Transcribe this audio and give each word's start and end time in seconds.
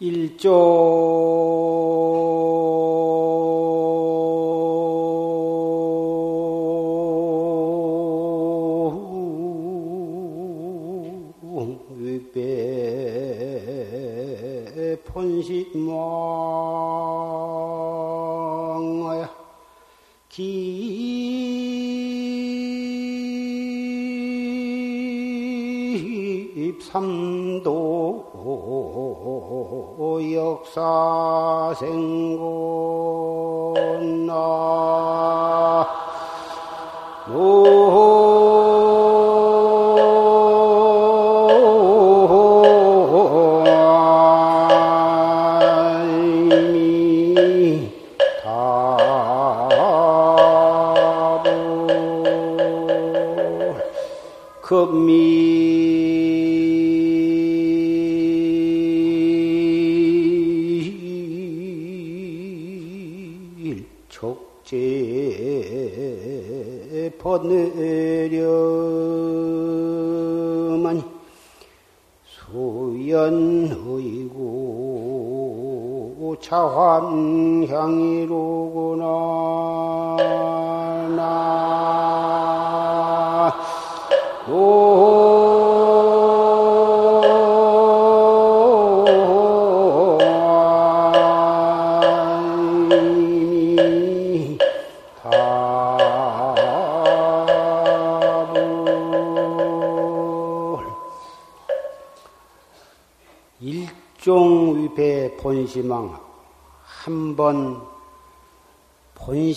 일조 0.00 0.54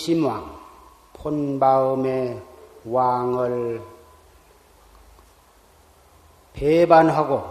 본심왕 0.01 0.59
본마음의 1.13 2.41
왕을 2.85 3.81
배반하고 6.53 7.43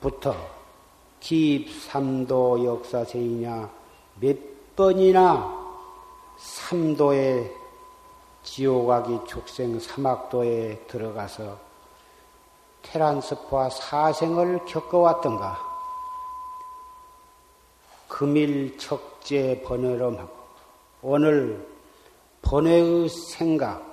부터 0.00 0.34
기입삼도 1.20 2.64
역사세이냐 2.64 3.70
몇 4.18 4.36
번이나 4.74 5.62
삼도의 6.38 7.52
지옥아기 8.42 9.20
축생 9.28 9.78
사막도에 9.78 10.86
들어가서 10.88 11.56
테란스프와 12.82 13.70
사생을 13.70 14.64
겪어왔던가. 14.66 15.70
금일 18.08 18.76
척제 18.76 19.62
번외로 19.64 20.10
오늘 21.04 21.66
번외의 22.42 23.08
생각, 23.08 23.84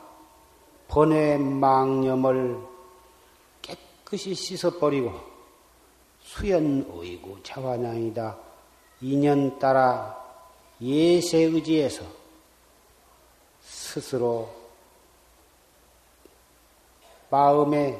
번외 0.87 1.37
망념을 1.37 2.59
깨끗이 3.63 4.35
씻어버리고 4.35 5.19
수연의고 6.21 7.41
자화냥이다. 7.41 8.37
인연 9.01 9.57
따라 9.57 10.23
예세의지에서 10.79 12.05
스스로 13.61 14.53
마음의 17.31 17.99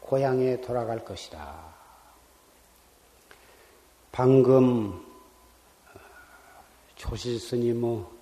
고향에 0.00 0.60
돌아갈 0.60 1.02
것이다. 1.02 1.64
방금 4.12 5.02
조실 6.96 7.38
스님의 7.38 8.19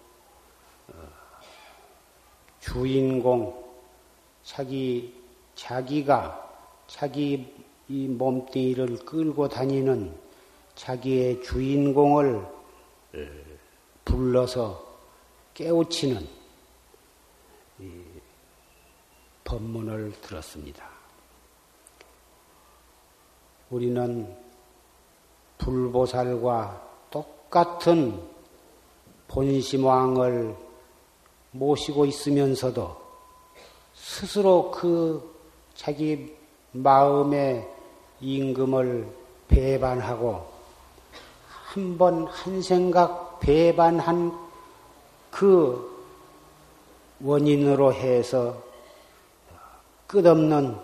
주인공, 2.68 3.64
자기, 4.42 5.14
자기가 5.54 6.48
자기 6.86 7.54
이 7.88 8.06
몸뚱이를 8.06 9.06
끌고 9.06 9.48
다니는 9.48 10.14
자기의 10.74 11.42
주인공을 11.42 12.46
불러서 14.04 14.86
깨우치는 15.54 16.28
법문을 19.44 20.12
들었습니다. 20.20 20.86
우리는 23.70 24.36
불보살과 25.56 26.86
똑같은 27.10 28.22
본심왕을 29.26 30.67
모시고 31.52 32.04
있으면서도 32.06 32.96
스스로 33.94 34.70
그 34.70 35.34
자기 35.74 36.36
마음의 36.72 37.66
임금을 38.20 39.08
배반하고 39.48 40.58
한 41.68 41.98
번 41.98 42.26
한 42.26 42.62
생각 42.62 43.40
배반한 43.40 44.32
그 45.30 45.96
원인으로 47.22 47.92
해서 47.92 48.62
끝없는 50.06 50.76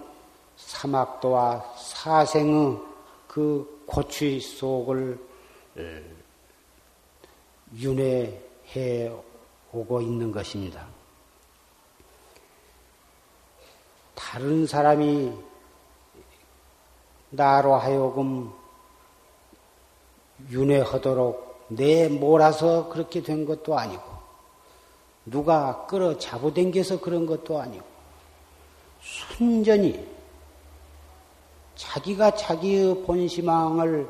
사막도와 0.56 1.74
사생의 1.76 2.78
그 3.26 3.82
고취 3.86 4.38
속을 4.40 5.18
윤회해 7.74 9.12
오고 9.74 10.00
있는 10.00 10.30
것입니다. 10.30 10.86
다른 14.14 14.66
사람이 14.66 15.32
나로 17.30 17.74
하여금 17.74 18.52
윤회하도록 20.48 21.66
내 21.68 22.08
몰아서 22.08 22.88
그렇게 22.88 23.22
된 23.22 23.44
것도 23.44 23.76
아니고, 23.76 24.02
누가 25.26 25.86
끌어 25.86 26.16
잡아당겨서 26.18 27.00
그런 27.00 27.26
것도 27.26 27.60
아니고, 27.60 27.84
순전히 29.00 30.06
자기가 31.74 32.36
자기의 32.36 33.02
본심왕을 33.04 34.08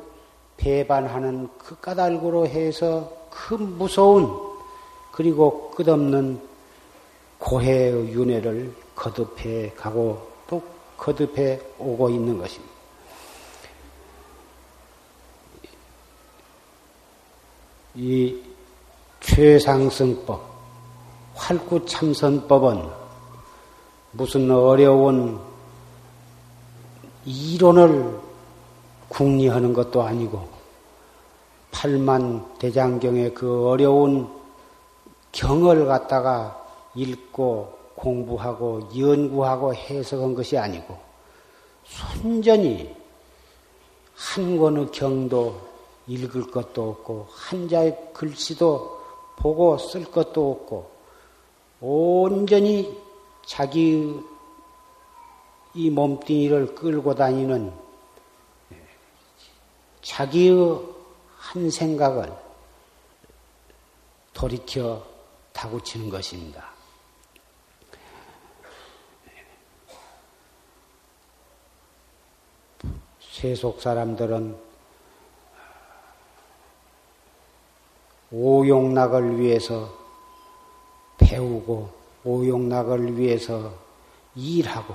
배반하는 0.58 1.48
그 1.56 1.80
까닭으로 1.80 2.46
해서 2.46 3.10
그 3.30 3.54
무서운 3.54 4.53
그리고 5.14 5.70
끝없는 5.70 6.40
고해의 7.38 8.12
윤회를 8.12 8.74
거듭해 8.96 9.72
가고 9.76 10.26
또 10.48 10.60
거듭해 10.96 11.60
오고 11.78 12.10
있는 12.10 12.36
것입니다. 12.36 12.74
이 17.94 18.42
최상승법, 19.20 20.42
활구참선법은 21.34 22.82
무슨 24.10 24.50
어려운 24.50 25.38
이론을 27.24 28.18
궁리하는 29.10 29.74
것도 29.74 30.02
아니고 30.02 30.48
팔만 31.70 32.58
대장경의 32.58 33.34
그 33.34 33.68
어려운 33.68 34.43
경을 35.34 35.86
갖다가 35.86 36.64
읽고 36.94 37.76
공부하고 37.96 38.88
연구하고 38.96 39.74
해석한 39.74 40.34
것이 40.34 40.56
아니고 40.56 40.96
순전히 41.84 42.94
한 44.14 44.56
권의 44.56 44.90
경도 44.92 45.60
읽을 46.06 46.50
것도 46.50 46.90
없고 46.90 47.26
한자의 47.30 48.10
글씨도 48.12 49.00
보고 49.36 49.76
쓸 49.76 50.04
것도 50.04 50.52
없고 50.52 50.90
온전히 51.80 52.96
자기 53.44 54.14
이 55.74 55.90
몸뚱이를 55.90 56.76
끌고 56.76 57.14
다니는 57.16 57.72
자기의 60.00 60.80
한 61.36 61.70
생각을 61.70 62.32
돌이켜 64.32 65.13
다구치는 65.64 66.10
것입니다. 66.10 66.64
세속 73.20 73.80
사람들은 73.80 74.56
오용락을 78.30 79.40
위해서 79.40 79.96
배우고 81.18 81.90
오용락을 82.24 83.16
위해서 83.16 83.72
일하고 84.34 84.94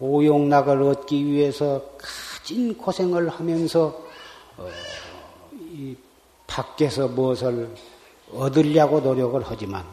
오용락을 0.00 0.82
얻기 0.82 1.26
위해서 1.26 1.82
가진 1.98 2.76
고생을 2.76 3.28
하면서 3.28 3.88
어, 4.56 4.68
이 5.52 5.96
밖에서 6.46 7.08
무엇을 7.08 7.74
얻으려고 8.34 9.00
노력을 9.00 9.40
하지만 9.44 9.84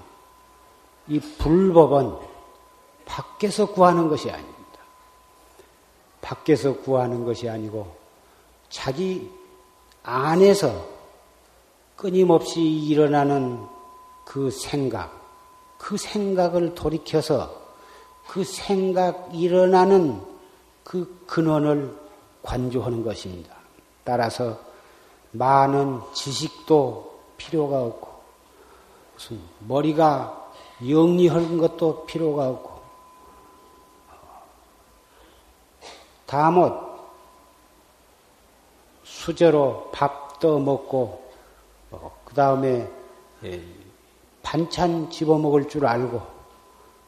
이 1.07 1.19
불법은 1.19 2.15
밖에서 3.05 3.67
구하는 3.67 4.09
것이 4.09 4.29
아닙니다. 4.29 4.55
밖에서 6.21 6.75
구하는 6.77 7.23
것이 7.23 7.47
아니고 7.47 7.95
자기 8.69 9.31
안에서 10.03 10.85
끊임없이 11.95 12.61
일어나는 12.61 13.65
그 14.25 14.49
생각, 14.49 15.11
그 15.77 15.97
생각을 15.97 16.75
돌이켜서 16.75 17.63
그 18.27 18.43
생각 18.43 19.29
일어나는 19.33 20.21
그 20.83 21.23
근원을 21.27 21.95
관조하는 22.43 23.03
것입니다. 23.03 23.55
따라서 24.03 24.59
많은 25.31 26.01
지식도 26.13 27.21
필요가 27.37 27.81
없고 27.83 28.14
무슨 29.15 29.39
머리가 29.59 30.51
영리한 30.87 31.57
것도 31.57 32.05
필요가 32.05 32.49
없고. 32.49 32.75
다못 36.25 36.73
수저로 39.03 39.89
밥도 39.91 40.59
먹고 40.59 41.23
어, 41.91 42.11
그 42.25 42.33
다음에 42.33 42.89
예, 43.43 43.63
반찬 44.41 45.09
집어 45.09 45.37
먹을 45.37 45.69
줄 45.69 45.85
알고 45.85 46.21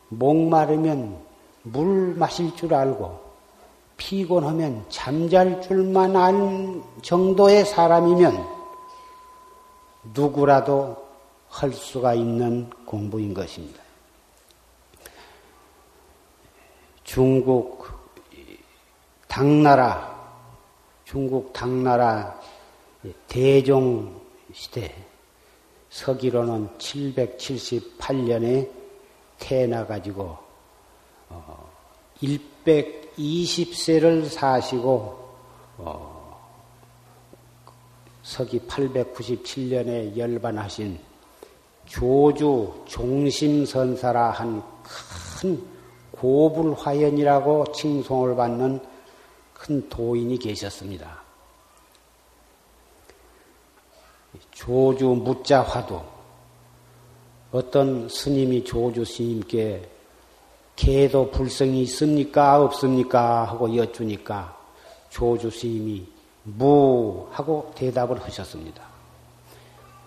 목마르면 0.09 1.19
물 1.63 2.15
마실 2.15 2.56
줄 2.56 2.74
알고 2.74 3.19
피곤하면 3.98 4.86
잠잘 4.89 5.62
줄만 5.62 6.15
알 6.15 6.81
정도의 7.01 7.65
사람이면 7.65 8.48
누구라도 10.13 11.06
할 11.49 11.71
수가 11.71 12.13
있는 12.13 12.69
공부인 12.85 13.33
것입니다. 13.33 13.81
중국 17.03 17.88
당나라, 19.27 20.15
중국 21.05 21.53
당나라 21.53 22.39
대종 23.27 24.21
시대 24.53 24.94
서기로는 25.89 26.69
778년에 26.77 28.69
태어나 29.39 29.85
가지고 29.85 30.38
120세를 32.19 34.25
어, 34.25 34.29
사시고 34.29 35.29
어, 35.77 36.17
서기 38.23 38.59
897년에 38.59 40.17
열반하신 40.17 41.06
조주 41.87 42.83
종심선사라 42.85 44.31
한 44.31 44.77
큰 45.39 45.63
고불화연이라고 46.11 47.71
칭송을 47.71 48.35
받는 48.35 48.79
큰 49.53 49.87
도인이 49.89 50.39
계셨습니다. 50.39 51.21
조주 54.51 55.05
무자화도 55.09 56.03
어떤 57.51 58.09
스님이 58.09 58.63
조주 58.63 59.05
스님께 59.05 59.87
개도 60.75 61.29
불성이 61.31 61.83
있습니까? 61.83 62.63
없습니까? 62.63 63.45
하고 63.45 63.75
여쭈니까 63.75 64.57
조주 65.09 65.51
스님이 65.51 66.07
무 66.43 67.27
하고 67.31 67.71
대답을 67.75 68.21
하셨습니다. 68.23 68.83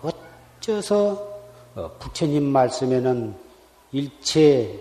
어째서 0.01 1.30
어, 1.73 1.89
부처님 1.99 2.43
말씀에는 2.43 3.33
일체 3.93 4.77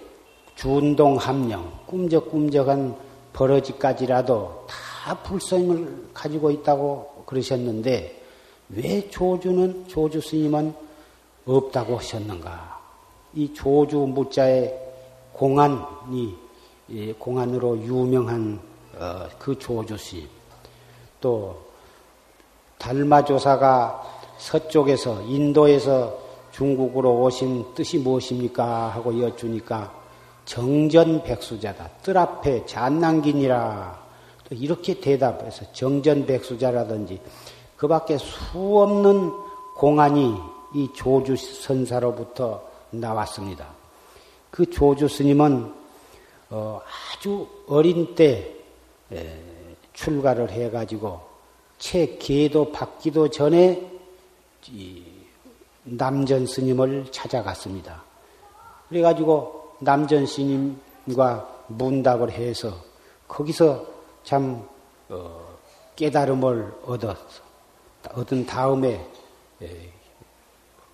준동 0.57 1.17
함령, 1.17 1.73
꿈적꿈적한 1.87 2.97
버러지까지라도 3.33 4.67
다 4.69 5.23
불성을 5.23 6.09
가지고 6.13 6.51
있다고 6.51 7.25
그러셨는데 7.27 8.23
왜 8.71 9.09
조주는 9.09 9.87
조주 9.87 10.21
스님은 10.21 10.75
없다고 11.47 11.99
하셨는가? 11.99 12.81
이 13.35 13.55
조주 13.55 13.99
무자의 13.99 14.77
공안이 15.33 16.35
공안으로 17.19 17.79
유명한 17.79 18.61
어, 18.99 19.29
그 19.39 19.57
조주 19.57 19.97
스님 19.97 20.29
또 21.21 21.57
달마조사가 22.79 24.03
서쪽에서 24.39 25.23
인도에서 25.23 26.30
중국으로 26.53 27.23
오신 27.23 27.75
뜻이 27.75 27.99
무엇입니까? 27.99 28.89
하고 28.89 29.19
여쭈니까 29.21 29.93
정전백수자다. 30.45 31.89
뜰 32.03 32.19
앞에 32.19 32.67
잔난긴이라. 32.67 34.01
이렇게 34.51 34.99
대답해서 35.01 35.73
정전백수자라든지 35.73 37.21
그 37.77 37.87
밖에 37.87 38.19
수 38.19 38.59
없는 38.59 39.33
공안이 39.77 40.35
이 40.75 40.89
조주 40.95 41.37
선사로부터 41.37 42.63
나왔습니다. 42.91 43.69
그 44.51 44.69
조주 44.69 45.09
스님은 45.09 45.73
어 46.51 46.81
아주 47.17 47.47
어린 47.69 48.15
때 48.15 48.53
출가를 49.93 50.51
해가지고 50.51 51.21
채 51.79 52.17
계도 52.19 52.73
받기도 52.73 53.29
전에 53.29 53.89
남전 55.91 56.47
스님을 56.47 57.11
찾아갔습니다. 57.11 58.03
그래가지고 58.89 59.77
남전 59.81 60.27
스님과 60.27 61.65
문답을 61.69 62.31
해서 62.31 62.75
거기서 63.27 63.87
참 64.25 64.67
어, 65.09 65.59
깨달음을 65.97 66.73
얻었어. 66.85 67.43
얻은 68.15 68.47
다음에 68.47 69.07
에, 69.63 69.93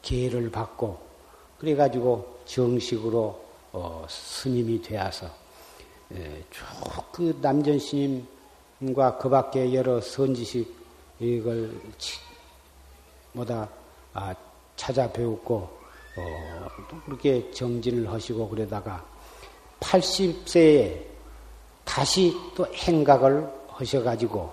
기회를 0.03 0.51
받고 0.51 0.99
그래가지고 1.59 2.41
정식으로 2.45 3.45
어, 3.73 4.07
스님이 4.09 4.81
되어서 4.83 5.29
쭉그 6.51 7.39
남전 7.43 7.79
스님과 7.79 9.19
그 9.19 9.29
밖에 9.29 9.75
여러 9.75 10.01
선지식 10.01 10.75
이걸 11.19 11.73
뭐다 13.33 13.69
아, 14.13 14.35
찾아 14.77 15.11
배웠고 15.11 15.55
어, 15.55 16.69
또 16.91 16.97
그렇게 17.05 17.51
정진을 17.51 18.11
하시고 18.11 18.49
그러다가 18.49 19.05
80세에 19.81 21.01
다시 21.85 22.35
또 22.55 22.67
행각을 22.73 23.49
하셔가지고 23.69 24.53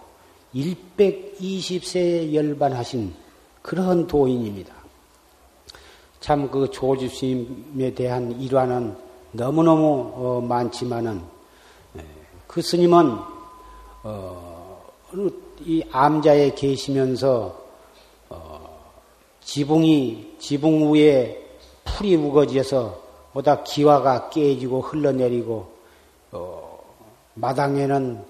120세에 0.54 2.34
열반하신 2.34 3.14
그런 3.62 4.06
도인입니다. 4.08 4.74
참 6.20 6.50
그 6.50 6.70
조주스님에 6.72 7.94
대한 7.94 8.32
일화는 8.40 8.96
너무너무 9.34 10.12
어, 10.16 10.42
많지만은 10.42 11.22
그 12.48 12.62
스님은 12.62 13.18
어, 14.04 14.84
이 15.62 15.84
암자에 15.92 16.54
계시면서 16.56 17.46
어, 17.48 17.63
지붕이 19.44 20.36
지붕 20.40 20.94
위에 20.94 21.40
풀이 21.86 22.16
우거지어서 22.16 23.02
보다 23.34 23.64
기와가 23.64 24.30
깨지고 24.30 24.82
흘러내리고 24.82 25.72
어, 26.32 26.80
마당에는 27.34 28.24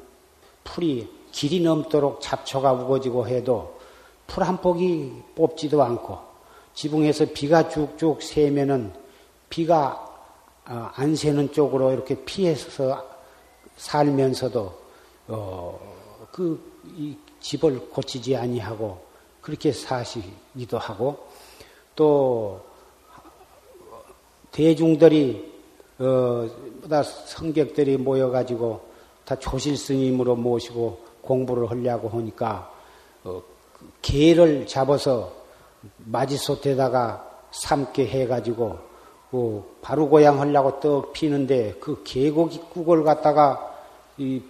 풀이 0.63 1.10
길이 1.32 1.62
넘도록 1.62 2.22
잡초가 2.22 2.74
우거지고 2.74 3.27
해도 3.27 3.77
풀 4.27 4.43
한 4.43 4.58
폭이 4.58 5.12
뽑지도 5.36 5.84
않고 5.84 6.17
지붕에서 6.74 7.25
비가 7.34 7.70
쭉쭉 7.70 8.22
새면은 8.22 8.93
비가 9.50 10.10
어, 10.65 10.89
안 10.96 11.15
새는 11.15 11.51
쪽으로 11.51 11.91
이렇게 11.91 12.15
피해서 12.24 13.05
살면서도 13.75 14.74
어, 15.27 16.27
그이 16.32 17.17
집을 17.41 17.89
고치지 17.89 18.36
아니하고 18.36 19.12
그렇게 19.44 19.72
사시기도 19.74 20.78
하고 20.80 21.28
또 21.96 22.62
대중들이 24.52 25.54
어, 26.00 26.50
다 26.90 27.04
성격들이 27.04 27.98
모여가지고 27.98 28.82
다 29.26 29.36
조실 29.36 29.78
스님으로 29.78 30.36
모시고 30.36 31.00
공부를 31.22 31.70
하려고 31.70 32.10
하니까 32.10 32.72
어, 33.24 33.42
그 33.78 33.92
개를 34.02 34.66
잡아서 34.66 35.34
마지솥에다가 35.98 37.30
삶게 37.52 38.08
해가지고 38.08 38.80
그 39.30 39.78
바로 39.82 40.08
고양 40.08 40.40
하려고 40.40 40.80
떡 40.80 41.14
피는데 41.14 41.76
그 41.80 42.02
개고기 42.04 42.60
국을 42.72 43.04
갖다가 43.04 43.76
이 44.18 44.42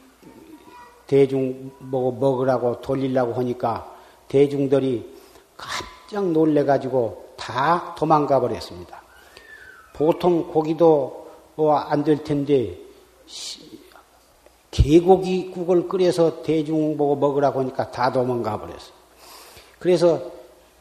대중 1.08 1.72
먹으라고 1.80 2.82
돌리려고 2.82 3.34
하니까 3.34 3.93
대중들이 4.34 5.08
깜짝 5.56 6.32
놀래가지고 6.32 7.36
다 7.38 7.94
도망가 7.96 8.40
버렸습니다. 8.40 9.00
보통 9.94 10.52
고기도 10.52 11.28
뭐 11.56 11.78
안 11.78 12.04
될 12.04 12.24
텐데 12.24 12.76
개고기 14.72 15.52
국을 15.52 15.88
끓여서 15.88 16.42
대중 16.42 16.98
보고 16.98 17.16
먹으라고 17.16 17.60
하니까 17.60 17.92
다 17.92 18.12
도망가 18.12 18.60
버렸어요. 18.60 18.94
그래서 19.78 20.20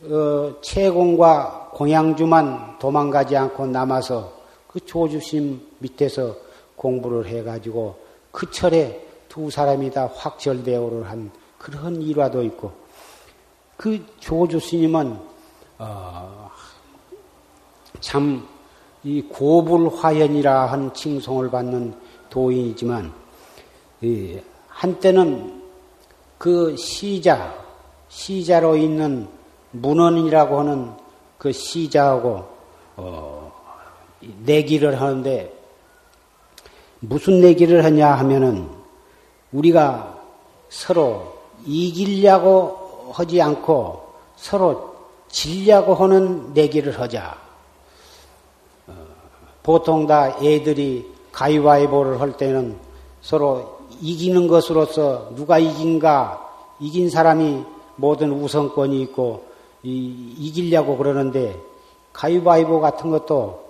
어, 0.04 0.54
채공과 0.62 1.72
공양주만 1.74 2.78
도망가지 2.78 3.36
않고 3.36 3.66
남아서 3.66 4.32
그 4.66 4.80
조주심 4.80 5.60
밑에서 5.78 6.34
공부를 6.76 7.26
해가지고 7.26 7.96
그 8.30 8.50
철에 8.50 9.06
두 9.28 9.50
사람이 9.50 9.90
다 9.90 10.08
확철대오를 10.14 11.04
한 11.10 11.30
그런 11.58 12.00
일화도 12.00 12.42
있고 12.44 12.81
그 13.82 14.00
조주 14.20 14.60
스님은 14.60 15.18
어, 15.78 16.48
참이 17.98 19.22
고불화연이라 19.28 20.66
한 20.66 20.94
칭송을 20.94 21.50
받는 21.50 21.92
도인이지만 22.30 23.12
한때는 24.68 25.64
그 26.38 26.76
시자 26.76 27.52
시자로 28.08 28.76
있는 28.76 29.26
문헌이라고 29.72 30.60
하는 30.60 30.92
그 31.36 31.50
시자하고 31.50 32.46
어, 32.94 33.52
내기를 34.44 35.00
하는데 35.00 35.52
무슨 37.00 37.40
내기를 37.40 37.84
하냐 37.84 38.12
하면은 38.14 38.68
우리가 39.50 40.22
서로 40.68 41.34
이기려고 41.66 42.81
하지 43.12 43.40
않고 43.40 44.02
서로 44.36 44.94
질려고 45.28 45.94
하는 45.94 46.52
내기를 46.52 47.00
하자. 47.00 47.36
어, 48.88 48.92
보통 49.62 50.06
다 50.06 50.36
애들이 50.42 51.10
가위바위보를 51.32 52.20
할 52.20 52.36
때는 52.36 52.76
서로 53.20 53.78
이기는 54.00 54.48
것으로서 54.48 55.30
누가 55.34 55.58
이긴가 55.58 56.50
이긴 56.80 57.08
사람이 57.08 57.64
모든 57.96 58.32
우선권이 58.32 59.00
있고 59.02 59.44
이, 59.82 60.34
이기려고 60.38 60.96
그러는데 60.96 61.58
가위바위보 62.12 62.80
같은 62.80 63.10
것도 63.10 63.62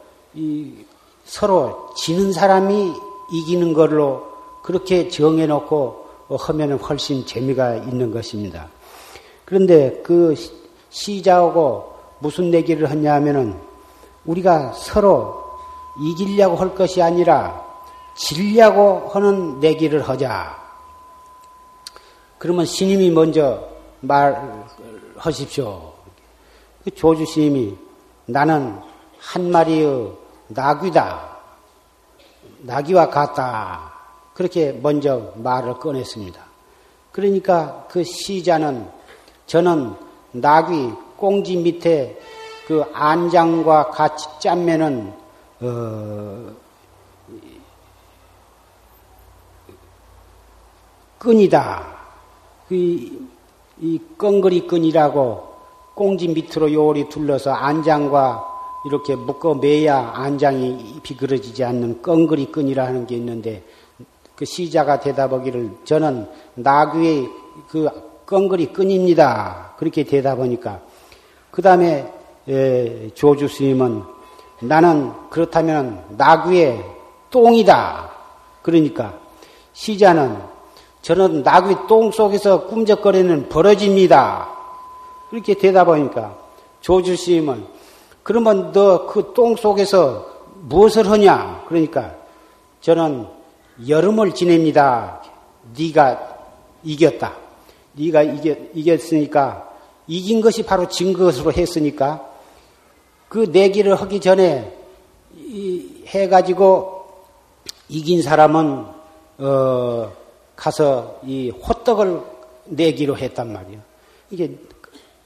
서로 1.25 1.91
지는 1.97 2.33
사람이 2.33 2.93
이기는 3.33 3.73
걸로 3.75 4.33
그렇게 4.63 5.09
정해놓고 5.09 6.03
하면 6.29 6.79
훨씬 6.79 7.27
재미가 7.27 7.77
있는 7.77 8.11
것입니다. 8.11 8.69
그런데 9.53 10.01
그 10.03 10.35
시자하고 10.89 11.93
무슨 12.21 12.51
내기를 12.51 12.91
하냐 12.91 13.13
하면은 13.17 13.55
우리가 14.25 14.73
서로 14.73 15.45
이기려고 16.01 16.57
할 16.57 16.75
것이 16.75 17.03
아니라 17.03 17.63
질려고 18.15 19.11
하는 19.11 19.61
내기를 19.61 20.09
하자. 20.09 20.59
그러면 22.39 22.65
스님이 22.65 23.11
먼저 23.11 23.69
말하십시오. 24.01 25.93
그 26.83 26.91
조주 26.93 27.27
스님이 27.27 27.77
나는 28.25 28.81
한 29.19 29.51
마리의 29.51 30.13
나귀다. 30.49 31.29
나귀와 32.61 33.11
같다. 33.11 33.93
그렇게 34.33 34.73
먼저 34.73 35.35
말을 35.37 35.75
꺼냈습니다. 35.75 36.41
그러니까 37.13 37.87
그 37.91 38.03
시자는 38.03 39.02
저는 39.47 39.95
나귀 40.33 40.93
꽁지 41.17 41.57
밑에 41.57 42.19
그 42.67 42.85
안장과 42.93 43.91
같이 43.91 44.27
짠면은 44.41 45.13
어, 45.61 46.53
끈이다. 51.19 51.87
그, 52.69 52.75
이 52.75 54.01
껑거리 54.19 54.67
끈이라고 54.67 55.53
꽁지 55.95 56.29
밑으로 56.29 56.73
요리 56.73 57.09
둘러서 57.09 57.53
안장과 57.53 58.49
이렇게 58.87 59.15
묶어 59.15 59.55
매야 59.55 60.13
안장이 60.15 61.01
비그러지지 61.03 61.63
않는 61.65 62.03
껑거리 62.03 62.51
끈이라 62.51 62.87
하는 62.87 63.07
게 63.07 63.15
있는데 63.17 63.65
그 64.35 64.45
시자가 64.45 64.99
대답하기를 64.99 65.71
저는 65.85 66.29
나귀의 66.55 67.29
그 67.69 67.89
껑거리 68.27 68.73
끈입니다. 68.73 69.75
그렇게 69.77 70.05
대답하니까 70.05 70.81
그 71.51 71.63
다음에 71.63 72.13
조주 73.15 73.49
스님은 73.49 74.03
나는 74.61 75.13
그렇다면 75.31 76.05
나귀의 76.17 76.85
똥이다. 77.31 78.11
그러니까 78.63 79.15
시자는 79.73 80.39
저는 81.03 81.43
나귀 81.43 81.89
똥 81.89 82.11
속에서 82.13 82.67
꿈적거리는 82.67 83.49
버러집니다. 83.49 84.49
이렇게 85.33 85.55
대답하니까 85.55 86.37
조주 86.81 87.17
스님은 87.17 87.67
그러면 88.23 88.73
너 88.73 89.07
그 89.07 89.33
똥 89.35 89.57
속에서 89.57 90.27
무엇을 90.61 91.11
하냐? 91.11 91.65
그러니까 91.67 92.15
저는 92.81 93.27
여름을 93.89 94.33
지냅니다. 94.35 95.21
네가 95.77 96.37
이겼다. 96.85 97.33
네가 97.95 98.23
이겼, 98.23 98.59
이겼으니까 98.75 99.71
이긴 100.07 100.41
것이 100.41 100.65
바로 100.65 100.89
진 100.89 101.13
것으로 101.13 101.53
했으니까 101.53 102.29
그 103.29 103.49
내기를 103.51 103.95
하기 103.95 104.21
전에 104.21 104.77
해가지고 106.07 107.03
이긴 107.89 108.23
사람은 108.23 108.87
어 109.39 110.13
가서 110.57 111.21
이 111.25 111.51
호떡을 111.51 112.23
내기로 112.67 113.17
했단 113.17 113.53
말이에요. 113.53 113.81
이게 114.31 114.57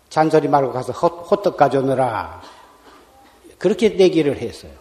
잔소리 0.09 0.49
말고 0.49 0.73
가서 0.73 0.93
호, 0.93 1.43
떡 1.43 1.57
가져오느라 1.57 2.43
그렇게 3.59 3.91
내기를 3.91 4.39
했어요. 4.39 4.73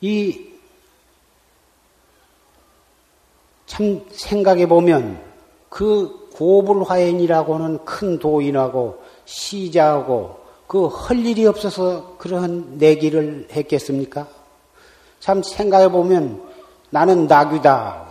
이 0.00 0.53
참 3.66 4.02
생각해 4.10 4.66
보면 4.66 5.20
그 5.68 6.28
고불화연이라고 6.34 7.54
하는 7.54 7.84
큰 7.84 8.18
도인하고 8.18 8.98
시자하고 9.24 10.42
그 10.66 10.86
할 10.88 11.24
일이 11.24 11.46
없어서 11.46 12.16
그러한 12.18 12.78
내기를 12.78 13.48
했겠습니까? 13.52 14.26
참 15.20 15.42
생각해 15.42 15.90
보면 15.90 16.42
나는 16.90 17.26
나귀다. 17.26 18.04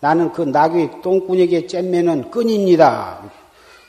나는 0.00 0.32
그 0.32 0.42
나귀 0.42 1.02
똥꾸에게 1.02 1.66
잼매는 1.66 2.30
끈입니다. 2.30 3.20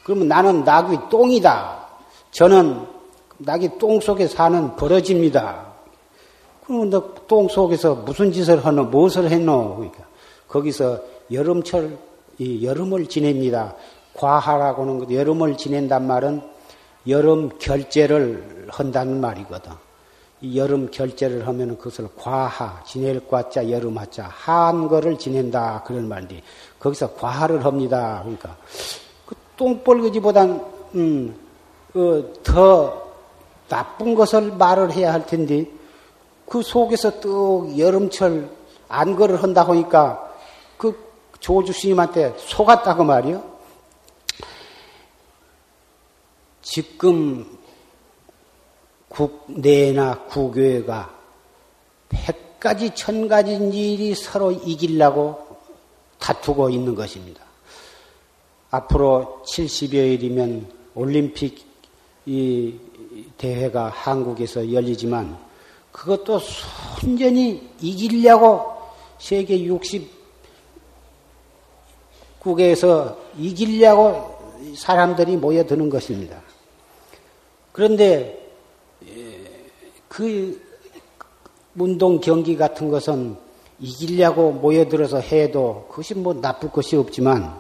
그러면 0.04 0.28
나는 0.28 0.64
나귀 0.64 0.98
똥이다. 1.10 1.88
저는 2.32 2.86
나귀 3.38 3.78
똥 3.80 4.00
속에 4.00 4.28
사는 4.28 4.76
버러집니다. 4.76 5.66
그러면 6.66 6.90
너 6.90 7.02
똥 7.28 7.48
속에서 7.48 7.96
무슨 7.96 8.32
짓을 8.34 8.66
하노? 8.66 8.84
무엇을 8.86 9.32
했노? 9.32 9.76
그러니까 9.76 10.04
거기서 10.52 11.00
여름철, 11.32 11.98
이 12.38 12.66
여름을 12.66 13.08
지냅니다. 13.08 13.74
과하라고는 14.14 15.00
것, 15.00 15.12
여름을 15.12 15.56
지낸단 15.56 16.06
말은 16.06 16.42
여름 17.08 17.50
결제를 17.58 18.68
한다는 18.70 19.22
말이거든. 19.22 19.72
여름 20.56 20.92
결제를 20.92 21.48
하면 21.48 21.78
그것을 21.78 22.10
과하, 22.18 22.84
지낼 22.84 23.26
과자, 23.28 23.70
여름 23.70 23.98
하자, 23.98 24.26
한 24.28 24.88
거를 24.88 25.18
지낸다. 25.18 25.84
그런 25.86 26.10
말인데, 26.10 26.42
거기서 26.80 27.14
과하를 27.14 27.64
합니다. 27.64 28.20
그러니까, 28.24 28.58
그 29.26 29.36
똥벌거지보단, 29.56 30.66
음, 30.96 31.36
어, 31.94 32.24
더 32.44 33.12
나쁜 33.70 34.16
것을 34.16 34.52
말을 34.54 34.92
해야 34.92 35.14
할 35.14 35.26
텐데, 35.26 35.66
그 36.46 36.62
속에서 36.62 37.22
또 37.22 37.72
여름철 37.78 38.50
안거를 38.90 39.42
한다 39.42 39.64
하니까, 39.64 40.31
그 40.82 40.98
조주 41.40 41.74
스님한테 41.74 42.34
속았다고 42.40 43.04
말이요. 43.04 43.44
지금 46.64 47.46
국내나 49.08 50.24
국외가 50.24 51.14
백 52.10 52.60
가지 52.60 52.96
천 52.96 53.28
가지 53.28 53.54
일이 53.54 54.16
서로 54.16 54.52
이기려고 54.52 55.56
다투고 56.18 56.72
있는 56.72 56.96
것입니다. 56.96 57.44
앞으로 58.72 59.44
70여일이면 59.46 60.66
올림픽 60.96 61.64
이 62.26 62.76
대회가 63.38 63.90
한국에서 63.90 64.74
열리지만 64.74 65.38
그것도 65.92 66.40
순전히 66.40 67.70
이기려고 67.80 68.82
세계 69.20 69.64
60 69.64 70.21
국에서 72.42 73.18
이기려고 73.38 74.36
사람들이 74.76 75.38
모여드는 75.38 75.90
것입니다. 75.90 76.42
그런데 77.72 78.52
그 80.08 80.62
운동 81.76 82.20
경기 82.20 82.58
같은 82.58 82.90
것은 82.90 83.38
이기려고 83.80 84.52
모여들어서 84.52 85.20
해도 85.20 85.86
그것이 85.90 86.16
뭐 86.16 86.34
나쁠 86.34 86.72
것이 86.72 86.96
없지만 86.96 87.60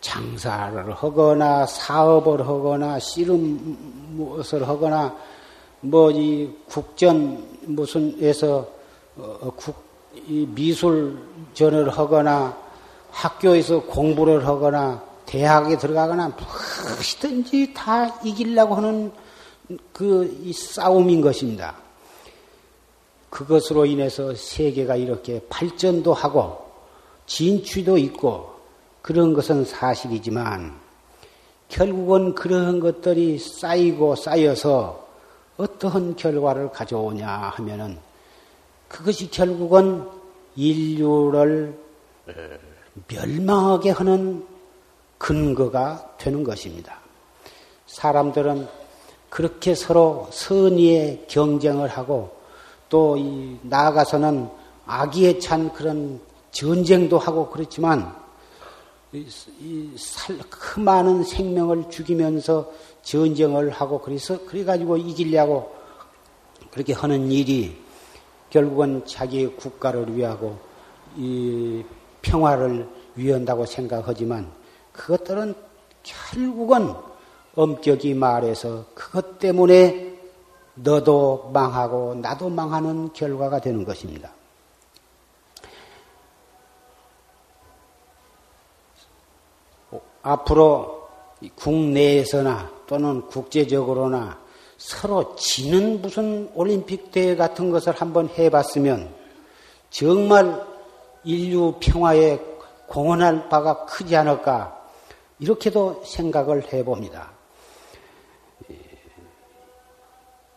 장사를 0.00 0.92
하거나 0.92 1.66
사업을 1.66 2.46
하거나 2.46 2.98
씨름 2.98 3.76
무엇을 4.16 4.66
하거나 4.68 5.14
뭐 5.80 6.10
이 6.10 6.48
국전 6.66 7.44
무슨 7.66 8.16
에서 8.20 8.66
어, 9.16 9.52
국, 9.54 9.74
이 10.26 10.46
미술전을 10.54 11.90
하거나 11.90 12.63
학교에서 13.14 13.80
공부를 13.82 14.46
하거나 14.46 15.02
대학에 15.24 15.78
들어가거나 15.78 16.36
무엇이든지 16.36 17.72
다 17.72 18.20
이기려고 18.22 18.74
하는 18.74 19.12
그 19.92 20.52
싸움인 20.52 21.20
것입니다. 21.20 21.76
그것으로 23.30 23.86
인해서 23.86 24.34
세계가 24.34 24.96
이렇게 24.96 25.40
발전도 25.48 26.12
하고 26.12 26.64
진취도 27.26 27.98
있고 27.98 28.52
그런 29.00 29.32
것은 29.32 29.64
사실이지만 29.64 30.74
결국은 31.68 32.34
그런 32.34 32.80
것들이 32.80 33.38
쌓이고 33.38 34.16
쌓여서 34.16 35.06
어떠한 35.56 36.16
결과를 36.16 36.70
가져오냐 36.70 37.26
하면은 37.28 37.98
그것이 38.88 39.30
결국은 39.30 40.06
인류를 40.56 41.76
멸망하게 43.08 43.90
하는 43.90 44.46
근거가 45.18 46.16
되는 46.18 46.44
것입니다. 46.44 46.98
사람들은 47.86 48.68
그렇게 49.28 49.74
서로 49.74 50.28
선의의 50.30 51.24
경쟁을 51.28 51.88
하고 51.88 52.36
또 52.88 53.16
나아가서는 53.62 54.48
악의에 54.86 55.38
찬 55.38 55.72
그런 55.72 56.20
전쟁도 56.52 57.18
하고 57.18 57.50
그렇지만 57.50 58.14
그 60.50 60.80
많은 60.80 61.24
생명을 61.24 61.90
죽이면서 61.90 62.70
전쟁을 63.02 63.70
하고 63.70 64.00
그래서 64.00 64.44
그래가지고 64.44 64.96
이기려고 64.96 65.74
그렇게 66.70 66.92
하는 66.92 67.30
일이 67.30 67.76
결국은 68.50 69.04
자기 69.06 69.46
국가를 69.46 70.16
위하고 70.16 70.58
이 71.16 71.84
평화를 72.24 72.88
위한다고 73.14 73.66
생각하지만 73.66 74.50
그것들은 74.92 75.54
결국은 76.02 76.92
엄격히 77.54 78.14
말해서 78.14 78.84
그것 78.94 79.38
때문에 79.38 80.12
너도 80.74 81.50
망하고 81.52 82.16
나도 82.16 82.48
망하는 82.48 83.12
결과가 83.12 83.60
되는 83.60 83.84
것입니다. 83.84 84.32
앞으로 90.22 91.06
국내에서나 91.54 92.72
또는 92.86 93.20
국제적으로나 93.28 94.38
서로 94.78 95.36
지는 95.36 96.00
무슨 96.02 96.50
올림픽 96.54 97.12
대회 97.12 97.36
같은 97.36 97.70
것을 97.70 97.92
한번 97.92 98.28
해봤으면 98.28 99.14
정말 99.90 100.73
인류 101.24 101.74
평화에 101.80 102.38
공헌할 102.86 103.48
바가 103.48 103.86
크지 103.86 104.14
않을까 104.16 104.84
이렇게도 105.38 106.02
생각을 106.04 106.72
해봅니다. 106.72 107.32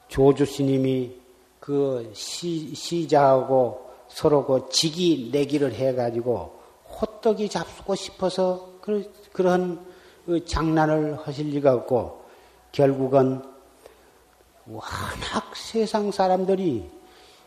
조주 0.08 0.46
스님이 0.46 1.16
그 1.60 2.12
시, 2.14 2.74
시자하고 2.74 3.88
서로 4.08 4.46
그 4.46 4.68
직이 4.70 5.30
내기를 5.32 5.74
해가지고 5.74 6.58
호떡이 6.90 7.50
잡수고 7.50 7.96
싶어서 7.96 8.70
그, 8.82 9.12
그런 9.34 9.86
그 10.26 10.44
장난을 10.46 11.20
하실 11.24 11.50
리가 11.50 11.74
없고 11.74 12.24
결국은 12.72 13.42
워낙 14.66 15.56
세상 15.56 16.12
사람들이 16.12 16.90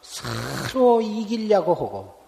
서로 0.01 1.01
이기려고 1.01 1.75
하고 1.75 2.20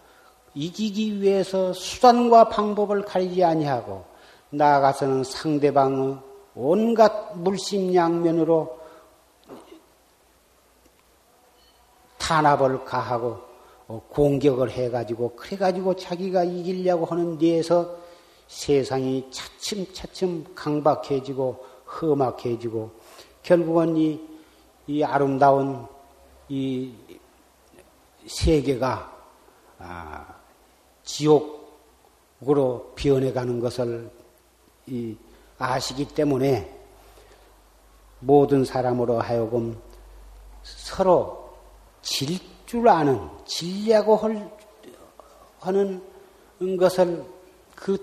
이기기 0.55 1.21
위해서 1.21 1.73
수단과 1.73 2.49
방법을 2.49 3.05
가리지 3.05 3.43
아니하고 3.43 4.05
나아가서는 4.51 5.25
상대방의 5.25 6.19
온갖 6.55 7.37
물심양면으로 7.37 8.79
탄압을 12.19 12.85
가하고 12.85 13.39
어, 13.89 14.03
공격을 14.09 14.71
해가지고 14.71 15.35
그래가지고 15.37 15.97
자기가 15.97 16.45
이기려고 16.45 17.07
하는 17.07 17.39
데에서 17.39 17.97
세상이 18.47 19.29
차츰차츰 19.31 20.45
강박해지고 20.55 21.65
험악해지고 21.87 22.91
결국은 23.43 23.97
이, 23.97 24.21
이 24.87 25.03
아름다운 25.03 25.87
이 26.49 26.95
세계가 28.27 29.13
아, 29.79 30.32
지옥으로 31.05 32.93
변해가는 32.97 33.61
것을 33.61 34.11
이 34.87 35.17
아시기 35.59 36.07
때문에 36.09 36.79
모든 38.21 38.65
사람으로 38.65 39.21
하여금 39.21 39.81
서로 40.63 41.51
질 42.03 42.53
줄 42.73 42.89
아는, 42.89 43.21
질려고 43.45 44.19
하는 45.61 46.01
것을 46.79 47.23
그 47.75 47.99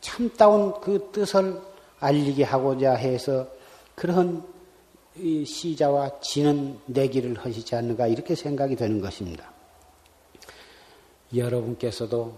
참다운 0.00 0.80
그 0.80 1.10
뜻을 1.12 1.60
알리게 2.00 2.42
하고자 2.42 2.94
해서 2.94 3.46
그런 3.94 4.42
시자와 5.14 6.20
지는 6.22 6.78
내기를 6.86 7.34
하시지 7.36 7.76
않는가 7.76 8.06
이렇게 8.06 8.34
생각이 8.34 8.76
되는 8.76 9.02
것입니다. 9.02 9.52
여러분께서도 11.36 12.32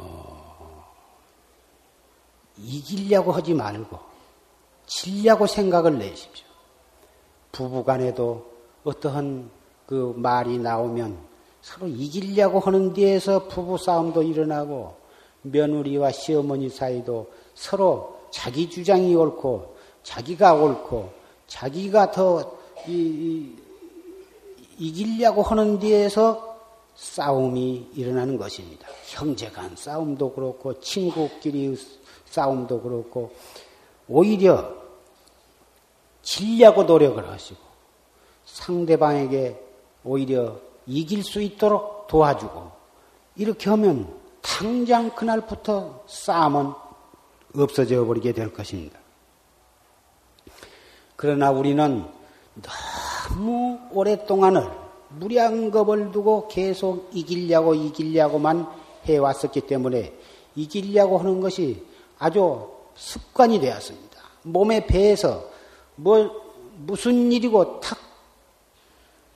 어, 0.00 0.84
이기려고 2.58 3.32
하지 3.32 3.54
말고 3.54 3.98
질려고 4.86 5.46
생각을 5.46 5.98
내십시오. 5.98 6.46
부부간에도 7.52 8.46
어떠한 8.84 9.50
그 9.86 10.14
말이 10.16 10.58
나오면 10.58 11.18
서로 11.60 11.86
이기려고 11.86 12.60
하는 12.60 12.92
데에서 12.92 13.46
부부 13.46 13.78
싸움도 13.78 14.22
일어나고 14.22 14.96
며느리와 15.42 16.10
시어머니 16.10 16.68
사이도 16.68 17.30
서로 17.54 18.20
자기 18.30 18.68
주장이 18.68 19.14
옳고 19.14 19.76
자기가 20.02 20.54
옳고 20.54 21.12
자기가 21.46 22.10
더 22.10 22.58
이, 22.88 23.54
이, 24.78 24.92
기려고 24.92 25.42
하는 25.42 25.78
데에서 25.78 26.51
싸움이 27.02 27.90
일어나는 27.94 28.38
것입니다. 28.38 28.86
형제 29.06 29.50
간 29.50 29.74
싸움도 29.74 30.32
그렇고 30.34 30.78
친구끼리 30.80 31.76
싸움도 32.26 32.80
그렇고 32.80 33.32
오히려 34.06 34.72
질려고 36.22 36.84
노력을 36.84 37.28
하시고 37.28 37.60
상대방에게 38.44 39.60
오히려 40.04 40.56
이길 40.86 41.24
수 41.24 41.42
있도록 41.42 42.06
도와주고 42.06 42.70
이렇게 43.34 43.68
하면 43.70 44.20
당장 44.40 45.10
그날부터 45.10 46.04
싸움은 46.06 46.72
없어져 47.56 48.04
버리게 48.06 48.32
될 48.32 48.52
것입니다. 48.52 48.98
그러나 51.16 51.50
우리는 51.50 52.06
너무 52.62 53.80
오랫동안을 53.90 54.81
무량겁을 55.18 56.12
두고 56.12 56.48
계속 56.48 57.10
이기려고 57.12 57.74
이기려고만 57.74 58.66
해왔었기 59.04 59.62
때문에 59.62 60.12
이기려고 60.54 61.18
하는 61.18 61.40
것이 61.40 61.84
아주 62.18 62.68
습관이 62.94 63.60
되었습니다. 63.60 64.18
몸에 64.42 64.86
배에서 64.86 65.44
뭐 65.96 66.30
무슨 66.76 67.32
일이고 67.32 67.80
탁 67.80 67.98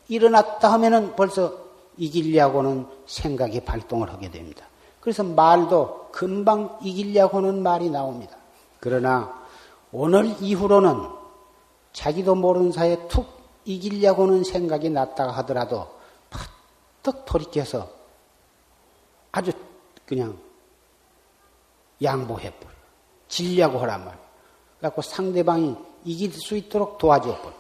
일어났다 0.08 0.72
하면은 0.72 1.14
벌써 1.16 1.52
이기려고는 1.96 2.86
생각이 3.06 3.60
발동을 3.60 4.10
하게 4.12 4.30
됩니다. 4.30 4.66
그래서 5.00 5.22
말도 5.22 6.08
금방 6.12 6.78
이기려고 6.82 7.38
하는 7.38 7.62
말이 7.62 7.90
나옵니다. 7.90 8.36
그러나 8.80 9.46
오늘 9.92 10.34
이후로는 10.40 11.08
자기도 11.92 12.34
모르는 12.34 12.72
사이에 12.72 13.08
툭 13.08 13.26
이기려고는 13.66 14.44
생각이 14.44 14.88
났다가 14.90 15.32
하더라도 15.38 15.88
파떡 16.30 17.26
돌이켜서 17.26 17.90
아주 19.32 19.52
그냥 20.06 20.38
양보해버려. 22.02 22.74
질려고 23.28 23.78
하란 23.78 24.04
말이야. 24.04 24.26
그래갖고 24.78 25.02
상대방이 25.02 25.76
이길 26.04 26.32
수 26.32 26.56
있도록 26.56 26.98
도와줘버려. 26.98 27.54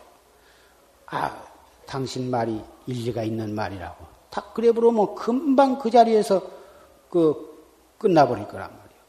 아, 1.06 1.42
당신 1.86 2.30
말이 2.30 2.62
일리가 2.86 3.24
있는 3.24 3.54
말이라고. 3.54 4.06
다 4.30 4.44
그래 4.54 4.70
부르면 4.70 5.14
금방 5.16 5.78
그 5.78 5.90
자리에서 5.90 6.42
그 7.10 7.56
끝나버릴 7.98 8.46
거란 8.46 8.70
말이에요. 8.70 9.02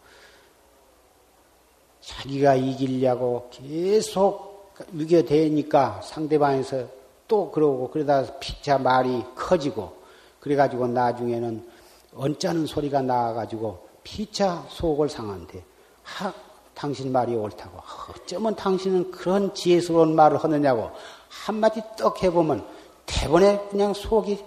자기가 2.02 2.56
이기려고 2.56 3.50
계속 3.52 4.47
유교되니까 4.94 6.02
상대방에서 6.04 6.86
또 7.28 7.52
그러고 7.52 7.90
그러다 7.90 8.26
피차 8.40 8.78
말이 8.78 9.24
커지고 9.36 9.98
그래가지고 10.40 10.88
나중에는 10.88 11.68
언짢은 12.16 12.66
소리가 12.66 13.02
나와가지고 13.02 13.88
피차 14.04 14.66
속을 14.70 15.10
상한데 15.10 15.64
하, 16.04 16.34
당신 16.74 17.12
말이 17.12 17.36
옳다고 17.36 17.80
어쩌면 18.16 18.56
당신은 18.56 19.12
그런 19.12 19.54
지혜스러운 19.54 20.16
말을 20.16 20.38
하느냐고 20.38 20.92
한마디 21.28 21.82
떡 21.98 22.24
해보면 22.24 22.66
대번에 23.06 23.68
그냥 23.70 23.94
속이 23.94 24.44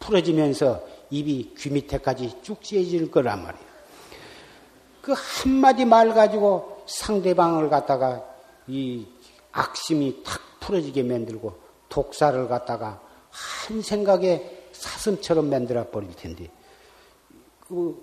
풀어지면서 0.00 0.82
입이 1.10 1.54
귀 1.56 1.70
밑에까지 1.70 2.38
쭉 2.42 2.62
찢어질 2.62 3.10
거란 3.10 3.42
말이에요. 3.42 3.66
그 5.02 5.14
한마디 5.16 5.84
말 5.84 6.14
가지고 6.14 6.82
상대방을 6.86 7.68
갖다가 7.68 8.24
이 8.68 9.06
악심이 9.52 10.22
탁 10.24 10.40
풀어지게 10.60 11.02
만들고 11.02 11.54
독사를 11.88 12.48
갖다가 12.48 13.00
한 13.30 13.82
생각에 13.82 14.68
사슴처럼 14.72 15.48
만들어 15.48 15.88
버릴 15.90 16.14
텐데. 16.14 16.50
그 17.60 17.96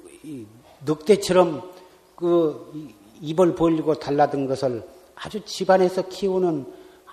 늑대처럼 0.85 1.71
그 2.15 2.91
입을 3.21 3.55
벌리고 3.55 3.95
달라든 3.95 4.47
것을 4.47 4.85
아주 5.15 5.43
집안에서 5.45 6.07
키우는 6.09 6.65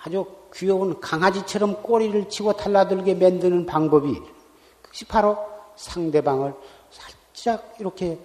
아주 0.03 0.25
귀여운 0.53 0.99
강아지처럼 0.99 1.81
꼬리를 1.81 2.27
치고 2.27 2.53
달라들게 2.53 3.13
만드는 3.13 3.65
방법이 3.65 4.19
그것이 4.81 5.05
바로 5.05 5.37
상대방을 5.75 6.53
살짝 6.89 7.75
이렇게 7.79 8.17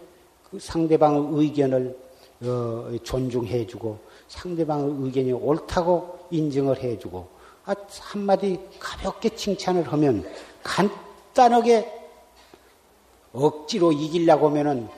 그 0.51 0.59
상대방의 0.59 1.29
의견을 1.33 1.99
어, 2.43 2.91
존중해주고 3.03 3.99
상대방의 4.29 4.97
의견이 5.01 5.33
옳다고 5.33 6.19
인정을 6.31 6.83
해주고 6.83 7.29
아, 7.65 7.75
한마디 8.01 8.61
가볍게 8.79 9.29
칭찬을 9.31 9.93
하면 9.93 10.25
간단하게 10.63 11.93
억지로 13.33 13.93
이기려고 13.93 14.49
하면은 14.49 14.89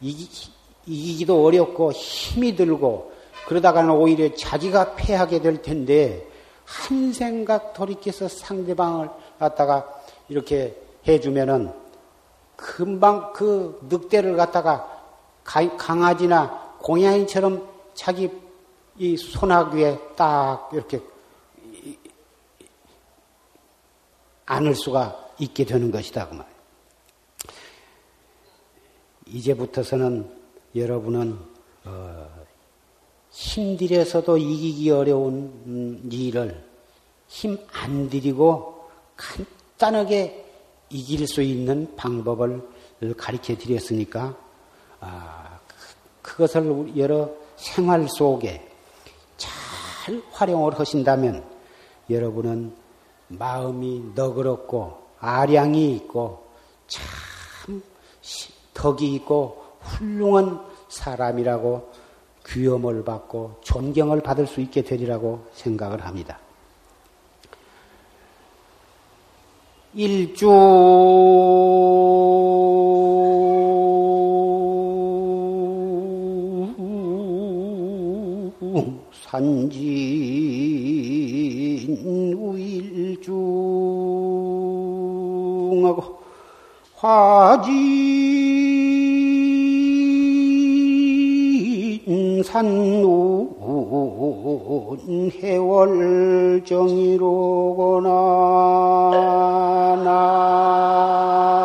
이기, 0.00 0.50
이기기도 0.86 1.44
어렵고 1.44 1.92
힘이 1.92 2.54
들고 2.54 3.12
그러다가는 3.46 3.90
오히려 3.90 4.34
자기가 4.34 4.94
패하게 4.94 5.40
될 5.40 5.62
텐데 5.62 6.26
한 6.64 7.12
생각 7.12 7.72
돌이켜서 7.72 8.28
상대방을 8.28 9.08
갖다가 9.38 9.88
이렇게 10.28 10.76
해주면은 11.06 11.72
금방 12.56 13.32
그 13.32 13.80
늑대를 13.88 14.36
갖다가 14.36 15.02
강아지나 15.44 16.76
고양이처럼 16.80 17.66
자기 17.94 18.30
이 18.98 19.16
손아귀에 19.16 20.14
딱 20.16 20.70
이렇게 20.72 21.00
안을 24.46 24.74
수가 24.74 25.28
있게 25.38 25.64
되는 25.64 25.90
것이다 25.90 26.28
그 26.28 26.34
말. 26.34 26.46
이제부터서는 29.26 30.30
여러분은 30.74 31.38
어, 31.84 32.44
힘들여서도 33.30 34.38
이기기 34.38 34.90
어려운 34.90 36.08
일을 36.10 36.66
힘 37.28 37.58
안 37.72 38.08
들이고 38.08 38.88
간단하게 39.16 40.44
이길 40.90 41.26
수 41.26 41.42
있는 41.42 41.94
방법을 41.96 42.62
가르쳐 43.16 43.56
드렸으니까 43.56 44.36
아, 45.00 45.60
그것을 46.22 46.96
여러 46.96 47.30
생활 47.56 48.08
속에 48.08 48.67
잘 50.08 50.22
활용을 50.32 50.78
하신다면 50.78 51.44
여러분은 52.08 52.72
마음이 53.28 54.12
너그럽고 54.14 54.96
아량이 55.20 55.94
있고 55.96 56.46
참 56.86 57.82
덕이 58.72 59.14
있고 59.16 59.64
훌륭한 59.80 60.60
사람이라고 60.88 61.92
귀염을 62.46 63.04
받고 63.04 63.56
존경을 63.60 64.22
받을 64.22 64.46
수 64.46 64.62
있게 64.62 64.82
되리라고 64.82 65.44
생각을 65.52 66.06
합니다. 66.06 66.38
일주 69.94 70.48
산진 79.28 79.78
우일중하고 82.38 83.38
화진 86.96 87.68
산운 92.42 93.50
해월정이로구나 95.42 96.68
나 100.04 101.57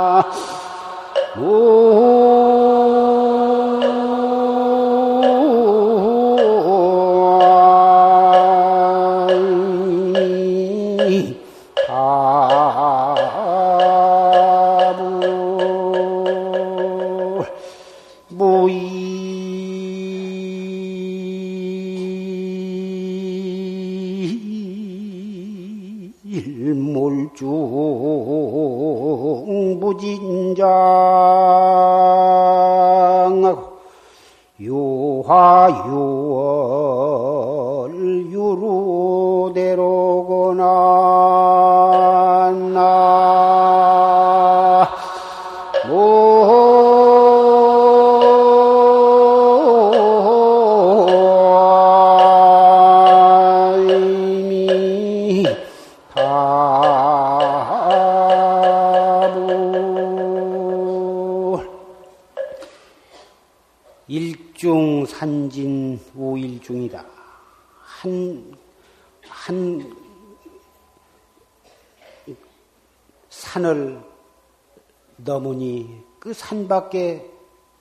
밖에 76.73 77.31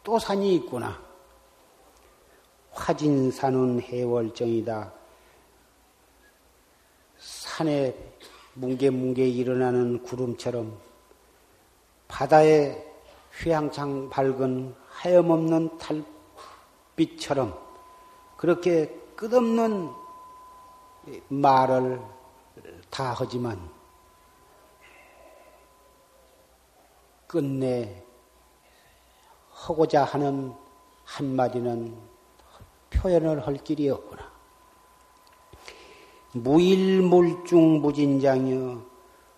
또 0.04 0.18
산이 0.18 0.54
있구나. 0.56 1.00
화진산은 2.72 3.80
해월정이다. 3.80 4.92
산에 7.16 7.96
뭉게뭉게 8.54 9.26
일어나는 9.28 10.02
구름처럼 10.02 10.78
바다에 12.06 12.86
휘황창 13.32 14.10
밝은 14.10 14.74
하염없는 14.88 15.78
달빛처럼 15.78 17.58
그렇게 18.36 18.94
끝없는 19.16 19.90
말을 21.28 22.02
다 22.90 23.14
하지만 23.16 23.58
끝내 27.26 28.04
하고자 29.62 30.02
하는 30.02 30.52
한마디는 31.04 31.94
표현을 32.90 33.46
할 33.46 33.56
길이 33.58 33.88
없구나. 33.88 34.32
무일물중 36.32 37.80
무진장이여 37.80 38.82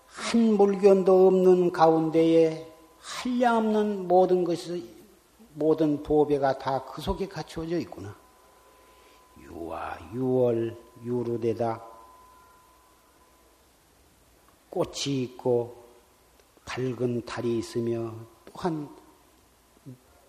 한 0.07 0.57
물견도 0.57 1.27
없는 1.27 1.73
가운데에 1.73 2.73
한량없는 3.01 4.09
모든 4.09 4.45
것이 4.45 4.95
모든 5.53 6.03
보배가 6.03 6.59
다 6.59 6.85
그 6.87 7.03
속에 7.03 7.29
갖추어져 7.29 7.79
있구나. 7.81 8.17
유와 9.43 9.99
유월 10.15 10.75
유루되다 11.05 11.85
꽃이 14.71 15.23
있고 15.23 15.85
밝은 16.65 17.27
달이 17.27 17.59
있으며 17.59 18.15
또한 18.47 18.89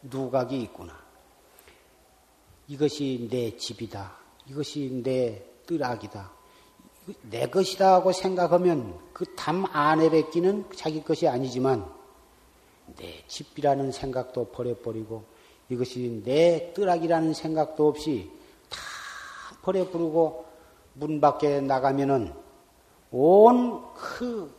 누각이 0.10 0.62
있구나. 0.62 0.94
이것이 2.68 3.28
내 3.30 3.56
집이다. 3.56 4.18
이것이 4.48 5.02
내 5.04 5.44
뜰악이다. 5.66 6.32
내 7.30 7.48
것이다 7.48 7.94
하고 7.94 8.12
생각하면 8.12 9.00
그 9.14 9.26
담 9.36 9.66
안에 9.72 10.10
뱉기는 10.10 10.66
자기 10.76 11.04
것이 11.04 11.28
아니지만 11.28 11.88
내 12.98 13.24
집이라는 13.28 13.92
생각도 13.92 14.46
버려버리고 14.46 15.24
이것이 15.70 16.22
내 16.24 16.74
뜰악이라는 16.74 17.34
생각도 17.34 17.88
없이 17.88 18.32
다 18.70 18.80
버려버리고 19.62 20.46
문 20.94 21.22
밖에 21.22 21.62
나가면은 21.62 22.34
온 23.12 23.94
그 23.94 24.54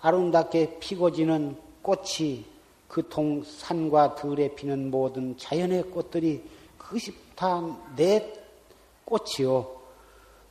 아름답게 0.00 0.78
피고 0.80 1.12
지는 1.12 1.56
꽃이 1.82 2.46
그 2.90 3.08
동 3.08 3.42
산과 3.44 4.16
들에 4.16 4.54
피는 4.54 4.90
모든 4.90 5.36
자연의 5.38 5.90
꽃들이 5.90 6.44
그것이 6.76 7.14
다 7.36 7.62
내 7.96 8.40
꽃이요. 9.10 9.80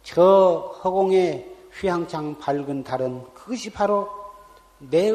저 0.04 0.75
허공에 0.84 1.56
휘황창 1.71 2.38
밝은 2.39 2.84
달은 2.84 3.34
그것이 3.34 3.69
바로 3.69 4.10
내, 4.78 5.12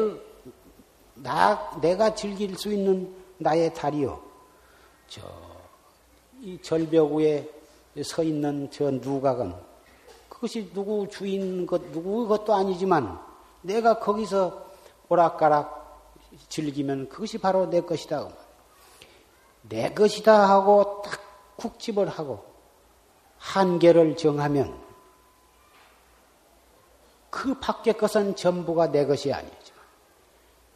나, 1.15 1.79
내가 1.79 2.13
즐길 2.15 2.57
수 2.57 2.71
있는 2.73 3.13
나의 3.37 3.73
달이요. 3.73 4.19
저, 5.07 5.21
이 6.41 6.57
절벽 6.61 7.13
위에 7.13 7.49
서 8.03 8.23
있는 8.23 8.69
저 8.71 8.91
누각은 8.91 9.53
그것이 10.27 10.69
누구 10.73 11.07
주인 11.09 11.65
것, 11.65 11.91
누구 11.91 12.27
것도 12.27 12.53
아니지만 12.53 13.17
내가 13.61 13.99
거기서 13.99 14.65
오락가락 15.07 15.84
즐기면 16.49 17.09
그것이 17.09 17.37
바로 17.37 17.69
내 17.69 17.81
것이다. 17.81 18.27
내 19.63 19.93
것이다 19.93 20.49
하고 20.49 21.01
딱 21.03 21.19
국집을 21.57 22.07
하고 22.07 22.45
한계를 23.37 24.17
정하면 24.17 24.79
그 27.29 27.59
밖의 27.59 27.97
것은 27.97 28.35
전부가 28.35 28.91
내 28.91 29.05
것이 29.05 29.33
아니지만 29.33 29.81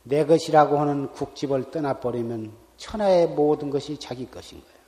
내 0.04 0.26
것이라고 0.26 0.80
하는 0.80 1.12
국집을 1.12 1.72
떠나버리면 1.72 2.54
천하의 2.78 3.28
모든 3.28 3.70
것이 3.70 3.98
자기 3.98 4.30
것인 4.30 4.62
거예요. 4.62 4.80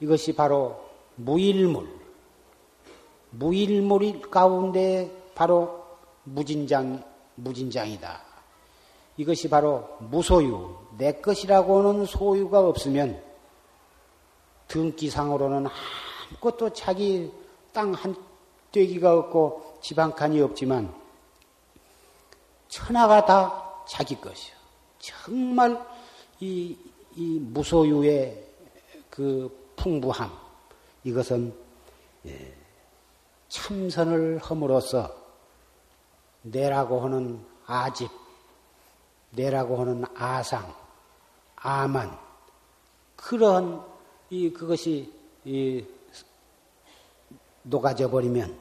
이것이 0.00 0.34
바로 0.34 0.84
무일물. 1.16 1.88
무일물 3.30 4.20
가운데 4.30 5.10
바로 5.34 5.84
무진장, 6.24 7.02
무진장이다. 7.36 8.33
이것이 9.16 9.48
바로 9.48 9.96
무소유. 10.00 10.76
내 10.98 11.12
것이라고 11.12 11.78
하는 11.80 12.06
소유가 12.06 12.60
없으면 12.60 13.22
등기상으로는 14.68 15.66
아무것도 16.40 16.72
자기 16.72 17.32
땅 17.72 17.92
한 17.92 18.14
떼기가 18.72 19.14
없고 19.14 19.78
집 19.80 19.98
한 19.98 20.12
칸이 20.14 20.40
없지만 20.40 20.92
천하가 22.68 23.24
다 23.24 23.72
자기 23.86 24.20
것이요. 24.20 24.54
정말 24.98 25.80
이, 26.40 26.76
이 27.14 27.38
무소유의 27.38 28.44
그 29.10 29.72
풍부함 29.76 30.32
이것은 31.04 31.54
예, 32.26 32.54
참선을 33.48 34.38
함으로써 34.38 35.14
내라고 36.42 37.00
하는 37.00 37.44
아집, 37.66 38.10
내라고 39.34 39.78
하는 39.78 40.04
아상, 40.14 40.74
아만 41.56 42.16
그런 43.16 43.84
이 44.30 44.52
그것이 44.52 45.12
이 45.44 45.84
녹아져 47.62 48.10
버리면 48.10 48.58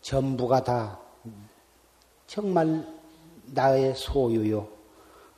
전부가 0.00 0.64
다 0.64 0.98
정말 2.26 2.86
나의 3.46 3.94
소유요. 3.94 4.68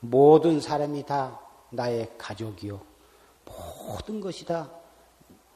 모든 0.01 0.61
사람이 0.61 1.05
다 1.05 1.41
나의 1.71 2.13
가족이요. 2.17 2.81
모든 3.45 4.21
것이 4.21 4.45
다 4.45 4.71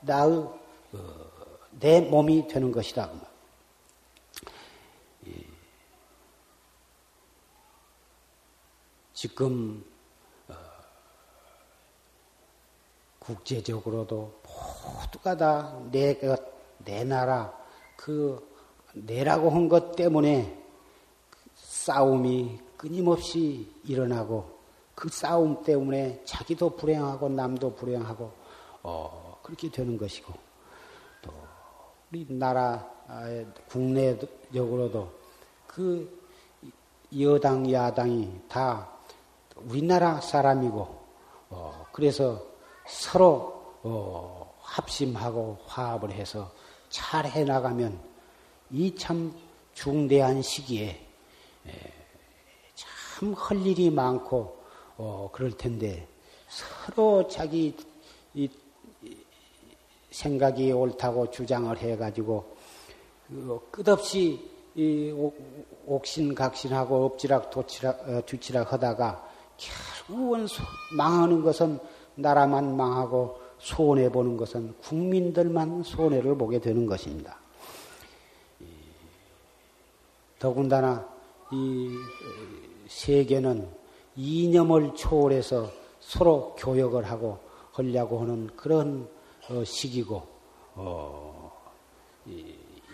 나의 0.01 0.33
어, 0.33 0.59
내 1.81 2.01
몸이 2.01 2.49
되는 2.49 2.71
것이다. 2.71 3.11
지금 9.25 9.83
국제적으로도 13.19 14.39
모두가 14.85 15.35
다 15.35 15.81
내 15.91 16.13
것, 16.19 16.39
내 16.85 17.05
나라, 17.05 17.51
그 17.97 18.47
내라고 18.93 19.49
한 19.49 19.67
것 19.71 19.97
때문에 19.97 20.63
싸움이 21.55 22.61
끊임없이 22.77 23.73
일어나고 23.85 24.59
그 24.95 25.09
싸움 25.09 25.65
때문에 25.65 26.21
자기도 26.27 26.77
불행하고 26.77 27.31
남도 27.31 27.77
불행하고 27.77 28.31
어, 28.83 29.39
그렇게 29.43 29.71
되는 29.71 29.97
것이고 29.97 30.35
또 31.23 31.33
우리 32.13 32.27
나라 32.29 32.87
국내적으로도 33.71 35.11
그 35.67 36.23
여당 37.19 37.73
야당이 37.73 38.43
다 38.49 38.94
우리나라 39.57 40.21
사람이고 40.21 41.05
어, 41.51 41.87
그래서 41.93 42.43
서로 42.87 43.62
어, 43.83 44.55
합심하고 44.61 45.59
화합을 45.67 46.12
해서 46.12 46.51
잘 46.88 47.27
해나가면 47.27 47.99
이 48.71 48.95
참 48.97 49.33
중대한 49.75 50.40
시기에 50.40 51.05
참할 52.75 53.67
일이 53.67 53.90
많고 53.90 54.57
어, 54.97 55.29
그럴 55.33 55.53
텐데 55.53 56.07
서로 56.49 57.27
자기 57.29 57.77
이, 58.35 58.49
생각이 60.11 60.71
옳다고 60.71 61.31
주장을 61.31 61.77
해가지고 61.77 62.57
그 63.27 63.69
끝없이 63.73 64.49
이 64.77 65.12
옥신각신하고 65.87 67.05
엎지락 67.07 67.51
도치락 67.51 68.09
어, 68.09 68.23
뒤치락 68.25 68.73
하다가 68.73 69.34
결국은 69.57 70.47
망하는 70.97 71.43
것은 71.43 71.79
나라만 72.14 72.77
망하고 72.77 73.40
손해 73.59 74.11
보는 74.11 74.37
것은 74.37 74.75
국민들만 74.83 75.83
손해를 75.83 76.37
보게 76.37 76.59
되는 76.59 76.87
것입니다. 76.87 77.38
더군다나 80.38 81.09
이 81.53 81.97
세계는 82.88 83.67
이념을 84.17 84.95
초월해서 84.95 85.71
서로 86.01 86.55
교역을 86.59 87.05
하고 87.05 87.38
하려고 87.73 88.21
하는 88.21 88.49
그런 88.55 89.09
어, 89.49 89.64
시기고 89.64 90.23
어, 90.75 91.53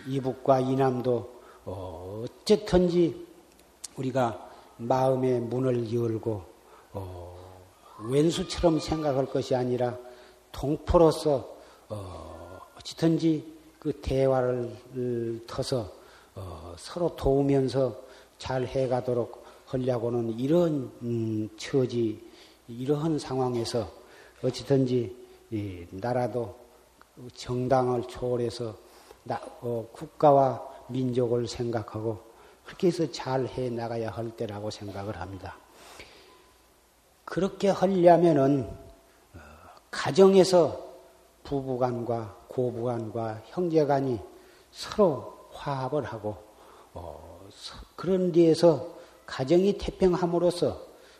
이북과 0.07 0.61
이남도 0.61 1.41
어, 1.65 2.23
어쨌든지 2.23 3.27
우리가 3.97 4.49
마음의 4.77 5.41
문을 5.41 5.93
열고 5.93 6.50
어, 6.93 7.37
왼수처럼 7.99 8.79
생각할 8.79 9.25
것이 9.27 9.55
아니라 9.55 9.97
동포로서 10.51 11.57
어, 11.89 12.59
어찌든지 12.77 13.53
그 13.79 13.93
대화를 14.01 15.43
터서 15.47 15.91
어, 16.35 16.75
서로 16.77 17.15
도우면서 17.15 17.99
잘 18.37 18.65
해가도록 18.65 19.43
하려고는 19.65 20.39
이런 20.39 20.91
음, 21.01 21.49
처지 21.57 22.21
이러한 22.67 23.19
상황에서 23.19 23.89
어찌든지 24.43 25.15
이 25.51 25.85
나라도 25.91 26.55
정당을 27.35 28.03
초월해서 28.07 28.75
나, 29.23 29.39
어, 29.61 29.87
국가와 29.91 30.61
민족을 30.87 31.47
생각하고 31.47 32.19
그렇게 32.65 32.87
해서 32.87 33.09
잘 33.11 33.45
해 33.45 33.69
나가야 33.69 34.09
할 34.09 34.31
때라고 34.31 34.71
생각을 34.71 35.19
합니다. 35.19 35.57
그렇게 37.31 37.69
하려면은 37.69 38.69
어, 39.33 39.39
가정에서 39.89 40.77
부부간과 41.43 42.35
고부간과 42.49 43.43
형제간이 43.45 44.19
서로 44.69 45.47
화합을 45.53 46.03
하고 46.03 46.35
어, 46.93 47.47
그런 47.95 48.33
데에서 48.33 48.97
가정이 49.25 49.77
태평함으로써 49.77 50.77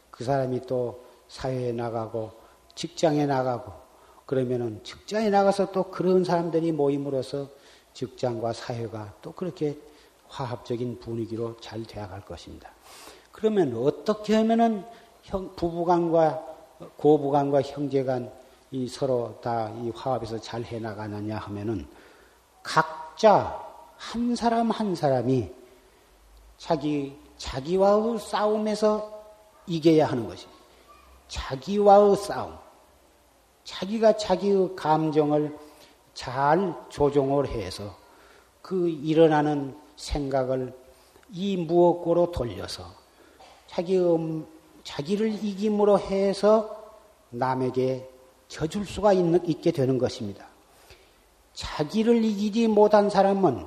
그 0.09 0.25
사람이 0.25 0.63
또 0.67 1.01
사회에 1.29 1.71
나가고 1.71 2.31
직장에 2.75 3.25
나가고 3.25 3.71
그러면은 4.25 4.81
직장에 4.83 5.29
나가서 5.29 5.71
또 5.71 5.91
그런 5.91 6.25
사람들이 6.25 6.73
모임으로써 6.73 7.47
직장과 7.93 8.51
사회가 8.51 9.13
또 9.21 9.31
그렇게 9.31 9.79
화합적인 10.27 10.99
분위기로 10.99 11.55
잘 11.61 11.83
되어갈 11.83 12.25
것입니다. 12.25 12.69
그러면 13.31 13.73
어떻게 13.77 14.35
하면은 14.35 14.83
형, 15.23 15.53
부부간과 15.55 16.43
고부간과 16.97 17.61
형제간 17.61 18.31
이 18.71 18.87
서로 18.87 19.37
다 19.41 19.71
이 19.81 19.91
화합에서 19.95 20.39
잘 20.39 20.63
해나가느냐 20.63 21.37
하면은 21.37 21.87
각자 22.63 23.59
한 23.97 24.35
사람 24.35 24.71
한 24.71 24.95
사람이 24.95 25.49
자기 26.57 27.17
자기와의 27.37 28.19
싸움에서 28.19 29.11
이겨야 29.67 30.07
하는 30.07 30.27
것입니다. 30.27 30.59
자기와의 31.27 32.15
싸움. 32.15 32.55
자기가 33.63 34.17
자기의 34.17 34.75
감정을 34.75 35.57
잘 36.13 36.75
조종을 36.89 37.47
해서 37.47 37.95
그 38.61 38.89
일어나는 38.89 39.75
생각을 39.95 40.73
이 41.31 41.57
무엇고로 41.57 42.31
돌려서 42.31 42.85
자기의 43.67 44.43
자기를 44.83 45.43
이김으로 45.43 45.99
해서 45.99 46.77
남에게 47.29 48.09
져줄 48.47 48.85
수가 48.85 49.13
있게 49.13 49.71
되는 49.71 49.97
것입니다. 49.97 50.45
자기를 51.53 52.23
이기지 52.23 52.67
못한 52.67 53.09
사람은 53.09 53.65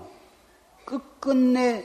끝끝내 0.85 1.85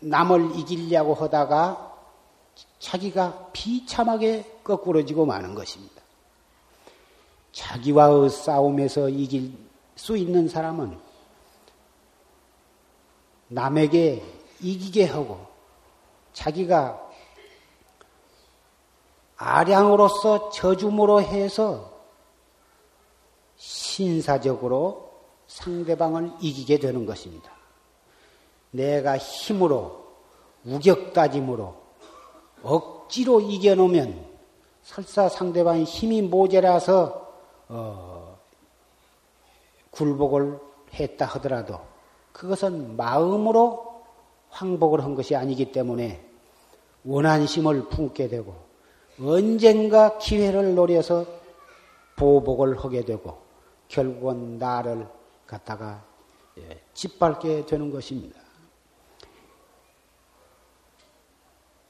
남을 0.00 0.56
이기려고 0.56 1.14
하다가 1.14 1.96
자기가 2.78 3.50
비참하게 3.52 4.60
거꾸러지고 4.62 5.26
마는 5.26 5.54
것입니다. 5.54 6.02
자기와의 7.52 8.30
싸움에서 8.30 9.08
이길 9.08 9.52
수 9.96 10.16
있는 10.16 10.48
사람은 10.48 10.96
남에게 13.48 14.22
이기게 14.60 15.06
하고 15.06 15.46
자기가 16.32 17.07
아량으로서 19.38 20.50
저줌으로 20.50 21.22
해서 21.22 21.92
신사적으로 23.56 25.10
상대방을 25.46 26.32
이기게 26.40 26.78
되는 26.78 27.06
것입니다. 27.06 27.52
내가 28.72 29.16
힘으로 29.16 30.06
우격다짐으로 30.64 31.74
억지로 32.62 33.40
이겨놓으면 33.40 34.26
설사 34.82 35.28
상대방이 35.28 35.84
힘이 35.84 36.22
모자라서 36.22 37.32
어, 37.68 38.38
굴복을 39.92 40.58
했다 40.94 41.26
하더라도 41.26 41.80
그것은 42.32 42.96
마음으로 42.96 44.02
황복을 44.50 45.04
한 45.04 45.14
것이 45.14 45.36
아니기 45.36 45.72
때문에 45.72 46.24
원한심을 47.04 47.88
품게 47.88 48.28
되고 48.28 48.67
언젠가 49.20 50.18
기회를 50.18 50.74
노려서 50.74 51.26
보복을 52.16 52.78
하게 52.78 53.04
되고 53.04 53.38
결국은 53.88 54.58
나를 54.58 55.06
갖다가 55.46 56.04
예, 56.58 56.80
짓밟게 56.94 57.66
되는 57.66 57.90
것입니다. 57.90 58.40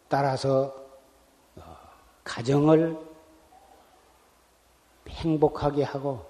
따라서 0.09 0.75
어, 1.57 1.77
가정을 2.25 2.99
행복하게 5.09 5.83
하고 5.83 6.27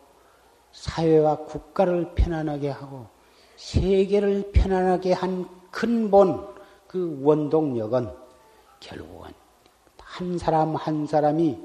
사회와 0.72 1.37
국가를 1.38 2.14
편안하게 2.14 2.70
하고 2.70 3.06
세계를 3.56 4.52
편안하게 4.52 5.12
한 5.12 5.48
근본 5.70 6.54
그 6.87 7.18
원동력은 7.22 8.14
결국은 8.80 9.32
한 10.18 10.37
사람 10.37 10.74
한 10.74 11.07
사람이 11.07 11.57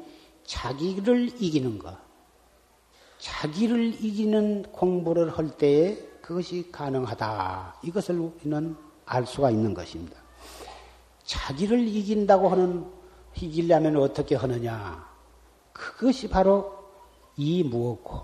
자기를 0.44 1.42
이기는 1.42 1.80
것, 1.80 1.98
자기를 3.18 3.96
이기는 3.96 4.64
공부를 4.72 5.36
할 5.36 5.58
때에 5.58 5.96
그것이 6.22 6.72
가능하다. 6.72 7.78
이것을 7.84 8.20
우리는 8.20 8.76
알 9.06 9.26
수가 9.26 9.50
있는 9.50 9.74
것입니다. 9.74 10.18
자기를 11.24 11.88
이긴다고 11.88 12.50
하는, 12.50 12.86
이기려면 13.42 13.98
어떻게 13.98 14.36
하느냐. 14.36 15.04
그것이 15.72 16.30
바로 16.30 16.76
이 17.36 17.64
무엇고, 17.64 18.22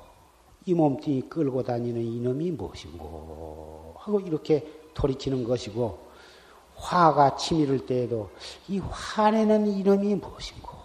이 0.68 0.76
몸뚱이 0.76 1.24
끌고 1.24 1.64
다니는 1.64 2.04
이놈이 2.04 2.52
무엇인고, 2.52 3.96
하고 3.98 4.20
이렇게 4.20 4.72
돌이키는 4.94 5.44
것이고, 5.44 6.09
화가 6.80 7.36
치밀을 7.36 7.86
때에도 7.86 8.30
이 8.68 8.80
화내는 8.80 9.68
이놈이 9.68 10.16
무엇인고, 10.16 10.78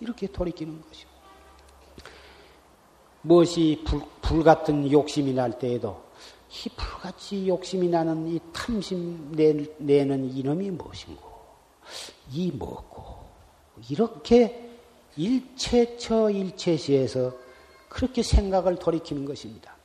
이렇게 0.00 0.26
돌이키는 0.26 0.82
것이고, 0.82 1.10
무엇이 3.22 3.82
불, 3.86 4.02
불 4.20 4.44
같은 4.44 4.90
욕심이 4.90 5.32
날 5.32 5.58
때에도 5.58 6.02
이 6.50 6.68
불같이 6.70 7.48
욕심이 7.48 7.88
나는 7.88 8.28
이 8.28 8.38
탐심 8.52 9.32
내, 9.32 9.54
내는 9.78 10.30
이놈이 10.36 10.70
무엇인고, 10.70 11.22
이 12.30 12.50
무엇고, 12.50 13.22
이렇게 13.88 14.70
일체처 15.16 16.30
일체시에서 16.30 17.32
그렇게 17.88 18.22
생각을 18.22 18.76
돌이키는 18.76 19.24
것입니다. 19.24 19.76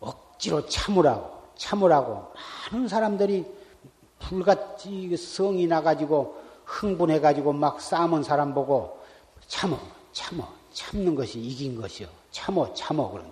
억지로 0.00 0.66
참으라고, 0.66 1.39
참으라고 1.60 2.24
많은 2.72 2.88
사람들이 2.88 3.44
불같이 4.18 5.14
성이 5.16 5.66
나가지고 5.66 6.40
흥분해가지고 6.64 7.52
막 7.52 7.80
싸문 7.80 8.22
사람 8.22 8.54
보고 8.54 8.98
참어, 9.46 9.78
참어, 10.12 10.48
참는 10.72 11.14
것이 11.14 11.38
이긴 11.38 11.78
것이요. 11.80 12.08
참어, 12.30 12.72
참어. 12.72 13.10
그런. 13.10 13.30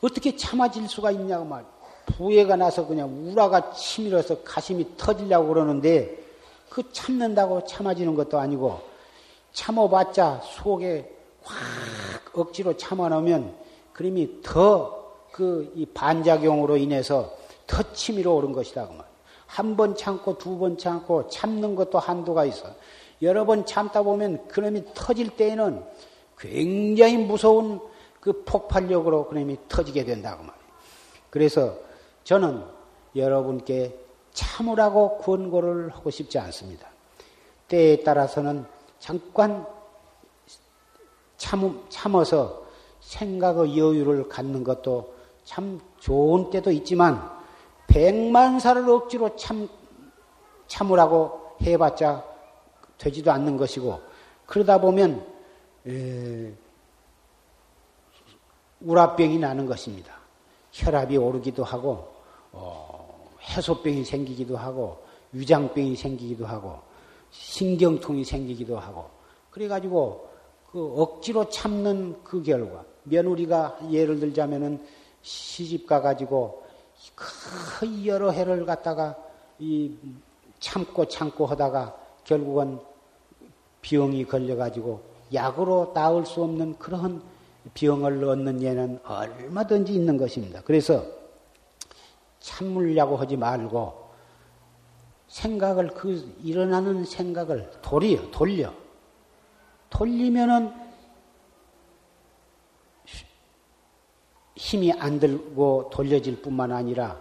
어떻게 0.00 0.36
참아질 0.36 0.88
수가 0.88 1.10
있냐고 1.10 1.44
말. 1.44 1.64
부해가 2.06 2.54
나서 2.54 2.86
그냥 2.86 3.08
우라가 3.30 3.72
치밀어서 3.72 4.42
가심이 4.42 4.96
터지려고 4.96 5.48
그러는데 5.48 6.22
그 6.68 6.92
참는다고 6.92 7.64
참아지는 7.64 8.14
것도 8.14 8.38
아니고 8.38 8.80
참어봤자 9.52 10.42
속에 10.44 11.10
확 11.42 12.38
억지로 12.38 12.76
참아놓으면 12.76 13.56
그림이 13.92 14.42
더 14.42 15.03
그 15.34 15.72
이 15.74 15.84
반작용으로 15.86 16.76
인해서 16.76 17.36
더 17.66 17.82
치밀어 17.92 18.32
오른 18.34 18.52
것이다. 18.52 18.86
그 18.86 18.92
말. 18.94 19.04
한번 19.46 19.96
참고 19.96 20.38
두 20.38 20.58
번 20.58 20.78
참고 20.78 21.28
참는 21.28 21.74
것도 21.74 21.98
한도가 21.98 22.44
있어. 22.44 22.68
여러 23.20 23.44
번 23.44 23.66
참다 23.66 24.02
보면 24.02 24.46
그놈이 24.46 24.84
터질 24.94 25.30
때에는 25.30 25.84
굉장히 26.38 27.16
무서운 27.16 27.80
그 28.20 28.44
폭발력으로 28.44 29.26
그놈이 29.26 29.58
터지게 29.68 30.04
된다고 30.04 30.44
말이에요. 30.44 30.64
그래서 31.30 31.76
저는 32.22 32.64
여러분께 33.16 33.98
참으라고 34.32 35.18
권고를 35.18 35.90
하고 35.90 36.10
싶지 36.10 36.38
않습니다. 36.38 36.88
때에 37.66 38.04
따라서는 38.04 38.66
잠깐 39.00 39.66
참, 41.36 41.84
참어서 41.88 42.64
생각의 43.00 43.76
여유를 43.76 44.28
갖는 44.28 44.62
것도 44.62 45.13
참 45.44 45.80
좋은 45.98 46.50
때도 46.50 46.70
있지만 46.72 47.30
백만 47.86 48.58
살을 48.58 48.88
억지로 48.88 49.36
참, 49.36 49.68
참으라고 50.66 51.56
해봤자 51.62 52.24
되지도 52.98 53.30
않는 53.32 53.56
것이고 53.56 54.00
그러다 54.46 54.80
보면 54.80 55.24
에, 55.86 56.52
우라병이 58.80 59.38
나는 59.38 59.66
것입니다. 59.66 60.14
혈압이 60.72 61.16
오르기도 61.16 61.62
하고 61.62 62.08
어, 62.52 63.28
해소병이 63.42 64.04
생기기도 64.04 64.56
하고 64.56 65.04
위장병이 65.32 65.96
생기기도 65.96 66.46
하고 66.46 66.80
신경통이 67.30 68.24
생기기도 68.24 68.78
하고 68.78 69.10
그래가지고 69.50 70.28
그 70.70 70.94
억지로 70.96 71.48
참는 71.48 72.22
그 72.24 72.42
결과 72.42 72.84
며느리가 73.04 73.78
예를 73.90 74.18
들자면은 74.18 74.84
시집 75.24 75.86
가가지고 75.86 76.62
그 77.14 78.06
여러 78.06 78.30
해를 78.30 78.64
갖다가 78.66 79.16
이 79.58 79.96
참고 80.60 81.06
참고 81.06 81.46
하다가 81.46 81.96
결국은 82.24 82.78
병이 83.82 84.26
걸려가지고 84.26 85.02
약으로 85.32 85.92
나을 85.94 86.24
수 86.24 86.42
없는 86.42 86.78
그런 86.78 87.22
병을 87.72 88.22
얻는 88.22 88.62
예는 88.62 89.00
얼마든지 89.04 89.94
있는 89.94 90.18
것입니다. 90.18 90.60
그래서 90.64 91.04
참으려고 92.40 93.16
하지 93.16 93.36
말고 93.36 94.04
생각을 95.28 95.88
그 95.88 96.34
일어나는 96.42 97.04
생각을 97.04 97.70
돌려 97.80 98.30
돌려 98.30 98.72
돌리면은 99.88 100.83
힘이 104.64 104.92
안 104.94 105.20
들고 105.20 105.90
돌려질 105.92 106.40
뿐만 106.40 106.72
아니라 106.72 107.20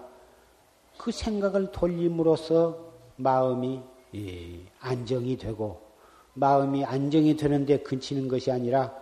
그 0.98 1.12
생각을 1.12 1.74
돌림으로써 1.74 2.80
마음이 3.18 3.82
예, 4.16 4.62
안정이 4.80 5.36
되고 5.38 5.82
마음이 6.36 6.86
안정이 6.86 7.36
되는데 7.36 7.80
근치는 7.80 8.30
것이 8.30 8.50
아니라 8.50 8.96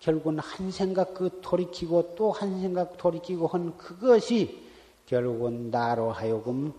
결국은 0.00 0.38
한 0.38 0.70
생각 0.70 1.14
그 1.14 1.40
돌이키고 1.40 2.14
또 2.14 2.30
한 2.30 2.60
생각 2.60 2.98
돌이키고 2.98 3.46
한 3.46 3.74
그것이 3.78 4.62
결국은 5.06 5.70
나로 5.70 6.12
하여금 6.12 6.74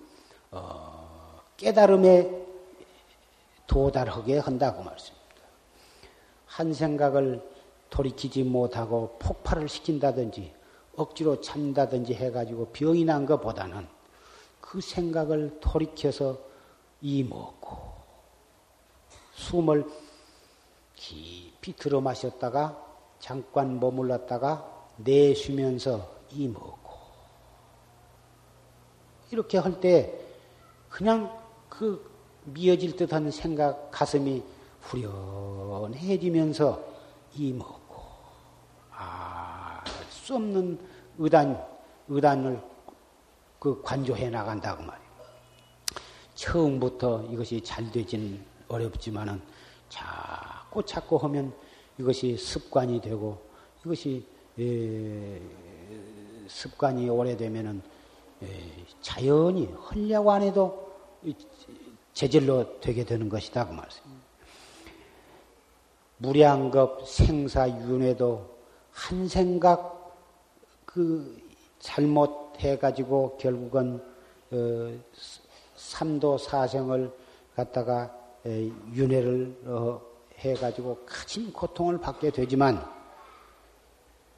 어, 0.52 1.42
깨달음에 1.58 2.30
도달하게 3.66 4.38
한다고 4.38 4.84
말씀입니다. 4.84 5.42
한 6.46 6.72
생각을 6.72 7.42
돌이키지 7.90 8.44
못하고 8.44 9.18
폭발을 9.18 9.68
시킨다든지 9.68 10.59
억지로 11.00 11.40
참다든지 11.40 12.14
해가지고 12.14 12.68
병이 12.74 13.06
난 13.06 13.26
것보다는 13.26 13.88
그 14.60 14.82
생각을 14.82 15.60
돌이켜서 15.62 16.38
이먹고 17.02 17.78
숨을 19.34 19.90
깊이 20.96 21.74
들어 21.78 22.02
마셨다가 22.02 22.86
잠깐 23.20 23.80
머물렀다가 23.80 24.90
내쉬면서 24.98 26.20
이먹고. 26.32 26.90
이렇게 29.32 29.58
할 29.58 29.80
때 29.80 30.20
그냥 30.90 31.40
그 31.70 32.12
미어질 32.44 32.98
듯한 32.98 33.32
생각 33.32 33.90
가슴이 33.92 34.44
후련해지면서 34.82 36.84
이먹고. 37.36 38.04
알 38.92 39.29
수 40.30 40.36
없는 40.36 40.78
의단 41.18 41.60
의단을 42.08 42.62
그 43.58 43.82
관조해 43.82 44.30
나간다고 44.30 44.84
말이에요. 44.84 45.10
처음부터 46.36 47.24
이것이 47.32 47.62
잘 47.64 47.92
되진 47.92 48.46
어렵지만은 48.68 49.42
자꾸 49.90 50.86
자꾸 50.86 51.16
하면 51.18 51.52
이것이 51.98 52.38
습관이 52.38 53.02
되고 53.02 53.42
이것이 53.84 54.24
에, 54.60 55.42
습관이 56.48 57.10
오래되면은 57.10 57.82
에, 58.44 58.48
자연히 59.02 59.66
헐려고 59.66 60.32
안 60.32 60.44
해도 60.44 60.94
제절로 62.14 62.80
되게 62.80 63.04
되는 63.04 63.30
것이다 63.30 63.68
그 63.68 63.74
말씀. 63.74 64.04
무량겁 66.18 67.08
생사윤회도 67.08 68.60
한 68.92 69.28
생각 69.28 69.99
그 70.92 71.40
잘못해 71.78 72.80
가지고 72.80 73.38
결국은 73.38 74.04
어, 74.52 75.00
삼도 75.76 76.40
사생을 76.40 77.16
갖다가 77.56 78.12
에, 78.44 78.72
윤회를 78.92 79.62
어, 79.66 80.02
해가지고 80.40 81.06
가진 81.06 81.54
고통을 81.54 82.00
받게 82.00 82.32
되지만 82.32 82.84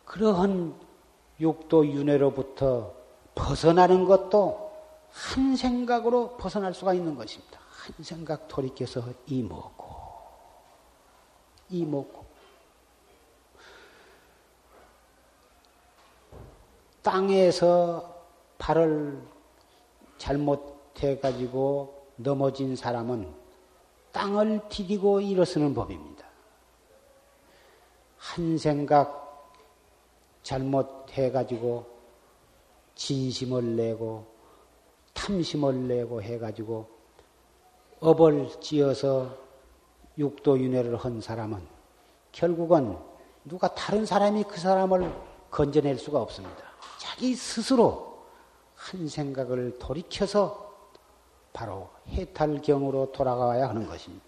그러한 0.04 0.76
육도 1.40 1.88
윤회로부터 1.88 2.96
벗어나는 3.34 4.04
것도 4.04 4.74
한 5.10 5.56
생각으로 5.56 6.36
벗어날 6.36 6.74
수가 6.74 6.94
있는 6.94 7.16
것입니다. 7.16 7.62
한 7.70 8.04
생각 8.04 8.50
돌이켜서 8.50 9.02
이먹고 9.26 9.86
이먹고 11.70 12.26
땅에서 17.02 18.16
발을 18.58 19.22
잘못해 20.18 21.20
가지고 21.20 22.06
넘어진 22.16 22.76
사람은 22.76 23.28
땅을 24.12 24.62
디디고 24.70 25.22
일어서는 25.22 25.74
법입니다. 25.74 26.26
한 28.18 28.58
생각 28.58 29.50
잘못해 30.44 31.32
가지고 31.32 31.86
진심을 32.96 33.76
내고 33.76 34.26
탐심을 35.14 35.88
내고 35.88 36.22
해 36.22 36.38
가지고 36.38 36.88
업을 38.00 38.50
지어서 38.60 39.38
육도 40.18 40.60
윤회를 40.60 40.98
한 40.98 41.22
사람은 41.22 41.62
결국은 42.32 42.98
누가 43.46 43.74
다른 43.74 44.06
사람이 44.06 44.44
그 44.44 44.60
사람을 44.60 45.12
건져낼 45.50 45.98
수가 45.98 46.22
없습니다. 46.22 46.71
자기 47.12 47.36
스스로 47.36 48.24
한 48.74 49.08
생각을 49.08 49.78
돌이켜서 49.80 50.72
바로 51.52 51.90
해탈경으로 52.08 53.12
돌아가야 53.12 53.68
하는 53.68 53.86
것입니다. 53.86 54.24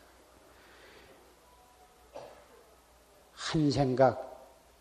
한 3.34 3.72
생각, 3.72 4.30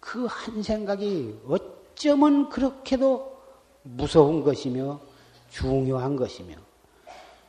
그 0.01 0.27
한 0.27 0.63
생각이 0.63 1.41
어쩌면 1.47 2.49
그렇게도 2.49 3.41
무서운 3.83 4.43
것이며 4.43 5.01
중요한 5.51 6.17
것이며 6.17 6.57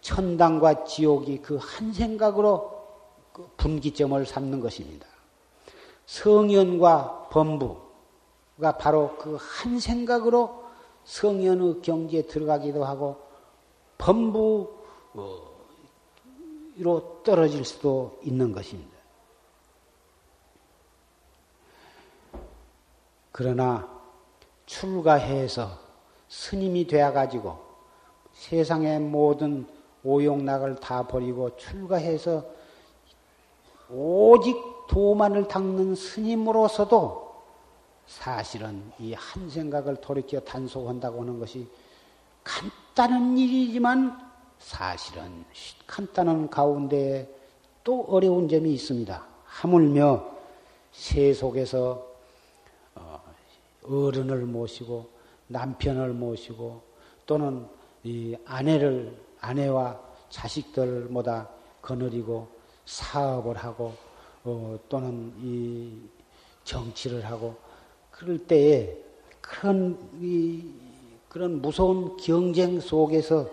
천당과 0.02 0.84
지옥이 0.86 1.42
그 1.42 1.58
한 1.58 1.92
생각으로 1.92 2.72
그 3.32 3.50
분기점을 3.58 4.24
삼는 4.24 4.60
것입니다. 4.60 5.08
성현과 6.06 7.30
범부 7.32 7.93
가 8.60 8.78
바로 8.78 9.18
그 9.18 9.38
한 9.38 9.80
생각으로 9.80 10.64
성현의 11.06 11.82
경지에 11.82 12.24
들어가기도 12.24 12.86
하고 12.86 13.18
범부 13.98 14.84
로 16.78 17.22
떨어질 17.24 17.66
수도 17.66 18.20
있는 18.24 18.52
것입니다. 18.52 18.92
그러나 23.32 23.88
출가해서 24.66 25.70
스님이 26.30 26.88
되어가지고 26.88 27.58
세상의 28.34 29.00
모든 29.00 29.68
오용락을 30.04 30.76
다 30.78 31.06
버리고 31.06 31.56
출가해서 31.58 32.44
오직 33.90 34.56
도만을 34.88 35.48
닦는 35.48 35.96
스님으로서도 35.96 37.23
사실은 38.14 38.92
이 39.00 39.14
한 39.14 39.50
생각을 39.50 39.96
돌이켜 39.96 40.40
단속한다고 40.40 41.22
하는 41.22 41.40
것이 41.40 41.68
간단한 42.44 43.38
일이지만 43.38 44.18
사실은 44.60 45.44
간단한 45.88 46.50
가운데 46.50 47.28
또 47.84 48.06
어려운 48.08 48.48
점이 48.48 48.72
있습니다. 48.74 49.26
하물며 49.46 50.32
세속에서 50.92 52.08
어, 52.96 53.22
어른을 53.84 54.46
모시고 54.46 55.10
남편을 55.48 56.14
모시고 56.14 56.82
또는 57.26 57.68
이 58.04 58.36
아내를 58.46 59.18
아내와 59.42 60.00
자식들보다 60.30 61.50
거느리고 61.82 62.48
사업을 62.86 63.58
하고 63.58 63.96
어, 64.44 64.78
또는 64.88 65.34
이 65.40 66.00
정치를 66.64 67.26
하고 67.26 67.73
그럴 68.14 68.38
때에 68.40 68.96
그런 69.42 69.98
이 70.22 70.64
그런 71.30 71.62
무서운 71.62 72.16
경쟁 72.18 72.80
속에서 72.80 73.50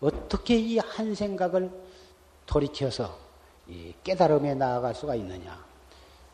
어떻게 0.00 0.56
이 0.58 0.78
한 0.78 1.14
생각을 1.14 1.70
돌이켜서 2.46 3.16
깨달음에 4.02 4.54
나아갈 4.54 4.94
수가 4.94 5.14
있느냐? 5.14 5.64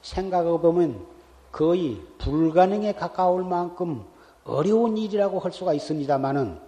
생각해 0.03 0.59
보면 0.59 1.05
거의 1.53 2.01
불가능에 2.19 2.95
가까울 2.95 3.45
만큼 3.45 4.05
어려운 4.45 4.97
일이라고 4.97 5.39
할 5.41 5.53
수가 5.53 5.75
있습니다만은 5.75 6.59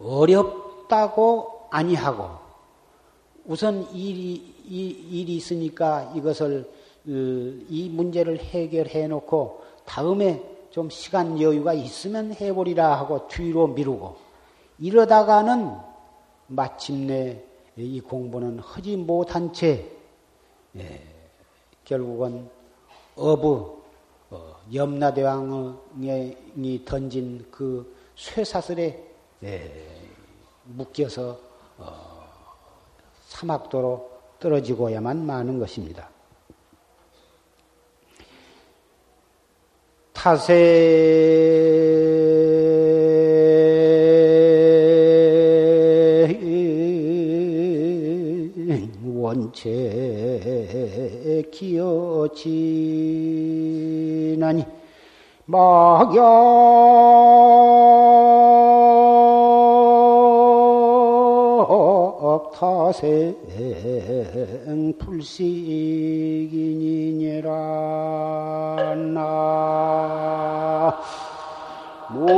어렵다고 0.00 1.66
아니하고 1.70 2.30
우선 3.44 3.82
일이 3.92 4.54
이, 4.64 4.88
일이 4.88 5.36
있으니까 5.36 6.12
이것을 6.14 6.70
어, 6.70 6.77
이 7.08 7.88
문제를 7.90 8.38
해결해 8.38 9.08
놓고 9.08 9.62
다음에 9.86 10.42
좀 10.70 10.90
시간 10.90 11.40
여유가 11.40 11.72
있으면 11.72 12.34
해보리라 12.34 12.98
하고 12.98 13.26
뒤로 13.28 13.68
미루고 13.68 14.16
이러다가는 14.78 15.74
마침내 16.48 17.42
이 17.76 18.00
공부는 18.00 18.58
하지 18.58 18.96
못한 18.96 19.52
채 19.54 19.90
예, 20.76 21.00
결국은 21.84 22.50
어부 23.16 23.78
어, 24.30 24.56
염라대왕이 24.72 26.84
던진 26.84 27.46
그 27.50 27.96
쇠사슬에 28.16 29.02
예, 29.44 29.86
묶여서 30.64 31.38
어, 31.78 32.28
사막도로 33.28 34.10
떨어지고야만 34.38 35.24
마는 35.24 35.58
것입니다. 35.58 36.10
타세. 40.18 40.50
원체 49.14 49.76
기어지나니 51.52 52.58
막역 55.46 56.18
타생 62.54 63.36
불식 64.98 65.57
향 72.10 72.37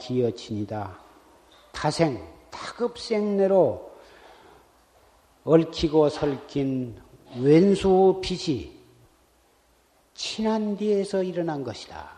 기어치니다. 0.00 0.98
타생, 1.70 2.20
타급생내로 2.50 3.90
얽히고 5.44 6.08
설킨 6.08 7.00
왼수 7.40 8.20
빛이 8.22 8.80
친한 10.14 10.76
뒤에서 10.76 11.22
일어난 11.22 11.62
것이다. 11.62 12.10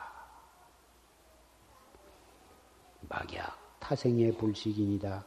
막약 3.09 3.79
타생의 3.79 4.33
불식이니다. 4.33 5.25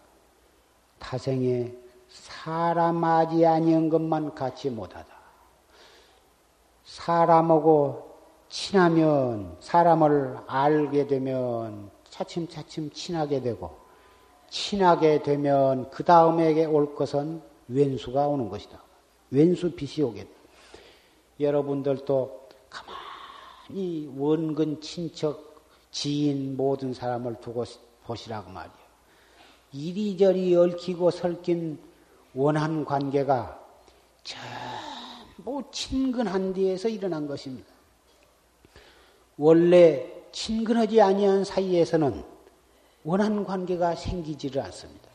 타생에 0.98 1.72
사람하지 2.10 3.46
아니한 3.46 3.90
것만 3.90 4.34
갖지 4.34 4.70
못하다. 4.70 5.14
사람하고 6.84 8.16
친하면 8.50 9.58
사람을 9.60 10.38
알게 10.48 11.08
되면 11.08 11.92
차츰차츰 12.16 12.92
친하게 12.92 13.42
되고 13.42 13.78
친하게 14.50 15.22
되면 15.22 15.90
그 15.90 16.04
다음에 16.04 16.64
올 16.64 16.96
것은 16.96 17.42
왼수가 17.68 18.28
오는 18.28 18.48
것이다. 18.48 18.82
왼수 19.32 19.72
빛이 19.72 20.06
오게 20.06 20.24
돼. 20.24 20.30
여러분들도 21.42 22.48
가만히 22.70 24.10
원근 24.16 24.80
친척 24.80 25.56
지인 25.92 26.56
모든 26.56 26.94
사람을 26.94 27.42
두고 27.42 27.66
보시라고 28.06 28.50
말이요. 28.50 28.86
이리저리 29.74 30.56
얽히고 30.56 31.12
설킨 31.12 31.78
원한 32.34 32.86
관계가 32.86 33.60
전부 34.24 35.64
친근한 35.72 36.54
데에서 36.54 36.88
일어난 36.88 37.28
것입니다. 37.28 37.68
원래 39.38 40.15
친근하지 40.36 41.02
아니한 41.02 41.46
사이에서는 41.46 42.22
원한 43.06 43.46
관계가 43.46 43.96
생기지를 43.96 44.62
않습니다. 44.64 45.10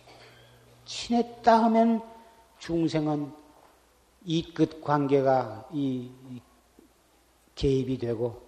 친했다 0.86 1.62
하면 1.64 2.02
중생은 2.58 3.30
이 4.24 4.54
끝 4.54 4.80
관계가 4.80 5.68
이 5.72 6.10
개입이 7.54 7.98
되고 7.98 8.40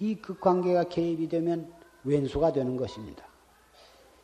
이 0.00 0.16
끝 0.20 0.40
관계가 0.40 0.84
개입이 0.84 1.28
되면 1.28 1.72
왼수가 2.02 2.52
되는 2.52 2.76
것입니다. 2.76 3.24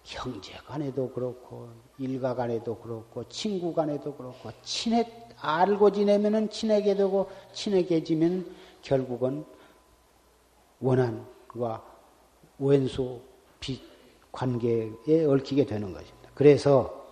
형제 0.03 0.53
간에도 0.67 1.11
그렇고 1.13 1.69
일가 1.99 2.35
간에도 2.35 2.77
그렇고 2.77 3.27
친구 3.29 3.73
간에도 3.73 4.15
그렇고 4.17 4.51
친해 4.63 5.09
알고 5.39 5.93
지내면은 5.93 6.51
친하게 6.51 6.97
되고 6.97 7.31
친하게 7.53 8.03
지면 8.03 8.53
결국은 8.83 9.45
원한 10.81 11.34
과 11.59 11.83
왼수 12.59 13.21
빛 13.61 13.81
관계에 14.33 15.25
얽히게 15.27 15.67
되는 15.67 15.93
것입니다. 15.93 16.31
그래서 16.35 17.05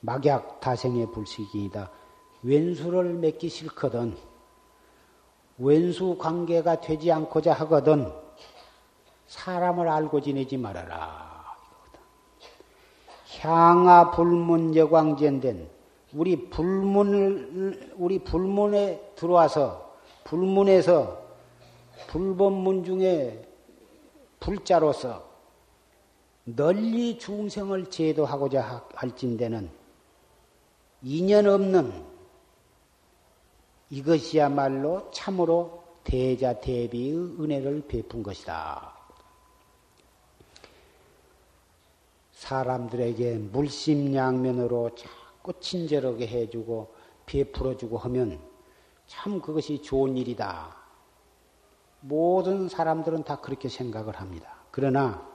막약 0.00 0.60
다생의 0.60 1.10
불식이다. 1.12 1.90
왼수를 2.42 3.14
맺기 3.14 3.48
싫거든 3.48 4.16
왼수 5.58 6.16
관계가 6.18 6.80
되지 6.80 7.10
않고자 7.10 7.52
하거든 7.54 8.12
사람을 9.26 9.88
알고 9.88 10.20
지내지 10.20 10.56
말아라. 10.58 11.44
향하 13.40 14.10
불문 14.10 14.76
여광전된 14.76 15.68
우리 16.14 16.48
불문을 16.48 17.94
우리 17.96 18.20
불문에 18.20 19.12
들어와서 19.16 19.96
불문에서 20.24 21.18
불법문 22.08 22.84
중에 22.84 23.53
불자로서 24.44 25.26
널리 26.44 27.18
중생을 27.18 27.88
제도하고자 27.88 28.88
할진대는 28.94 29.70
인연 31.00 31.46
없는 31.46 32.04
이것이야말로 33.88 35.10
참으로 35.12 35.82
대자 36.04 36.60
대비의 36.60 37.14
은혜를 37.40 37.86
베푼 37.88 38.22
것이다. 38.22 38.92
사람들에게 42.34 43.38
물심양면으로 43.38 44.94
자꾸 44.94 45.58
친절하게 45.58 46.26
해주고 46.26 46.94
베풀어주고 47.24 47.96
하면 47.96 48.38
참 49.06 49.40
그것이 49.40 49.80
좋은 49.80 50.18
일이다. 50.18 50.83
모든 52.06 52.68
사람들은 52.68 53.24
다 53.24 53.40
그렇게 53.40 53.70
생각을 53.70 54.16
합니다. 54.16 54.52
그러나 54.70 55.26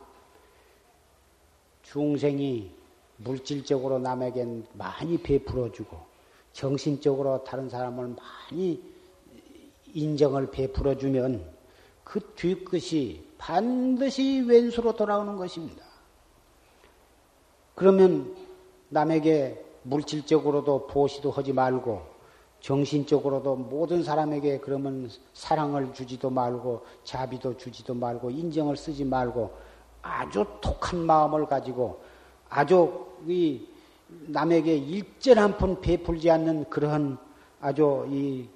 중생이 1.82 2.72
물질적으로 3.17 3.97
남에겐 3.97 4.67
많이 4.74 5.17
베풀어주고 5.17 5.97
정신적으로 6.53 7.43
다른 7.43 7.70
사람을 7.70 8.15
많이 8.15 8.82
인정을 9.93 10.51
베풀어주면 10.51 11.43
그 12.03 12.20
뒤끝이 12.36 13.24
반드시 13.39 14.41
왼수로 14.41 14.95
돌아오는 14.95 15.38
것입니다. 15.38 15.84
그러면 17.74 18.36
남에게 18.89 19.65
물질적으로도 19.84 20.86
보시도 20.86 21.32
하지 21.32 21.51
말고 21.51 22.18
정신적으로도 22.62 23.55
모든 23.55 24.03
사람에게 24.03 24.60
그러면 24.60 25.10
사랑을 25.34 25.93
주지도 25.93 26.30
말고 26.30 26.86
자비도 27.03 27.57
주지도 27.57 27.93
말고 27.93 28.30
인정을 28.30 28.76
쓰지 28.76 29.05
말고 29.05 29.51
아주 30.01 30.45
독한 30.62 30.99
마음을 30.99 31.45
가지고 31.45 32.01
아주 32.49 33.05
이 33.28 33.66
남에게 34.07 34.76
일전 34.76 35.38
한푼 35.38 35.80
베풀지 35.80 36.30
않는 36.32 36.70
그러한 36.70 37.18
아주 37.62 38.07
이 38.10 38.47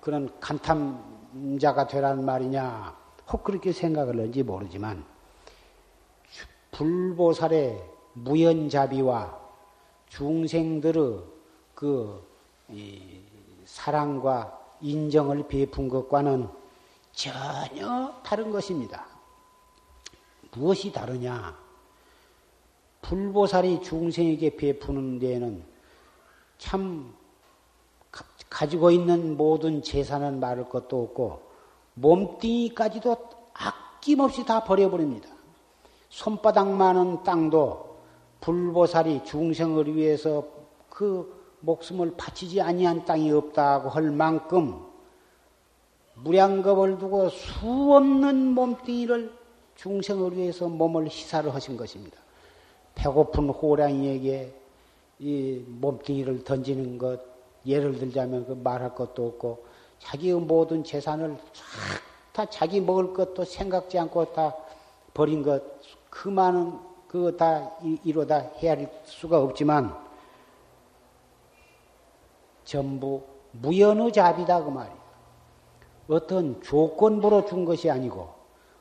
그런 0.00 0.30
간탐자가 0.40 1.86
되라는 1.86 2.24
말이냐? 2.24 2.96
혹 3.30 3.44
그렇게 3.44 3.72
생각을 3.72 4.14
하는지 4.14 4.42
모르지만 4.42 5.04
불보살의 6.70 7.82
무연자비와 8.14 9.38
중생들의 10.08 11.18
그 11.74 12.27
사랑과 13.64 14.58
인정을 14.80 15.48
베푼 15.48 15.88
것과는 15.88 16.48
전혀 17.12 18.14
다른 18.22 18.50
것입니다. 18.50 19.06
무엇이 20.52 20.92
다르냐? 20.92 21.56
불보살이 23.02 23.82
중생에게 23.82 24.56
베푸는 24.56 25.18
데에는 25.18 25.64
참 26.58 27.14
가지고 28.50 28.90
있는 28.90 29.36
모든 29.36 29.82
재산은 29.82 30.40
말할 30.40 30.68
것도 30.68 31.02
없고 31.02 31.42
몸뚱이까지도 31.94 33.16
아낌없이 33.54 34.44
다 34.44 34.64
버려버립니다. 34.64 35.28
손바닥만한 36.08 37.22
땅도 37.22 37.98
불보살이 38.40 39.24
중생을 39.24 39.94
위해서 39.94 40.46
그 40.88 41.37
목숨을 41.60 42.14
바치지 42.16 42.60
아니한 42.60 43.04
땅이 43.04 43.32
없다고 43.32 43.88
할 43.88 44.10
만큼 44.10 44.86
무량겁을 46.14 46.98
두고 46.98 47.28
수 47.28 47.94
없는 47.94 48.52
몸뚱이를 48.52 49.32
중생을 49.76 50.36
위해서 50.36 50.68
몸을 50.68 51.06
희사를 51.06 51.52
하신 51.54 51.76
것입니다. 51.76 52.18
배고픈 52.94 53.48
호랑이에게 53.48 54.52
이 55.20 55.64
몸뚱이를 55.66 56.44
던지는 56.44 56.98
것, 56.98 57.20
예를 57.64 57.98
들자면 57.98 58.46
그 58.46 58.52
말할 58.52 58.94
것도 58.94 59.26
없고, 59.26 59.64
자기의 60.00 60.34
모든 60.40 60.82
재산을 60.82 61.36
다 62.32 62.46
자기 62.46 62.80
먹을 62.80 63.12
것도 63.12 63.44
생각지 63.44 63.98
않고 63.98 64.32
다 64.32 64.54
버린 65.14 65.42
것, 65.42 65.62
그 66.10 66.28
많은 66.28 66.72
그거 67.06 67.32
다 67.32 67.70
이루다 68.04 68.38
헤아릴 68.58 68.88
수가 69.04 69.40
없지만, 69.40 70.07
전부 72.68 73.22
무연의 73.52 74.12
자비다 74.12 74.62
그 74.62 74.68
말이에요. 74.68 74.98
어떤 76.08 76.60
조건부로 76.60 77.46
준 77.46 77.64
것이 77.64 77.90
아니고, 77.90 78.28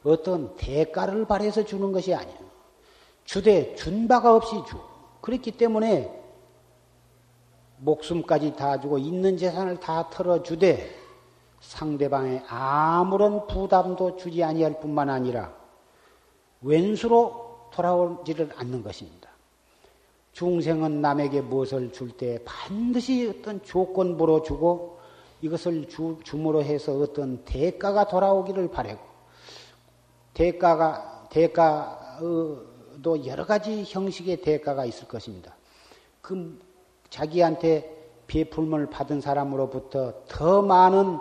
어떤 0.03 0.57
대가를 0.57 1.25
바래서 1.25 1.63
주는 1.63 1.93
것이 1.93 2.13
아니에요. 2.13 2.38
주되 3.23 3.75
준 3.75 4.09
바가 4.09 4.35
없이 4.35 4.61
주. 4.67 4.77
그렇기 5.21 5.51
때문에 5.51 6.13
목숨까지 7.77 8.57
다 8.57 8.77
주고 8.77 8.97
있는 8.97 9.38
재산을 9.38 9.79
다 9.79 10.09
털어주되 10.09 10.89
상대방에 11.61 12.43
아무런 12.49 13.47
부담도 13.47 14.17
주지 14.17 14.43
아니할 14.43 14.81
뿐만 14.81 15.09
아니라 15.09 15.53
왼수로 16.61 17.69
돌아오지를 17.71 18.51
않는 18.57 18.83
것입니다. 18.83 19.16
중생은 20.38 21.01
남에게 21.01 21.41
무엇을 21.41 21.91
줄 21.91 22.11
때 22.11 22.38
반드시 22.45 23.27
어떤 23.27 23.59
조건부로 23.63 24.43
주고 24.43 24.99
이것을 25.41 25.89
주, 25.89 26.19
줌으로 26.23 26.61
해서 26.61 26.95
어떤 26.95 27.43
대가가 27.43 28.07
돌아오기를 28.07 28.69
바라고 28.69 28.99
대가가 30.35 31.27
대가도 31.31 33.25
여러 33.25 33.47
가지 33.47 33.83
형식의 33.88 34.41
대가가 34.41 34.85
있을 34.85 35.07
것입니다. 35.07 35.55
그 36.21 36.59
자기한테 37.09 38.11
베풀을 38.27 38.91
받은 38.91 39.21
사람으로부터 39.21 40.13
더 40.27 40.61
많은 40.61 41.17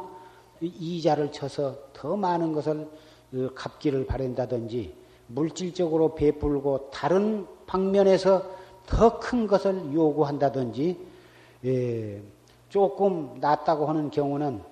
이자를 0.61 1.33
쳐서 1.33 1.75
더 1.95 2.17
많은 2.17 2.53
것을 2.53 2.87
어, 3.35 3.49
갚기를 3.55 4.07
바란다든지 4.07 4.95
물질적으로 5.29 6.15
베풀고 6.15 6.91
다른 6.91 7.47
방면에서 7.67 8.66
더 8.87 9.19
큰 9.19 9.47
것을 9.47 9.93
요구한다든지 9.93 10.99
예, 11.65 12.23
조금 12.69 13.37
낫다고 13.41 13.87
하는 13.87 14.11
경우는 14.11 14.63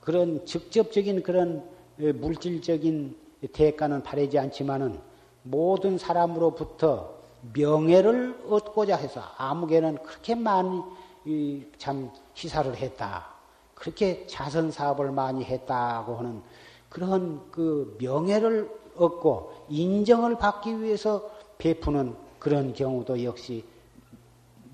그런 0.00 0.44
직접적인 0.44 1.22
그런 1.22 1.64
예, 2.00 2.12
물질적인 2.12 3.16
대가는 3.52 4.02
바라지 4.02 4.38
않지만은 4.38 4.98
모든 5.42 5.96
사람으로부터 5.96 7.14
명예를 7.54 8.38
얻고자 8.50 8.96
해서 8.96 9.22
아무개는 9.38 10.02
그렇게 10.02 10.34
많이 10.34 10.82
참 11.78 12.10
희사를 12.34 12.76
했다. 12.76 13.26
그렇게 13.74 14.26
자선 14.26 14.70
사업을 14.70 15.10
많이 15.10 15.42
했다고 15.44 16.16
하는 16.16 16.42
그런 16.90 17.50
그 17.50 17.96
명예를 17.98 18.70
얻고 18.96 19.52
인정을 19.70 20.36
받기 20.36 20.82
위해서 20.82 21.30
베푸는 21.56 22.14
그런 22.40 22.72
경우도 22.72 23.22
역시 23.22 23.64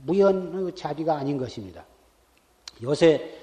무연의 0.05 0.75
자비가 0.75 1.19
아닌 1.19 1.37
것입니다. 1.37 1.85
요새 2.83 3.39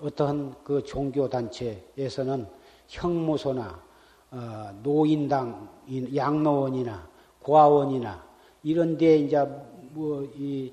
어떠한 0.00 0.54
그 0.62 0.84
종교 0.84 1.28
단체에서는 1.28 2.46
형무소나 2.86 3.82
어, 4.30 4.80
노인당, 4.82 5.68
양로원이나 6.14 7.08
고아원이나 7.42 8.24
이런 8.62 8.96
데 8.96 9.16
이제 9.16 9.36
뭐 9.92 10.24
이 10.36 10.72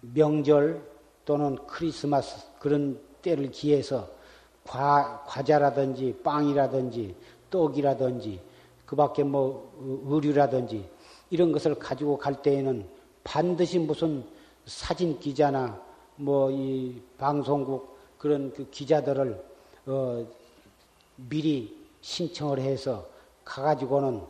명절 0.00 0.82
또는 1.24 1.56
크리스마스 1.66 2.46
그런 2.58 2.98
때를 3.22 3.50
기해서 3.50 4.08
과, 4.64 5.24
과자라든지 5.26 6.20
빵이라든지 6.22 7.14
떡이라든지 7.50 8.40
그 8.88 8.96
밖에 8.96 9.22
뭐 9.22 9.70
의류라든지 10.06 10.88
이런 11.28 11.52
것을 11.52 11.74
가지고 11.74 12.16
갈 12.16 12.40
때에는 12.40 12.88
반드시 13.22 13.78
무슨 13.78 14.24
사진 14.64 15.20
기자나 15.20 15.78
뭐 16.16 16.50
이 16.50 16.98
방송국 17.18 17.98
그런 18.16 18.50
그 18.54 18.70
기자들을 18.70 19.44
어 19.86 20.26
미리 21.16 21.76
신청을 22.00 22.60
해서 22.60 23.04
가가지고는 23.44 24.22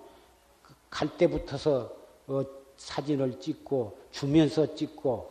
갈 0.90 1.16
때부터서 1.16 1.92
어 2.26 2.42
사진을 2.76 3.38
찍고 3.38 3.96
주면서 4.11 4.74
찍고 4.74 5.30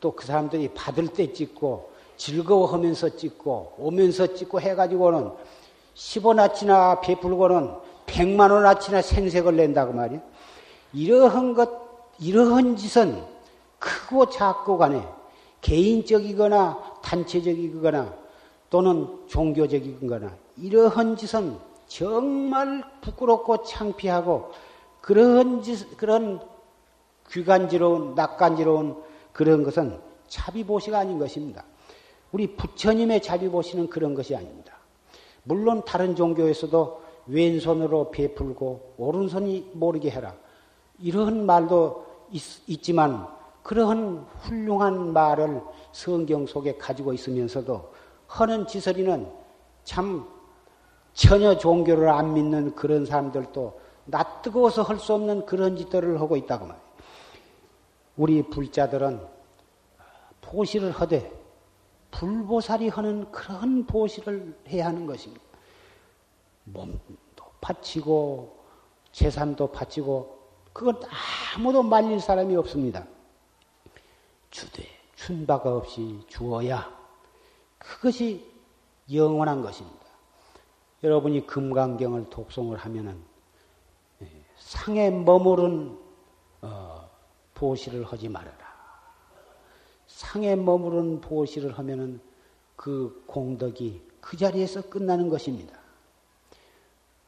또 0.00 0.12
그 0.16 0.24
사람들이 0.24 0.72
받을 0.72 1.08
때 1.08 1.30
찍고 1.30 1.90
즐거워하면서 2.16 3.16
찍고 3.16 3.74
오면서 3.78 4.32
찍고 4.34 4.62
해가지고는 4.62 5.30
10원아치나 5.94 7.02
베풀고는 7.02 7.91
100만 8.12 8.52
원아치나 8.52 9.02
생색을 9.02 9.56
낸다고 9.56 9.92
말이야. 9.92 10.20
이러한 10.92 11.54
것, 11.54 11.70
이러한 12.20 12.76
짓은 12.76 13.24
크고 13.78 14.30
작고 14.30 14.78
간에 14.78 15.02
개인적이거나 15.62 16.98
단체적이거나 17.02 18.14
또는 18.70 19.08
종교적이거나 19.28 20.30
이러한 20.58 21.16
짓은 21.16 21.56
정말 21.86 22.84
부끄럽고 23.00 23.64
창피하고 23.64 24.52
그런 25.00 25.62
짓, 25.62 25.96
그런 25.96 26.40
귀간지러운, 27.30 28.14
낯간지러운 28.14 29.02
그런 29.32 29.62
것은 29.62 29.98
자비보시가 30.28 30.98
아닌 30.98 31.18
것입니다. 31.18 31.64
우리 32.30 32.56
부처님의 32.56 33.22
자비보시는 33.22 33.88
그런 33.88 34.14
것이 34.14 34.34
아닙니다. 34.34 34.74
물론 35.44 35.84
다른 35.84 36.14
종교에서도 36.14 37.02
왼손으로 37.26 38.10
베풀고 38.10 38.94
오른손이 38.98 39.70
모르게 39.74 40.10
해라. 40.10 40.34
이런 40.98 41.46
말도 41.46 42.06
있, 42.30 42.82
지만 42.82 43.26
그러한 43.62 44.26
훌륭한 44.40 45.12
말을 45.12 45.62
성경 45.92 46.46
속에 46.46 46.76
가지고 46.78 47.12
있으면서도 47.12 47.92
하는 48.26 48.66
지설이는 48.66 49.30
참 49.84 50.26
전혀 51.12 51.56
종교를 51.56 52.08
안 52.08 52.32
믿는 52.34 52.74
그런 52.74 53.04
사람들도 53.04 53.80
낯뜨거워서 54.06 54.82
할 54.82 54.98
수 54.98 55.14
없는 55.14 55.46
그런 55.46 55.76
짓들을 55.76 56.20
하고 56.20 56.36
있다고 56.36 56.66
말이에요. 56.66 56.82
우리 58.16 58.42
불자들은 58.42 59.20
보시를 60.40 60.90
하되 60.90 61.32
불보살이 62.10 62.88
하는 62.88 63.30
그런 63.30 63.86
보시를 63.86 64.54
해야 64.68 64.86
하는 64.86 65.06
것입니다. 65.06 65.51
몸도 66.64 67.44
바치고 67.60 68.62
재산도 69.12 69.72
바치고 69.72 70.42
그건 70.72 71.00
아무도 71.54 71.82
말릴 71.82 72.20
사람이 72.20 72.56
없습니다. 72.56 73.06
주되 74.50 74.86
준바가 75.16 75.76
없이 75.76 76.20
주어야 76.28 76.90
그것이 77.78 78.50
영원한 79.12 79.62
것입니다. 79.62 80.02
여러분이 81.02 81.46
금강경을 81.46 82.30
독송을 82.30 82.78
하면은 82.78 83.20
예, 84.22 84.28
상에 84.56 85.10
머무른 85.10 85.98
어, 86.60 87.10
보시를 87.54 88.04
하지 88.04 88.28
말아라. 88.28 88.72
상에 90.06 90.54
머무른 90.54 91.20
보시를 91.20 91.76
하면은 91.78 92.20
그 92.76 93.24
공덕이 93.26 94.00
그 94.20 94.36
자리에서 94.36 94.82
끝나는 94.82 95.28
것입니다. 95.28 95.81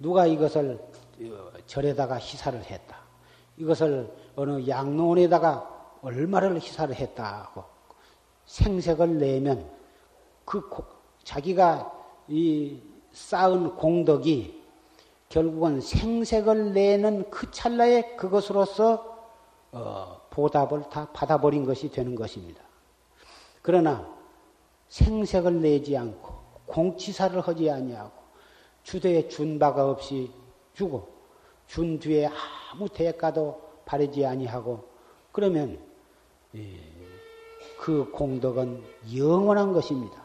누가 0.05 0.27
이것을 0.27 0.79
어, 1.23 1.51
절에다가 1.65 2.19
희사를 2.19 2.63
했다. 2.63 2.99
이것을 3.57 4.13
어느 4.37 4.69
양론에다가 4.69 5.97
얼마를 6.03 6.61
희사를 6.61 6.95
했다 6.95 7.25
하고 7.25 7.65
생색을 8.45 9.17
내면 9.17 9.67
그 10.45 10.69
고, 10.69 10.85
자기가 11.23 11.91
이 12.29 12.83
쌓은 13.13 13.77
공덕이 13.77 14.63
결국은 15.31 15.81
생색을 15.81 16.75
내는 16.75 17.31
그 17.31 17.51
찰나에 17.51 18.17
그것으로서 18.17 19.17
어, 19.73 20.21
보답을 20.29 20.91
다 20.91 21.09
받아버린 21.15 21.65
것이 21.65 21.91
되는 21.91 22.15
것입니다. 22.15 22.63
그러나 23.63 24.07
생색을 24.89 25.63
내지 25.63 25.97
않고 25.97 26.35
공치사를 26.67 27.41
하지 27.41 27.71
아니하고 27.71 28.24
주대에 28.85 29.29
준 29.29 29.59
바가 29.59 29.91
없이 29.91 30.31
주고 30.75 31.09
준 31.67 31.99
뒤에 31.99 32.31
아무 32.73 32.89
대가도 32.89 33.61
바르지 33.85 34.25
아니하고 34.25 34.89
그러면 35.33 35.79
예, 36.55 36.81
그 37.79 38.11
공덕은 38.13 38.83
영원한 39.17 39.73
것입니다. 39.73 40.23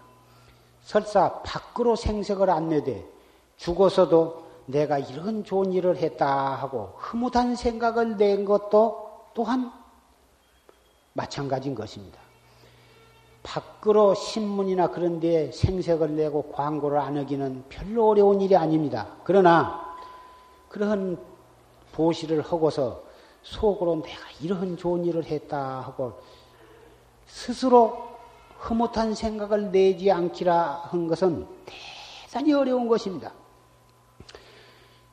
설사 0.83 1.41
밖으로 1.41 1.95
생색을 1.95 2.49
안 2.49 2.69
내되 2.69 3.05
죽어서도 3.57 4.47
내가 4.67 4.99
이런 4.99 5.43
좋은 5.43 5.73
일을 5.73 5.97
했다 5.97 6.53
하고 6.55 6.93
흐뭇한 6.97 7.55
생각을 7.55 8.17
낸 8.17 8.45
것도 8.45 9.31
또한 9.33 9.71
마찬가지인 11.13 11.75
것입니다. 11.75 12.28
밖으로 13.49 14.13
신문이나 14.13 14.89
그런 14.89 15.19
데 15.19 15.51
생색을 15.51 16.15
내고 16.15 16.51
광고를 16.51 16.99
안 16.99 17.17
하기는 17.17 17.63
별로 17.67 18.09
어려운 18.09 18.41
일이 18.41 18.55
아닙니다. 18.55 19.07
그러나 19.23 19.95
그런 20.67 21.17
보시를 21.91 22.41
하고서 22.41 23.01
속으로 23.41 24.03
내가 24.03 24.19
이런 24.41 24.77
좋은 24.77 25.03
일을 25.05 25.25
했다 25.25 25.79
하고 25.79 26.21
스스로 27.25 28.09
흐뭇한 28.59 29.15
생각을 29.15 29.71
내지 29.71 30.11
않기라 30.11 30.83
한 30.85 31.07
것은 31.07 31.47
대단히 32.27 32.53
어려운 32.53 32.87
것입니다. 32.87 33.31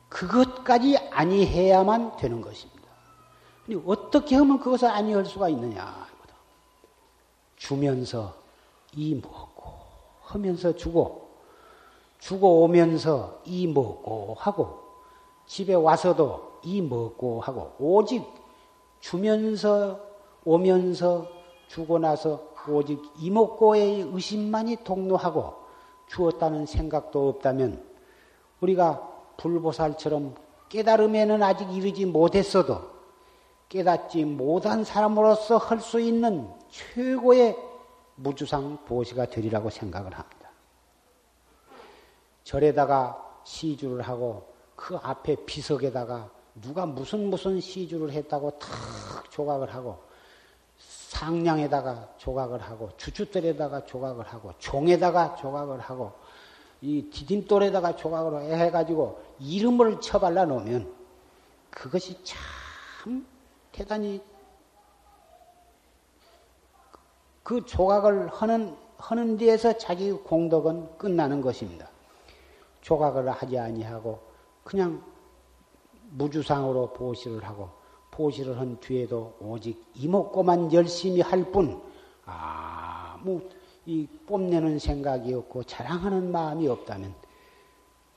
그것까지 0.09 0.97
아니해야만 1.09 2.17
되는 2.17 2.41
것입니다. 2.41 2.83
어떻게 3.85 4.35
하면 4.35 4.59
그것을 4.59 4.89
아니할 4.89 5.25
수가 5.25 5.49
있느냐? 5.49 6.07
주면서 7.57 8.33
이 8.95 9.15
먹고 9.15 9.63
하면서 10.21 10.75
주고 10.75 11.27
주고 12.19 12.63
오면서 12.63 13.41
이 13.45 13.67
먹고 13.67 14.35
하고 14.37 14.79
집에 15.45 15.73
와서도 15.73 16.59
이 16.63 16.81
먹고 16.81 17.41
하고 17.41 17.73
오직 17.79 18.25
주면서 18.99 19.99
오면서 20.43 21.27
주고 21.67 21.99
나서 21.99 22.47
오직 22.69 23.01
이목고의 23.19 24.09
의심만이 24.13 24.83
동로하고 24.83 25.53
주었다는 26.07 26.65
생각도 26.65 27.29
없다면 27.29 27.83
우리가 28.61 29.07
불보살처럼 29.37 30.35
깨달음에는 30.69 31.43
아직 31.43 31.71
이르지 31.71 32.05
못했어도 32.05 32.81
깨닫지 33.69 34.25
못한 34.25 34.83
사람으로서 34.83 35.57
할 35.57 35.79
수 35.79 35.99
있는 35.99 36.49
최고의 36.69 37.57
무주상 38.15 38.85
보시가 38.85 39.27
되리라고 39.27 39.69
생각을 39.69 40.13
합니다. 40.13 40.49
절에다가 42.43 43.41
시주를 43.43 44.01
하고 44.01 44.53
그 44.75 44.95
앞에 44.95 45.35
비석에다가 45.45 46.29
누가 46.61 46.85
무슨 46.85 47.29
무슨 47.29 47.59
시주를 47.59 48.11
했다고 48.11 48.59
탁 48.59 48.69
조각을 49.31 49.73
하고 49.73 50.01
상량에다가 50.77 52.15
조각을 52.17 52.61
하고 52.61 52.89
주춧돌에다가 52.97 53.85
조각을 53.85 54.25
하고 54.25 54.53
종에다가 54.59 55.35
조각을 55.35 55.79
하고 55.79 56.13
이 56.81 57.09
디딤돌에다가 57.11 57.95
조각을 57.95 58.53
해가지고 58.53 59.21
이름을 59.39 59.99
쳐발라 59.99 60.45
놓으면 60.45 60.93
그것이 61.71 62.17
참 62.23 63.25
대단히 63.71 64.21
그 67.47 67.63
조각을 67.63 68.27
하는 68.27 68.75
하는 68.97 69.37
데에서 69.37 69.77
자기 69.77 70.11
공덕은 70.11 70.97
끝나는 70.97 71.39
것입니다. 71.39 71.87
조각을 72.81 73.29
하지 73.29 73.57
아니하고 73.57 74.19
그냥 74.65 75.01
무주상으로 76.09 76.91
보시를 76.91 77.45
하고 77.45 77.69
보시를 78.11 78.59
한 78.59 78.77
뒤에도 78.81 79.37
오직 79.39 79.81
이목고만 79.95 80.73
열심히 80.73 81.21
할 81.21 81.49
뿐 81.49 81.81
아무 82.25 83.39
이 83.85 84.05
뽐내는 84.25 84.77
생각이 84.77 85.33
없고 85.33 85.63
자랑하는 85.63 86.29
마음이 86.29 86.67
없다면 86.67 87.15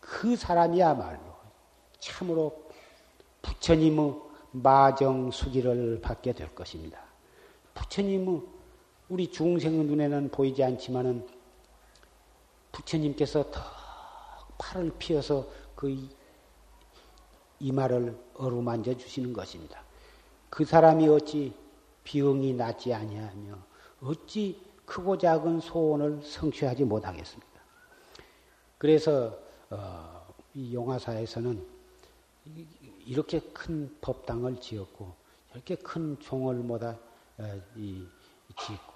그 0.01 0.35
사람이야말로 0.35 1.21
참으로 2.01 2.65
부처님의 3.43 4.13
마정 4.51 5.31
수기를 5.31 6.01
받게 6.01 6.33
될 6.33 6.53
것입니다. 6.53 6.99
부처님의 7.75 8.59
우리 9.11 9.29
중생의 9.29 9.85
눈에는 9.87 10.31
보이지 10.31 10.63
않지만은 10.63 11.27
부처님께서 12.71 13.51
더 13.51 13.61
팔을 14.57 14.93
피어서 14.99 15.49
그 15.75 16.09
이마를 17.59 18.17
어루만져 18.35 18.97
주시는 18.97 19.33
것입니다. 19.33 19.83
그 20.49 20.65
사람이 20.65 21.09
어찌 21.09 21.53
비응이 22.05 22.55
낫지 22.55 22.95
아니하며 22.95 23.59
어찌 24.03 24.63
크고 24.87 25.19
작은 25.19 25.59
소원을 25.59 26.23
성취하지 26.23 26.85
못하겠습니까? 26.85 27.61
그래서 28.79 29.37
어, 29.71 30.25
이 30.55 30.73
용화사에서는 30.73 31.67
이렇게 33.07 33.41
큰 33.41 33.93
법당을 34.01 34.61
지었고 34.61 35.13
이렇게 35.53 35.75
큰 35.75 36.17
종을 36.21 36.55
모다 36.55 36.97
어, 37.39 37.61
이, 37.77 38.07
짓고 38.59 38.90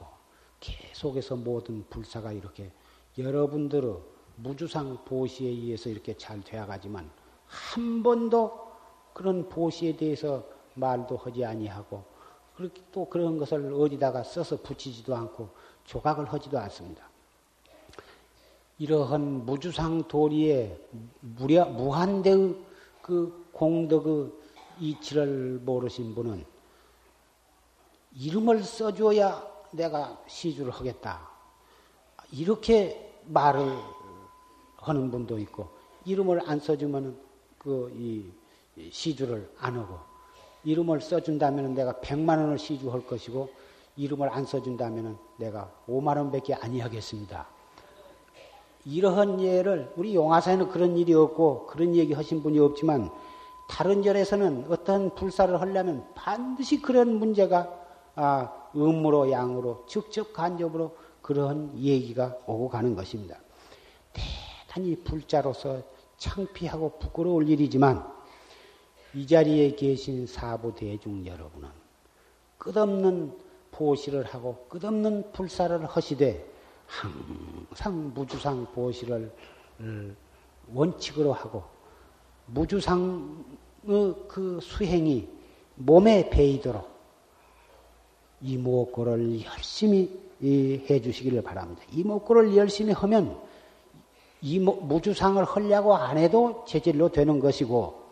계속해서 0.65 1.37
모든 1.37 1.85
불사가 1.91 2.33
이렇게 2.33 2.71
여러분들의 3.19 3.97
무주상 4.37 5.05
보시에 5.05 5.49
의해서 5.49 5.91
이렇게 5.91 6.17
잘 6.17 6.41
되어가지만 6.41 7.11
한 7.47 8.03
번도 8.03 8.65
그런 9.12 9.49
보시에 9.49 9.97
대해서 9.97 10.45
말도 10.75 11.17
하지 11.19 11.45
아니하고 11.45 12.03
그렇게 12.57 12.83
또 12.91 13.09
그런 13.09 13.39
것을 13.39 13.73
어디다가 13.75 14.23
써서 14.23 14.57
붙이지도 14.57 15.15
않고 15.15 15.51
조각을 15.85 16.33
하지도 16.33 16.59
않습니다. 16.59 17.09
이러한 18.79 19.45
무주상 19.45 20.09
도리에 20.09 20.79
무려 21.21 21.67
무한대의 21.67 22.57
그 23.03 23.49
공덕의 23.53 24.33
이치를 24.81 25.61
모르신 25.65 26.15
분은 26.15 26.45
이름을 28.17 28.62
써줘야 28.65 29.53
내가 29.75 30.18
시주를 30.27 30.70
하겠다. 30.72 31.29
이렇게 32.33 33.20
말을 33.27 33.77
하는 34.77 35.11
분도 35.11 35.39
있고 35.39 35.68
이름을 36.05 36.49
안 36.49 36.61
써주면 36.61 37.16
그이 37.59 38.31
시주를 38.91 39.51
안 39.59 39.77
하고 39.77 39.99
이름을 40.64 41.01
써준다면 41.01 41.75
내가 41.75 42.01
백만 42.01 42.39
원을 42.39 42.59
시주할 42.59 43.07
것이고 43.07 43.51
이름을 43.97 44.29
안 44.31 44.45
써준다면 44.45 45.18
내가 45.37 45.70
5만 45.89 46.16
원 46.16 46.33
밖에 46.33 46.55
아니하겠습니다. 46.55 47.47
이러한 48.87 49.41
예를 49.41 49.93
우리 49.97 50.14
용화사에는 50.14 50.68
그런 50.68 50.97
일이 50.97 51.14
없고 51.14 51.66
그런 51.66 51.95
얘기 51.95 52.12
하신 52.12 52.43
분이 52.43 52.59
없지만 52.59 53.11
다른 53.68 54.03
절에서는 54.03 54.66
어떤 54.68 55.14
불사를 55.14 55.59
하려면 55.59 56.07
반드시 56.14 56.83
그런 56.83 57.18
문제가 57.18 57.84
아, 58.17 58.53
음으로 58.77 59.31
양으로 59.31 59.85
직접 59.89 60.33
간접으로 60.33 60.97
그런 61.23 61.77
얘기가 61.79 62.37
오고 62.47 62.69
가는 62.69 62.95
것입니다. 62.95 63.39
대단히 64.12 64.97
불자로서 64.97 65.83
창피하고 66.19 66.99
부끄러울 66.99 67.49
일이지만 67.49 68.07
이 69.15 69.27
자리에 69.27 69.75
계신 69.75 70.27
사부 70.27 70.75
대중 70.75 71.27
여러분은 71.27 71.69
끝없는 72.59 73.39
보시를 73.71 74.25
하고 74.25 74.67
끝없는 74.69 75.33
불사를 75.33 75.85
하시되 75.85 76.53
항상 76.87 78.12
무주상 78.15 78.67
보시를 78.73 79.33
음, 79.81 80.17
원칙으로 80.73 81.33
하고 81.33 81.65
무주상의 82.47 83.45
그 84.29 84.59
수행이 84.62 85.29
몸에 85.77 86.31
배이도록 86.31 86.93
이목고를 88.45 89.42
열심히 89.45 90.11
해 90.42 91.01
주시기를 91.01 91.42
바랍니다. 91.42 91.82
이목고를 91.92 92.57
열심히 92.57 92.92
하면 92.92 93.36
이모, 94.42 94.72
무주상을 94.72 95.42
하려고 95.42 95.95
안 95.95 96.18
해도 96.18 96.64
제질로 96.68 97.09
되는 97.09 97.40
것이고 97.40 98.03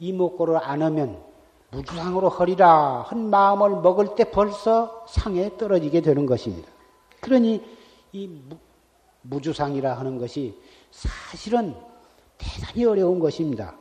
이목고를 0.00 0.56
안 0.56 0.82
하면 0.82 1.22
무주상으로 1.70 2.28
허리라 2.28 3.02
한 3.02 3.30
마음을 3.30 3.80
먹을 3.80 4.16
때 4.16 4.24
벌써 4.24 5.04
상에 5.08 5.56
떨어지게 5.56 6.00
되는 6.00 6.26
것입니다. 6.26 6.68
그러니 7.20 7.62
이 8.12 8.40
무, 9.22 9.40
주상이라 9.40 9.94
하는 9.94 10.18
것이 10.18 10.58
사실은 10.90 11.74
대단히 12.38 12.84
어려운 12.86 13.20
것입니다. 13.20 13.76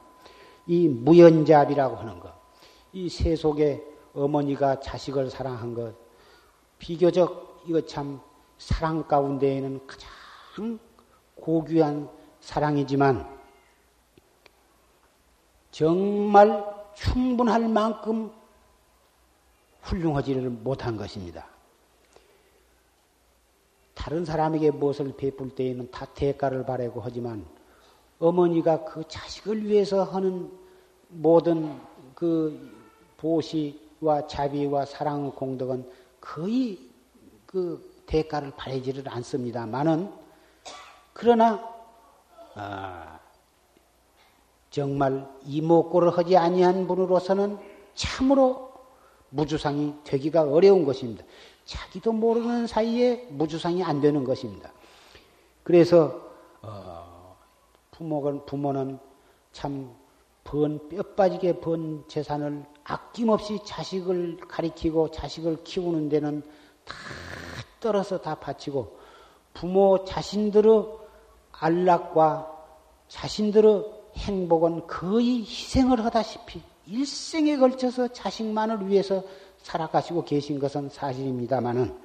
이 0.67 0.87
무연잡이라고 0.87 1.95
하는 1.95 2.19
것, 2.19 2.31
이 2.93 3.09
세속에 3.09 3.88
어머니가 4.13 4.79
자식을 4.79 5.29
사랑한 5.29 5.73
것, 5.73 5.95
비교적 6.77 7.63
이거 7.67 7.81
참 7.85 8.19
사랑 8.57 9.07
가운데에는 9.07 9.85
가장 9.87 10.79
고귀한 11.35 12.09
사랑이지만 12.39 13.39
정말 15.71 16.65
충분할 16.95 17.67
만큼 17.69 18.31
훌륭하지를 19.81 20.49
못한 20.49 20.97
것입니다. 20.97 21.47
다른 23.93 24.25
사람에게 24.25 24.71
무엇을 24.71 25.13
베풀 25.15 25.49
때에는 25.49 25.91
다 25.91 26.05
대가를 26.05 26.65
바라고 26.65 27.01
하지만 27.01 27.45
어머니가 28.19 28.83
그 28.83 29.03
자식을 29.07 29.65
위해서 29.65 30.03
하는 30.03 30.51
모든 31.09 31.79
그 32.15 32.77
보시 33.17 33.88
와 34.01 34.25
자비와 34.25 34.85
사랑 34.85 35.31
공덕은 35.31 35.89
거의 36.21 36.79
그 37.45 38.03
대가를 38.05 38.51
바라지를 38.55 39.07
않습니다만은 39.07 40.11
그러나 41.13 41.63
아, 42.55 43.19
정말 44.69 45.27
이목고를 45.45 46.17
하지 46.17 46.37
아니한 46.37 46.87
분으로서는 46.87 47.57
참으로 47.93 48.71
무주상이 49.29 49.95
되기가 50.03 50.43
어려운 50.43 50.85
것입니다. 50.85 51.23
자기도 51.65 52.11
모르는 52.13 52.67
사이에 52.67 53.27
무주상이 53.29 53.83
안 53.83 54.01
되는 54.01 54.23
것입니다. 54.23 54.71
그래서 55.63 56.29
어, 56.61 57.37
부모는 57.91 58.45
부모는 58.45 58.99
참 59.51 59.93
번, 60.43 60.89
뼈 60.89 61.03
빠지게 61.15 61.59
번 61.59 62.03
재산을 62.07 62.65
아낌없이 62.89 63.59
자식을 63.65 64.37
가리키고 64.47 65.11
자식을 65.11 65.63
키우는 65.63 66.09
데는 66.09 66.41
다 66.85 66.95
떨어서 67.79 68.19
다 68.19 68.35
바치고 68.35 68.97
부모 69.53 70.03
자신들의 70.05 70.85
안락과 71.51 72.51
자신들의 73.07 73.85
행복은 74.15 74.87
거의 74.87 75.41
희생을 75.41 76.03
하다시피 76.03 76.61
일생에 76.87 77.57
걸쳐서 77.57 78.07
자식만을 78.09 78.87
위해서 78.87 79.23
살아가시고 79.61 80.25
계신 80.25 80.59
것은 80.59 80.89
사실입니다만은 80.89 81.95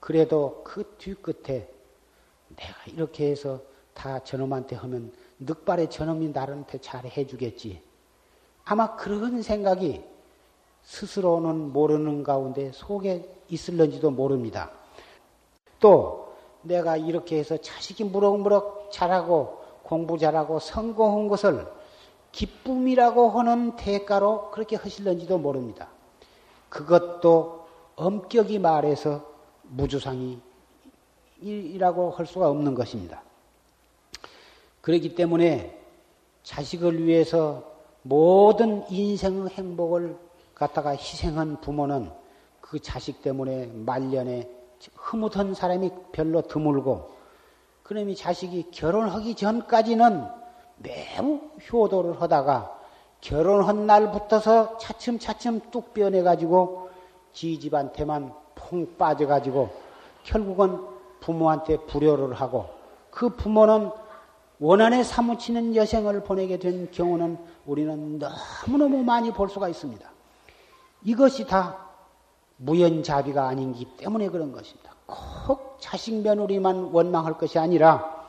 그래도 0.00 0.62
그 0.64 0.96
뒤끝에 0.98 1.72
내가 2.56 2.84
이렇게 2.88 3.30
해서 3.30 3.62
다 3.94 4.18
저놈한테 4.22 4.76
하면 4.76 5.12
늑발의 5.38 5.90
저놈이 5.90 6.28
나한테 6.28 6.78
잘 6.80 7.06
해주겠지. 7.06 7.91
아마 8.64 8.96
그런 8.96 9.42
생각이 9.42 10.02
스스로는 10.82 11.72
모르는 11.72 12.22
가운데 12.22 12.70
속에 12.72 13.28
있을런지도 13.48 14.10
모릅니다. 14.10 14.70
또 15.80 16.34
내가 16.62 16.96
이렇게 16.96 17.38
해서 17.38 17.56
자식이 17.56 18.04
무럭무럭 18.04 18.90
자라고 18.92 19.62
공부 19.82 20.18
잘하고 20.18 20.58
성공한 20.58 21.28
것을 21.28 21.66
기쁨이라고 22.30 23.30
하는 23.30 23.76
대가로 23.76 24.50
그렇게 24.50 24.76
하실런지도 24.76 25.38
모릅니다. 25.38 25.88
그것도 26.68 27.66
엄격히 27.96 28.58
말해서 28.58 29.30
무주상이라고 29.64 30.30
할 32.10 32.26
수가 32.26 32.48
없는 32.48 32.74
것입니다. 32.74 33.22
그렇기 34.80 35.14
때문에 35.14 35.78
자식을 36.42 37.04
위해서 37.04 37.71
모든 38.02 38.84
인생의 38.90 39.50
행복을 39.50 40.16
갖다가 40.54 40.90
희생한 40.90 41.60
부모는 41.60 42.10
그 42.60 42.80
자식 42.80 43.22
때문에 43.22 43.66
말년에 43.66 44.48
흐뭇한 44.96 45.54
사람이 45.54 45.90
별로 46.12 46.42
드물고 46.42 47.10
그놈이 47.82 48.16
자식이 48.16 48.70
결혼하기 48.70 49.34
전까지는 49.34 50.26
매우 50.78 51.40
효도를 51.70 52.20
하다가 52.20 52.78
결혼한 53.20 53.86
날부터서 53.86 54.78
차츰차츰 54.78 55.60
뚝 55.70 55.94
변해가지고 55.94 56.90
지 57.32 57.60
집한테만 57.60 58.32
퐁 58.54 58.96
빠져가지고 58.96 59.70
결국은 60.24 60.80
부모한테 61.20 61.78
불효를 61.86 62.34
하고 62.34 62.66
그 63.10 63.28
부모는 63.30 63.90
원한에 64.58 65.02
사무치는 65.02 65.76
여생을 65.76 66.24
보내게 66.24 66.58
된 66.58 66.90
경우는 66.90 67.38
우리는 67.66 68.18
너무너무 68.18 69.02
많이 69.04 69.32
볼 69.32 69.48
수가 69.48 69.68
있습니다. 69.68 70.10
이것이 71.04 71.46
다 71.46 71.88
무연자비가 72.56 73.48
아닌기 73.48 73.86
때문에 73.96 74.28
그런 74.28 74.52
것입니다. 74.52 74.92
꼭 75.46 75.76
자식 75.80 76.14
며느리만 76.22 76.90
원망할 76.92 77.36
것이 77.38 77.58
아니라 77.58 78.28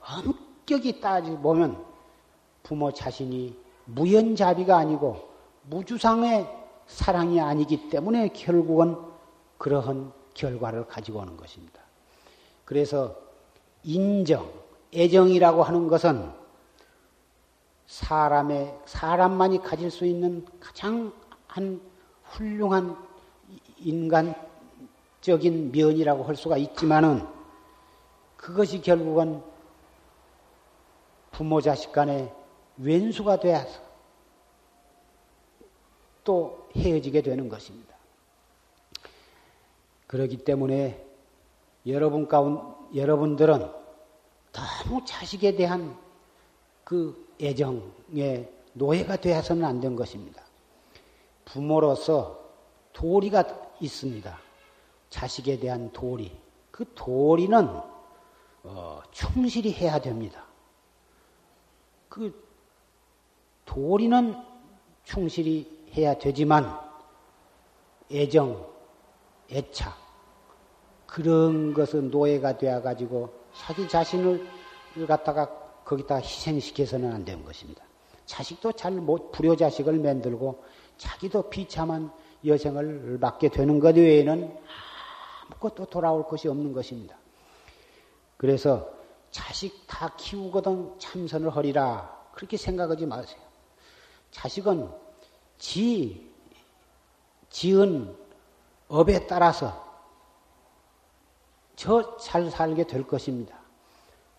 엄격히 0.00 1.00
따지보면 1.00 1.84
부모 2.62 2.92
자신이 2.92 3.56
무연자비가 3.86 4.76
아니고 4.76 5.28
무주상의 5.68 6.46
사랑이 6.86 7.40
아니기 7.40 7.88
때문에 7.88 8.28
결국은 8.28 8.96
그러한 9.58 10.12
결과를 10.34 10.86
가지고 10.86 11.20
오는 11.20 11.36
것입니다. 11.36 11.80
그래서 12.64 13.14
인정, 13.82 14.48
애정이라고 14.94 15.62
하는 15.62 15.88
것은 15.88 16.41
사람의, 17.92 18.80
사람만이 18.86 19.62
가질 19.62 19.90
수 19.90 20.06
있는 20.06 20.46
가장 20.58 21.12
한 21.46 21.78
훌륭한 22.24 22.96
인간적인 23.76 25.72
면이라고 25.72 26.24
할 26.24 26.34
수가 26.34 26.56
있지만은 26.56 27.26
그것이 28.38 28.80
결국은 28.80 29.42
부모 31.32 31.60
자식 31.60 31.92
간에 31.92 32.34
왼수가 32.78 33.40
되어서 33.40 33.82
또 36.24 36.66
헤어지게 36.74 37.20
되는 37.20 37.50
것입니다. 37.50 37.94
그렇기 40.06 40.38
때문에 40.38 41.06
여러분 41.86 42.26
가운 42.26 42.74
여러분들은 42.94 43.70
너무 44.52 45.04
자식에 45.04 45.56
대한 45.56 45.94
그 46.92 47.34
애정의 47.40 48.52
노예가 48.74 49.16
되어서는 49.16 49.64
안 49.64 49.80
된 49.80 49.96
것입니다. 49.96 50.42
부모로서 51.46 52.38
도리가 52.92 53.70
있습니다. 53.80 54.38
자식에 55.08 55.58
대한 55.58 55.90
도리. 55.92 56.38
그 56.70 56.84
도리는 56.94 57.66
어, 58.64 59.00
충실히 59.10 59.72
해야 59.72 59.98
됩니다. 60.02 60.44
그 62.10 62.46
도리는 63.64 64.36
충실히 65.02 65.86
해야 65.96 66.18
되지만 66.18 66.78
애정, 68.10 68.66
애착 69.50 69.96
그런 71.06 71.72
것은 71.72 72.10
노예가 72.10 72.58
되어 72.58 72.82
가지고 72.82 73.32
자기 73.54 73.88
자신을 73.88 74.46
갖다가 75.08 75.61
거기다 75.84 76.16
희생시켜서는 76.16 77.12
안 77.12 77.24
되는 77.24 77.44
것입니다. 77.44 77.84
자식도 78.26 78.72
잘 78.72 78.92
못 78.92 79.32
불효자식을 79.32 79.98
만들고 79.98 80.64
자기도 80.96 81.50
비참한 81.50 82.12
여생을 82.44 83.18
맡게 83.20 83.48
되는 83.50 83.78
것 83.80 83.96
외에는 83.96 84.58
아무것도 85.50 85.86
돌아올 85.86 86.26
것이 86.26 86.48
없는 86.48 86.72
것입니다. 86.72 87.16
그래서 88.36 88.88
자식 89.30 89.86
다 89.86 90.14
키우거든 90.16 90.98
참선을 90.98 91.54
하리라 91.56 92.26
그렇게 92.32 92.56
생각하지 92.56 93.06
마세요. 93.06 93.40
자식은 94.30 94.90
지 95.58 96.30
지은 97.50 98.16
업에 98.88 99.26
따라서 99.26 99.90
저 101.76 102.16
잘 102.18 102.50
살게 102.50 102.86
될 102.86 103.06
것입니다. 103.06 103.61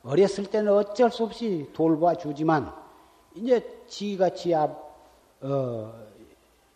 어렸을 0.03 0.45
때는 0.45 0.73
어쩔 0.73 1.09
수 1.09 1.23
없이 1.23 1.69
돌봐주지만 1.73 2.73
이제 3.35 3.83
지가 3.87 4.31
지압 4.31 4.83
어, 5.41 5.93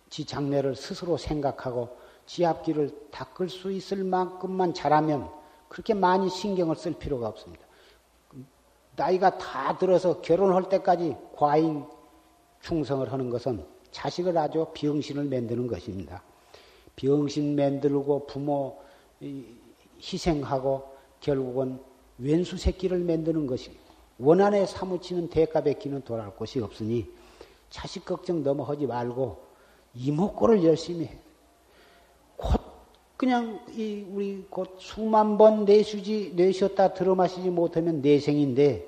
지 0.09 0.25
장래를 0.25 0.75
스스로 0.75 1.17
생각하고 1.17 1.97
지 2.25 2.45
앞길을 2.45 3.09
닦을 3.11 3.49
수 3.49 3.71
있을 3.71 4.03
만큼만 4.03 4.73
잘하면 4.73 5.29
그렇게 5.69 5.93
많이 5.93 6.29
신경을 6.29 6.75
쓸 6.75 6.93
필요가 6.93 7.27
없습니다. 7.27 7.65
나이가 8.95 9.37
다 9.37 9.77
들어서 9.77 10.21
결혼할 10.21 10.69
때까지 10.69 11.15
과잉 11.35 11.85
충성을 12.61 13.11
하는 13.11 13.29
것은 13.29 13.63
자식을 13.91 14.37
아주 14.37 14.67
병신을 14.73 15.25
만드는 15.25 15.67
것입니다. 15.67 16.23
병신 16.95 17.55
만들고 17.55 18.25
부모 18.25 18.79
희생하고 20.01 20.95
결국은 21.19 21.79
왼수 22.19 22.57
새끼를 22.57 22.99
만드는 22.99 23.47
것이 23.47 23.71
원한에 24.19 24.65
사무치는 24.65 25.29
대가 25.29 25.61
뱉기는 25.61 26.01
돌아올 26.01 26.35
곳이 26.35 26.59
없으니 26.59 27.07
자식 27.69 28.05
걱정 28.05 28.43
너무 28.43 28.63
하지 28.63 28.87
말고 28.87 29.45
이목구를 29.93 30.63
열심히 30.63 31.05
해. 31.05 31.17
곧 32.35 32.61
그냥 33.17 33.59
이 33.69 34.05
우리 34.09 34.45
곧 34.49 34.77
수만 34.79 35.37
번 35.37 35.65
내쉬지 35.65 36.33
내쉬었다 36.35 36.93
들어 36.93 37.15
마시지 37.15 37.49
못하면 37.49 38.01
내생인데 38.01 38.87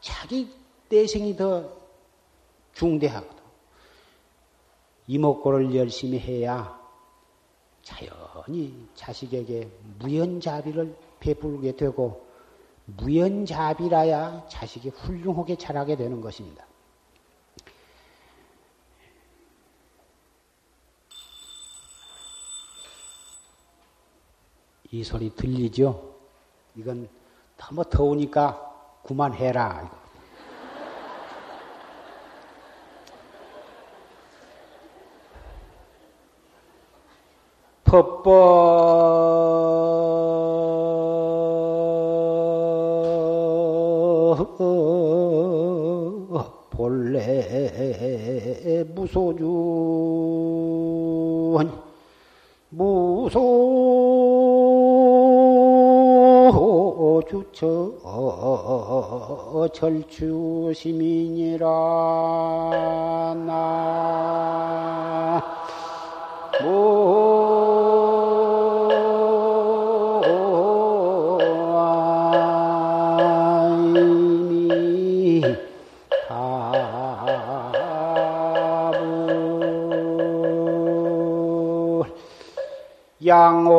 자기 0.00 0.48
내생이 0.88 1.36
더 1.36 1.70
중대하거든. 2.74 3.42
이목구를 5.06 5.74
열심히 5.74 6.18
해야 6.18 6.80
자연히 7.82 8.74
자식에게 8.94 9.68
무연자비를 9.98 10.94
베풀게 11.20 11.76
되고 11.76 12.31
무연자비라야 12.86 14.46
자식이 14.48 14.88
훌륭하게 14.90 15.56
자라게 15.56 15.96
되는 15.96 16.20
것입니다. 16.20 16.64
이 24.90 25.04
소리 25.04 25.34
들리죠? 25.34 26.14
이건 26.76 27.08
너무 27.56 27.82
더우니까 27.84 29.00
그만해라. 29.04 29.90
법법 37.84 40.01
본래 47.32 48.84
무소주 48.94 49.44
무소 52.68 53.40
주처 57.28 57.92
절추 59.72 60.72
시민이라 60.74 61.66
나 63.46 65.42
양오 83.32 83.72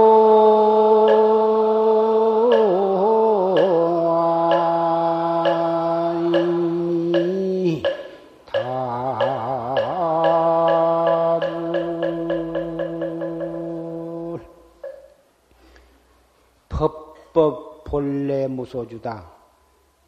래 18.43 18.47
무소주다. 18.47 19.31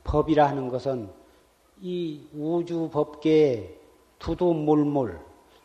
법이라 0.03 0.47
하는 0.47 0.69
것은 0.69 1.11
이 1.79 2.27
우주 2.33 2.89
법계의 2.91 3.79
두두물물 4.19 5.19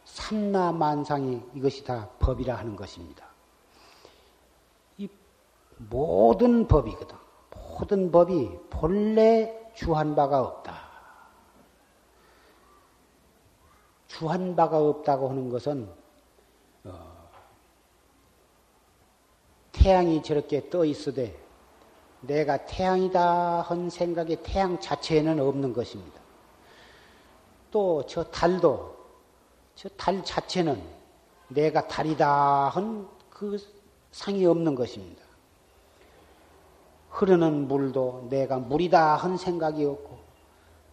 삼라만상이 0.05 1.43
이것이 1.55 1.85
다 1.85 2.09
법이라 2.19 2.57
하는 2.57 2.77
것입니다. 2.77 3.27
이 4.99 5.09
모든 5.77 6.67
법이거든. 6.67 7.17
모든 7.79 8.11
법이 8.11 8.51
본래 8.71 9.73
주한 9.75 10.15
바가 10.15 10.41
없다. 10.41 10.91
주한 14.09 14.57
바가 14.57 14.79
없다고 14.79 15.31
하는 15.31 15.49
것은 15.49 15.89
어, 16.85 17.31
태양이 19.73 20.23
저렇게 20.23 20.69
떠 20.69 20.85
있으되 20.85 21.40
내가 22.23 22.65
태양이다 22.67 23.63
한 23.63 23.91
생각이 23.91 24.37
태양 24.43 24.79
자체에는 24.81 25.41
없는 25.41 25.73
것입니다. 25.73 26.21
또 27.71 28.03
저 28.07 28.25
달도 28.25 28.97
저 29.75 29.89
달 29.97 30.25
자체는 30.25 30.83
내가 31.49 31.87
달이다 31.89 32.69
한 32.69 33.21
그 33.41 33.57
상이 34.11 34.45
없는 34.45 34.75
것입니다. 34.75 35.23
흐르는 37.09 37.69
물도 37.69 38.27
내가 38.29 38.59
물이다 38.59 39.17
한 39.17 39.39
생각이 39.39 39.83
없고 39.83 40.19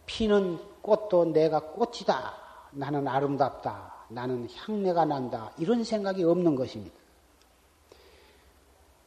피는 0.06 0.58
꽃도 0.82 1.26
내가 1.34 1.60
꽃이다. 1.60 2.34
나는 2.72 3.06
아름답다. 3.06 4.06
나는 4.08 4.48
향내가 4.56 5.04
난다. 5.04 5.52
이런 5.58 5.84
생각이 5.84 6.24
없는 6.24 6.56
것입니다. 6.56 6.96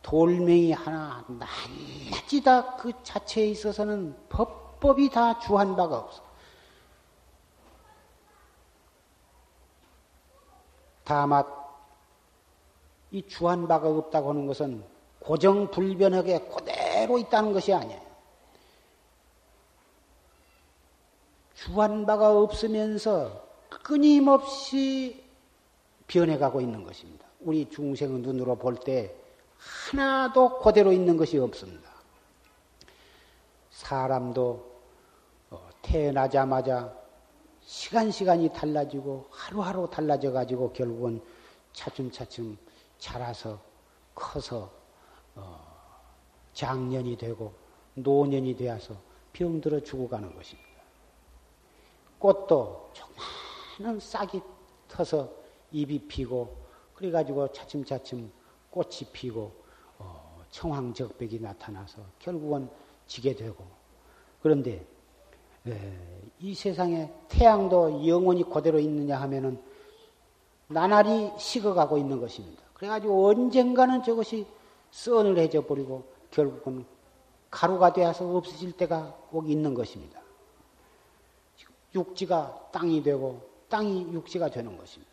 돌멩이 0.03 0.73
하나 0.73 1.25
낱낱이 1.29 2.43
다 2.43 2.77
그 2.77 2.93
자체에 3.03 3.49
있어서는 3.49 4.17
법법이 4.29 5.11
다 5.11 5.39
주한 5.39 5.77
바가 5.77 5.99
없어. 5.99 6.23
다만 11.05 11.45
이 13.11 13.27
주한 13.27 13.67
바가 13.67 13.89
없다고 13.89 14.31
하는 14.31 14.47
것은 14.47 14.85
고정불변하게 15.21 16.41
그대로 16.49 17.19
있다는 17.19 17.53
것이 17.53 17.75
아니에요. 17.75 18.01
주한 21.55 22.07
바가 22.07 22.39
없으면서 22.39 23.45
끊임없이 23.69 25.23
변해가고 26.07 26.61
있는 26.61 26.85
것입니다. 26.85 27.27
우리 27.41 27.69
중생의 27.69 28.21
눈으로 28.21 28.57
볼 28.57 28.77
때 28.77 29.20
하나도 29.61 30.59
그대로 30.59 30.93
있는 30.93 31.17
것이 31.17 31.39
없습니다. 31.39 31.91
사람도 33.71 34.71
어, 35.51 35.69
태어나자마자 35.83 36.95
시간 37.63 38.11
시간이 38.11 38.53
달라지고 38.53 39.27
하루하루 39.31 39.89
달라져 39.91 40.33
가지고 40.33 40.73
결국은 40.73 41.23
차츰차츰 41.73 42.57
자라서 42.99 43.61
커서 44.15 44.73
어, 45.35 45.61
장년이 46.55 47.17
되고 47.17 47.53
노년이 47.95 48.57
되어서 48.57 48.95
병들어 49.33 49.81
죽어가는 49.81 50.35
것입니다. 50.35 50.71
꽃도 52.19 52.93
조그마한 52.93 54.01
싹이 54.01 54.41
터서 54.89 55.33
잎이 55.73 56.07
피고 56.07 56.57
그래가지고 56.95 57.53
차츰차츰 57.53 58.31
꽃이 58.71 59.11
피고 59.13 59.53
어, 59.99 60.43
청황적백이 60.51 61.41
나타나서 61.41 62.03
결국은 62.19 62.69
지게 63.07 63.35
되고 63.35 63.65
그런데 64.43 64.87
에, 65.67 66.31
이 66.39 66.55
세상에 66.55 67.13
태양도 67.29 68.07
영원히 68.07 68.43
그대로 68.43 68.79
있느냐 68.79 69.21
하면은 69.21 69.61
나날이 70.69 71.31
식어가고 71.37 71.99
있는 71.99 72.21
것입니다. 72.21 72.63
그래가지고 72.75 73.29
언젠가는 73.29 74.03
저것이 74.03 74.47
썬을해져 74.91 75.67
버리고 75.67 76.05
결국은 76.31 76.87
가루가 77.51 77.93
되어서 77.93 78.37
없어질 78.37 78.73
때가 78.73 79.17
꼭 79.31 79.51
있는 79.51 79.75
것입니다. 79.75 80.21
육지가 81.95 82.71
땅이 82.73 83.03
되고 83.03 83.43
땅이 83.69 84.13
육지가 84.13 84.51
되는 84.51 84.77
것입니다. 84.79 85.10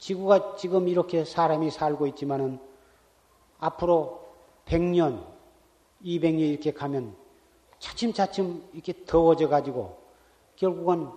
예, 0.00 0.10
지구가 0.10 0.56
지금 0.56 0.88
이렇게 0.88 1.24
사람이 1.24 1.70
살고 1.70 2.06
있지만은 2.08 2.58
앞으로 3.58 4.20
100년, 4.64 5.22
200년 6.02 6.40
이렇게 6.40 6.72
가면 6.72 7.14
차츰차츰 7.78 8.64
이렇게 8.72 9.04
더워져 9.04 9.48
가지고 9.48 9.98
결국은 10.56 11.08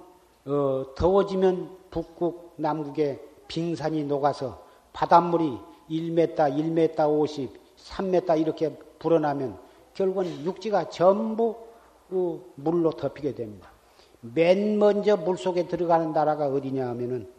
어, 0.46 0.86
더워지면 0.96 1.78
북극, 1.90 2.56
남극에 2.58 3.22
빙산이 3.48 4.04
녹아서 4.04 4.64
바닷물이 4.92 5.58
1m, 5.90 6.36
1m 6.36 7.20
50, 7.20 7.78
3m 7.78 8.40
이렇게 8.40 8.78
불어나면 9.00 9.58
결국은 9.94 10.44
육지가 10.46 10.90
전부 10.90 11.56
그 12.10 12.54
물로 12.56 12.92
덮이게 12.92 13.34
됩니다. 13.36 13.72
맨 14.22 14.78
먼저 14.78 15.18
물 15.18 15.38
속에 15.38 15.68
들어가는 15.68 16.14
나라가 16.14 16.48
어디냐 16.48 16.88
하면은 16.90 17.33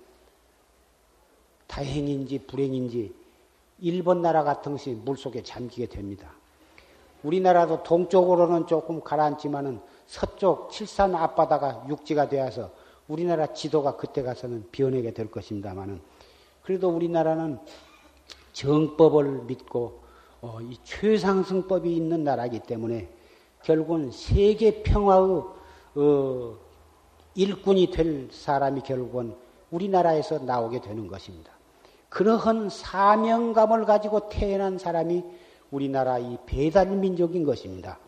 다행인지 1.66 2.38
불행인지 2.46 3.14
일본 3.80 4.22
나라 4.22 4.44
같은 4.44 4.72
것이 4.72 4.90
물 4.90 5.16
속에 5.16 5.42
잠기게 5.42 5.86
됩니다. 5.86 6.32
우리나라도 7.22 7.82
동쪽으로는 7.82 8.66
조금 8.66 9.00
가라앉지만은 9.00 9.80
서쪽 10.06 10.70
칠산 10.70 11.14
앞바다가 11.14 11.86
육지가 11.88 12.28
되어서 12.28 12.70
우리나라 13.08 13.52
지도가 13.52 13.96
그때 13.96 14.22
가서는 14.22 14.68
변하게 14.70 15.12
될 15.12 15.30
것입니다만은 15.30 16.00
그래도 16.62 16.88
우리나라는 16.90 17.58
정법을 18.52 19.44
믿고 19.44 20.00
어, 20.40 20.58
이 20.60 20.76
최상승법이 20.84 21.94
있는 21.94 22.24
나라이기 22.24 22.60
때문에 22.60 23.08
결국은 23.62 24.10
세계 24.10 24.82
평화의 24.82 25.42
어, 25.96 26.56
일꾼이 27.34 27.90
될 27.90 28.28
사람이 28.30 28.82
결국은 28.82 29.34
우리나라에서 29.70 30.38
나오게 30.38 30.82
되는 30.82 31.08
것입니다. 31.08 31.53
그러한 32.14 32.68
사명감을 32.70 33.86
가지고 33.86 34.28
태어난 34.28 34.78
사람이 34.78 35.24
우리나라 35.72 36.16
이 36.20 36.38
배달 36.46 36.86
민족인 36.86 37.42
것입니다. 37.44 37.98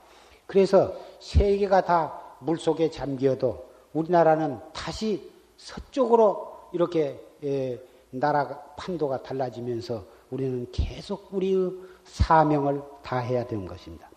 그래서 0.47 0.95
세계가 1.19 1.85
다 1.85 2.21
물속에 2.39 2.89
잠겨도 2.89 3.67
우리나라는 3.95 4.61
다시 4.73 5.29
서쪽으로 5.57 6.69
이렇게 6.73 7.21
예, 7.43 7.81
나라 8.11 8.47
판도가 8.77 9.25
달라지면서 9.25 10.05
우리는 10.31 10.69
계속 10.71 11.35
우리의 11.35 11.73
사명을 12.05 12.81
다해야 13.03 13.45
되는 13.45 13.67
것입니다. 13.67 14.09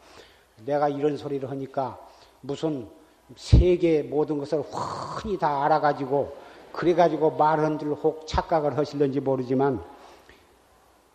내가 0.68 0.88
이런 0.88 1.18
소리를 1.18 1.50
하니까 1.50 2.00
무슨 2.42 2.88
세계 3.36 4.04
모든 4.04 4.38
것을 4.38 4.62
훤히 4.62 5.40
다 5.40 5.64
알아가지고 5.66 6.49
그래가지고 6.72 7.32
말한 7.32 7.80
줄혹 7.80 8.28
착각을 8.28 8.78
하실는지 8.78 9.20
모르지만 9.20 9.84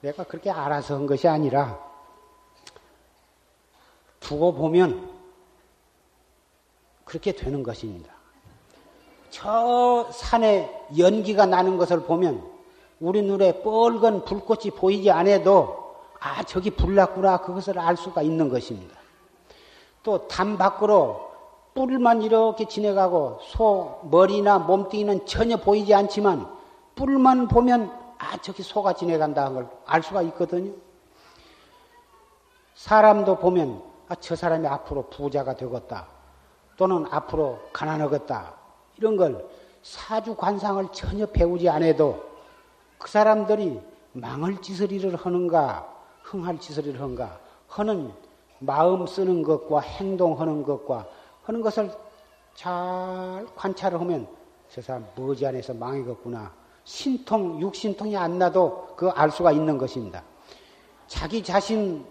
내가 0.01 0.25
그렇게 0.25 0.51
알아서 0.51 0.95
한 0.95 1.07
것이 1.07 1.27
아니라 1.29 1.79
두고 4.21 4.55
보면 4.55 5.11
그렇게 7.05 7.33
되는 7.33 7.63
것입니다. 7.63 8.13
저 9.31 10.09
산에 10.13 10.87
연기가 10.97 11.47
나는 11.47 11.77
것을 11.77 12.03
보면 12.03 12.43
우리 13.01 13.23
눈에 13.23 13.63
뻘건 13.63 14.25
불꽃이 14.25 14.71
보이지 14.71 15.11
않아도 15.11 15.97
아 16.21 16.43
저기 16.45 16.71
불났구나 16.71 17.39
그것을 17.39 17.79
알 17.79 17.97
수가 17.97 18.23
있는 18.23 18.49
것입니다. 18.49 18.97
또 20.03 20.29
담 20.29 20.57
밖으로 20.57 21.34
뿔만 21.75 22.22
이렇게 22.22 22.66
지내가고 22.66 23.41
소 23.43 24.01
머리나 24.11 24.59
몸뚱이는 24.59 25.27
전혀 25.27 25.57
보이지 25.57 25.93
않지만 25.95 26.49
뿔만 26.95 27.49
보면 27.49 27.91
아 28.18 28.37
저기 28.39 28.62
소가 28.62 28.93
지내간다 28.93 29.49
는걸 29.49 29.68
알 29.85 30.03
수가 30.03 30.22
있거든요. 30.22 30.72
사람도 32.75 33.39
보면 33.39 33.83
아 34.09 34.14
저 34.20 34.37
사람이 34.37 34.66
앞으로 34.66 35.09
부자가 35.09 35.55
되겠다 35.55 36.07
또는 36.77 37.07
앞으로 37.11 37.59
가난하겠다 37.72 38.55
이런 38.99 39.16
걸 39.16 39.49
사주 39.83 40.35
관상을 40.37 40.87
전혀 40.92 41.26
배우지 41.26 41.68
않아도 41.68 42.22
그 42.99 43.09
사람들이 43.09 43.80
망할 44.13 44.61
짓을 44.61 45.14
하는가 45.17 45.88
흥할 46.22 46.59
짓을 46.59 46.95
하는가 46.95 47.38
하는 47.68 48.13
마음 48.61 49.07
쓰는 49.07 49.42
것과 49.42 49.80
행동하는 49.80 50.63
것과 50.63 51.07
하는 51.45 51.61
것을 51.61 51.91
잘 52.54 53.46
관찰을 53.54 54.00
하면 54.00 54.26
저 54.68 54.80
사람 54.80 55.07
머지 55.14 55.46
안에서 55.46 55.75
망해겠구나. 55.75 56.53
신통, 56.84 57.61
육신통이 57.61 58.16
안 58.16 58.38
나도 58.38 58.95
그 58.96 59.11
알 59.11 59.30
수가 59.30 59.53
있는 59.53 59.79
것입니다. 59.79 60.22
자기 61.07 61.42
자신 61.42 62.04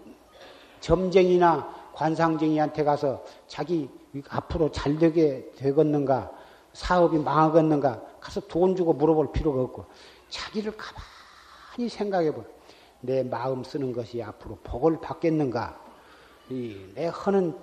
점쟁이나 0.80 1.74
관상쟁이한테 1.94 2.84
가서 2.84 3.24
자기 3.48 3.90
앞으로 4.30 4.72
잘 4.72 4.98
되게 4.98 5.52
되겠는가, 5.56 6.32
사업이 6.74 7.18
망하겠는가, 7.20 8.02
가서 8.20 8.42
돈 8.42 8.76
주고 8.76 8.94
물어볼 8.94 9.32
필요가 9.32 9.62
없고, 9.62 9.86
자기를 10.30 10.74
가만히 10.76 11.90
생각해 11.90 12.32
보. 12.32 12.44
내 13.02 13.22
마음 13.24 13.64
쓰는 13.64 13.92
것이 13.92 14.22
앞으로 14.24 14.58
복을 14.64 15.00
받겠는가, 15.02 15.80
내 16.50 17.08
허는 17.08 17.58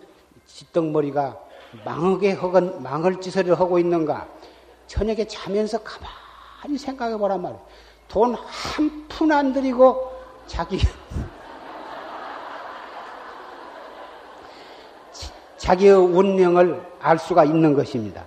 짓덩머리가 0.46 1.40
망하게 1.84 2.32
허건, 2.32 2.82
망할 2.82 3.20
짓을 3.20 3.58
하고 3.58 3.78
있는가? 3.78 4.26
저녁에 4.86 5.24
자면서 5.26 5.78
가만히 5.82 6.76
생각해 6.78 7.16
보란 7.16 7.40
말이에요. 7.42 7.64
돈 8.08 8.34
한 8.34 9.06
푼 9.08 9.30
안 9.30 9.52
들이고 9.52 10.10
자기, 10.46 10.78
자기의 15.58 15.94
운명을 15.94 16.82
알 17.00 17.18
수가 17.18 17.44
있는 17.44 17.74
것입니다. 17.74 18.24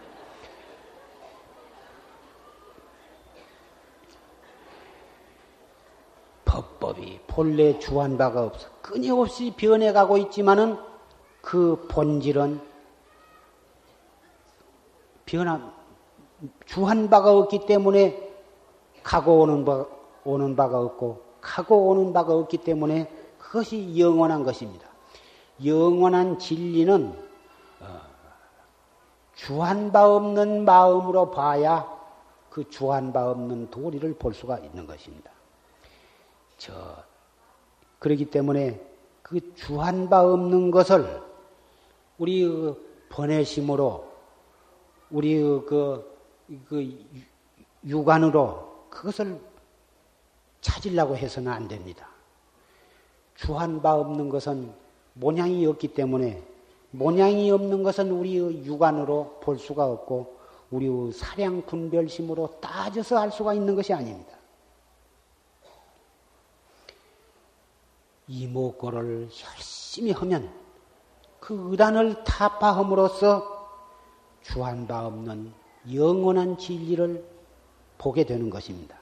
법법이 6.46 7.20
본래 7.28 7.78
주한 7.80 8.18
바가 8.18 8.44
없어 8.44 8.68
끊임없이 8.82 9.54
변해가고 9.56 10.18
있지만은 10.18 10.78
그 11.42 11.88
본질은 11.90 12.62
변함, 15.26 15.72
주한 16.66 17.10
바가 17.10 17.32
없기 17.38 17.66
때문에 17.66 18.32
가고 19.04 19.42
오는 19.42 19.66
바, 19.66 19.86
오는 20.24 20.56
바가 20.56 20.80
없고, 20.80 21.22
가고 21.42 21.90
오는 21.90 22.14
바가 22.14 22.34
없기 22.34 22.58
때문에 22.58 23.10
그것이 23.38 24.00
영원한 24.00 24.44
것입니다. 24.44 24.88
영원한 25.64 26.40
진리는 26.40 27.14
어, 27.80 28.02
주한 29.36 29.92
바 29.92 30.10
없는 30.10 30.66
마음으로 30.66 31.32
봐야 31.32 31.88
그 32.50 32.70
주한 32.70 33.14
바 33.14 33.30
없는 33.30 33.70
도리를 33.70 34.16
볼 34.16 34.34
수가 34.34 34.60
있는 34.60 34.88
것입니다. 34.88 35.32
저, 36.58 36.74
그렇기 38.00 38.26
때문에 38.26 38.80
그 39.22 39.54
주한 39.56 40.10
바 40.10 40.22
없는 40.22 40.72
것을 40.72 41.22
우리 42.18 42.44
그 42.46 43.06
번외심으로 43.10 44.13
우리 45.14 45.36
그, 45.36 46.18
그 46.68 47.06
육안으로 47.86 48.88
그것을 48.90 49.40
찾으려고 50.60 51.16
해서는 51.16 51.52
안 51.52 51.68
됩니다. 51.68 52.10
주한 53.36 53.82
바 53.84 53.94
없는 53.94 54.30
것은 54.30 54.74
모양이 55.14 55.66
없기 55.68 55.90
때문에 55.90 56.44
모양이 56.90 57.52
없는 57.52 57.84
것은 57.84 58.10
우리의 58.10 58.66
육안으로 58.66 59.40
볼 59.42 59.60
수가 59.60 59.86
없고 59.86 60.36
우리의 60.72 61.12
사량 61.12 61.62
분별심으로 61.68 62.58
따져서 62.60 63.20
알 63.20 63.32
수가 63.32 63.54
있는 63.54 63.76
것이 63.76 63.94
아닙니다. 63.94 64.34
이목고를 68.28 69.30
열심히 69.30 70.12
하면 70.12 70.52
그 71.40 71.70
의단을 71.70 72.24
타파함으로써 72.24 73.53
주한 74.44 74.88
바 74.88 75.06
없는 75.08 75.52
영원한 75.94 76.58
진리를 76.58 77.24
보게 77.98 78.26
되는 78.26 78.50
것입니다. 78.50 78.98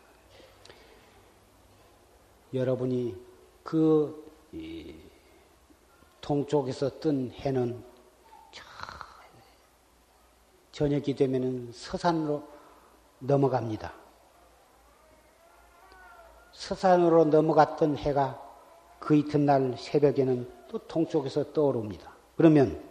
여러분이 2.53 3.15
그 3.63 4.23
동쪽에서 6.21 6.99
뜬 6.99 7.31
해는 7.31 7.83
저녁이 10.71 11.15
되면 11.15 11.71
서산으로 11.73 12.47
넘어갑니다. 13.19 13.93
서산으로 16.53 17.25
넘어갔던 17.25 17.97
해가 17.97 18.41
그 18.99 19.15
이튿날 19.15 19.75
새벽에는 19.77 20.49
또 20.67 20.77
동쪽에서 20.77 21.53
떠오릅니다. 21.53 22.11
그러면 22.37 22.81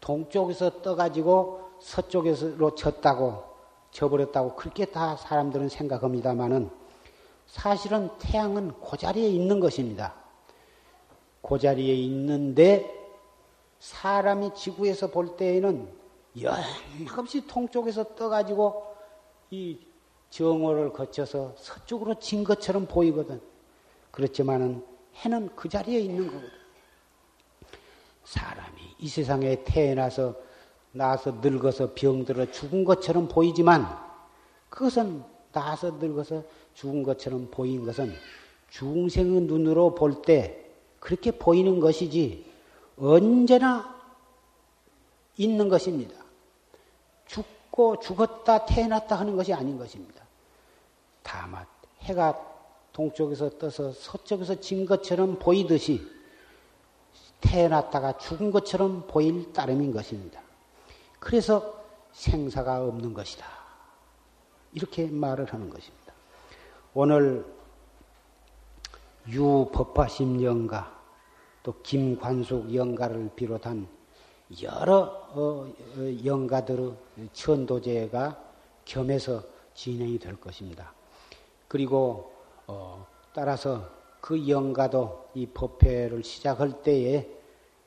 동쪽에서 0.00 0.82
떠가지고 0.82 1.69
서쪽에서 1.80 2.74
졌다고 2.74 3.44
져버렸다고 3.90 4.54
그렇게 4.54 4.84
다 4.86 5.16
사람들은 5.16 5.68
생각합니다만은 5.68 6.70
사실은 7.46 8.10
태양은 8.18 8.80
그 8.80 8.96
자리에 8.96 9.28
있는 9.28 9.58
것입니다. 9.58 10.14
그 11.42 11.58
자리에 11.58 11.94
있는데 11.94 12.96
사람이 13.80 14.54
지구에서 14.54 15.08
볼 15.08 15.36
때에는 15.36 15.90
연없이 16.40 17.46
통쪽에서 17.46 18.14
떠가지고 18.14 18.94
이 19.50 19.78
정오를 20.28 20.92
거쳐서 20.92 21.54
서쪽으로 21.56 22.20
진 22.20 22.44
것처럼 22.44 22.86
보이거든. 22.86 23.40
그렇지만은 24.12 24.84
해는 25.16 25.50
그 25.56 25.68
자리에 25.68 25.98
있는 25.98 26.28
거거든. 26.28 26.48
사람이 28.24 28.80
이 28.98 29.08
세상에 29.08 29.64
태어나서 29.64 30.36
나서 30.92 31.32
늙어서 31.40 31.92
병들어 31.94 32.50
죽은 32.50 32.84
것처럼 32.84 33.28
보이지만 33.28 33.86
그것은 34.68 35.22
나서 35.52 35.90
늙어서 35.92 36.42
죽은 36.74 37.02
것처럼 37.02 37.48
보인 37.50 37.84
것은 37.84 38.12
중생의 38.70 39.42
눈으로 39.42 39.94
볼 39.94 40.22
때 40.22 40.70
그렇게 41.00 41.30
보이는 41.30 41.80
것이지 41.80 42.44
언제나 42.98 43.98
있는 45.36 45.68
것입니다. 45.68 46.14
죽고 47.26 48.00
죽었다 48.00 48.66
태어났다 48.66 49.18
하는 49.18 49.34
것이 49.34 49.52
아닌 49.54 49.78
것입니다. 49.78 50.22
다만 51.22 51.64
해가 52.00 52.38
동쪽에서 52.92 53.58
떠서 53.58 53.92
서쪽에서 53.92 54.60
진 54.60 54.84
것처럼 54.84 55.38
보이듯이 55.38 56.06
태어났다가 57.40 58.18
죽은 58.18 58.50
것처럼 58.50 59.06
보일 59.06 59.52
따름인 59.52 59.92
것입니다. 59.92 60.42
그래서 61.20 61.80
생사가 62.12 62.82
없는 62.84 63.14
것이다. 63.14 63.46
이렇게 64.72 65.06
말을 65.06 65.52
하는 65.52 65.70
것입니다. 65.70 66.12
오늘 66.94 67.44
유법화심 69.28 70.42
영가 70.42 70.98
또 71.62 71.74
김관숙 71.82 72.74
영가를 72.74 73.30
비롯한 73.36 73.86
여러 74.62 75.02
어, 75.32 75.72
어, 75.96 76.24
영가들의 76.24 76.92
천도제가 77.32 78.42
겸해서 78.84 79.42
진행이 79.74 80.18
될 80.18 80.40
것입니다. 80.40 80.92
그리고 81.68 82.32
어, 82.66 83.06
따라서 83.32 83.88
그 84.20 84.48
영가도 84.48 85.28
이 85.34 85.46
법회를 85.46 86.24
시작할 86.24 86.82
때에 86.82 87.28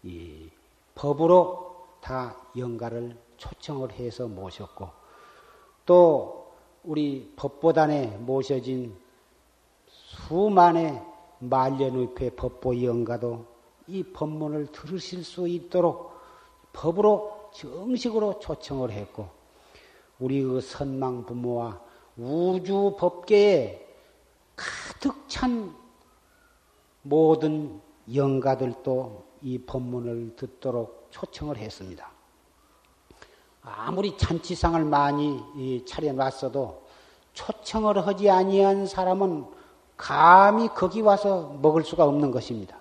이 0.03 0.49
법으로 0.95 1.87
다 1.99 2.35
영가를 2.55 3.17
초청을 3.43 3.91
해서 3.93 4.27
모셨고 4.27 4.89
또 5.85 6.53
우리 6.83 7.33
법보단에 7.35 8.17
모셔진 8.17 8.95
수만의 9.87 11.01
말년의회 11.39 12.31
법보 12.37 12.81
영가도 12.83 13.45
이 13.87 14.01
법문을 14.03 14.67
들으실 14.67 15.25
수 15.25 15.47
있도록 15.47 16.13
법으로 16.71 17.49
정식으로 17.53 18.39
초청을 18.39 18.91
했고 18.91 19.27
우리 20.19 20.41
그 20.41 20.61
선망 20.61 21.25
부모와 21.25 21.81
우주 22.15 22.95
법계에 22.97 23.85
가득 24.55 25.27
찬 25.27 25.75
모든 27.01 27.81
영가들도 28.13 29.25
이 29.41 29.57
법문을 29.57 30.37
듣도록 30.37 31.07
초청을 31.11 31.57
했습니다. 31.57 32.12
아무리 33.63 34.17
잔치상을 34.17 34.83
많이 34.85 35.83
차려놨어도 35.85 36.83
초청을 37.33 38.05
하지 38.05 38.29
아니한 38.29 38.85
사람은 38.85 39.45
감히 39.97 40.67
거기 40.69 41.01
와서 41.01 41.57
먹을 41.61 41.83
수가 41.83 42.03
없는 42.05 42.31
것입니다. 42.31 42.77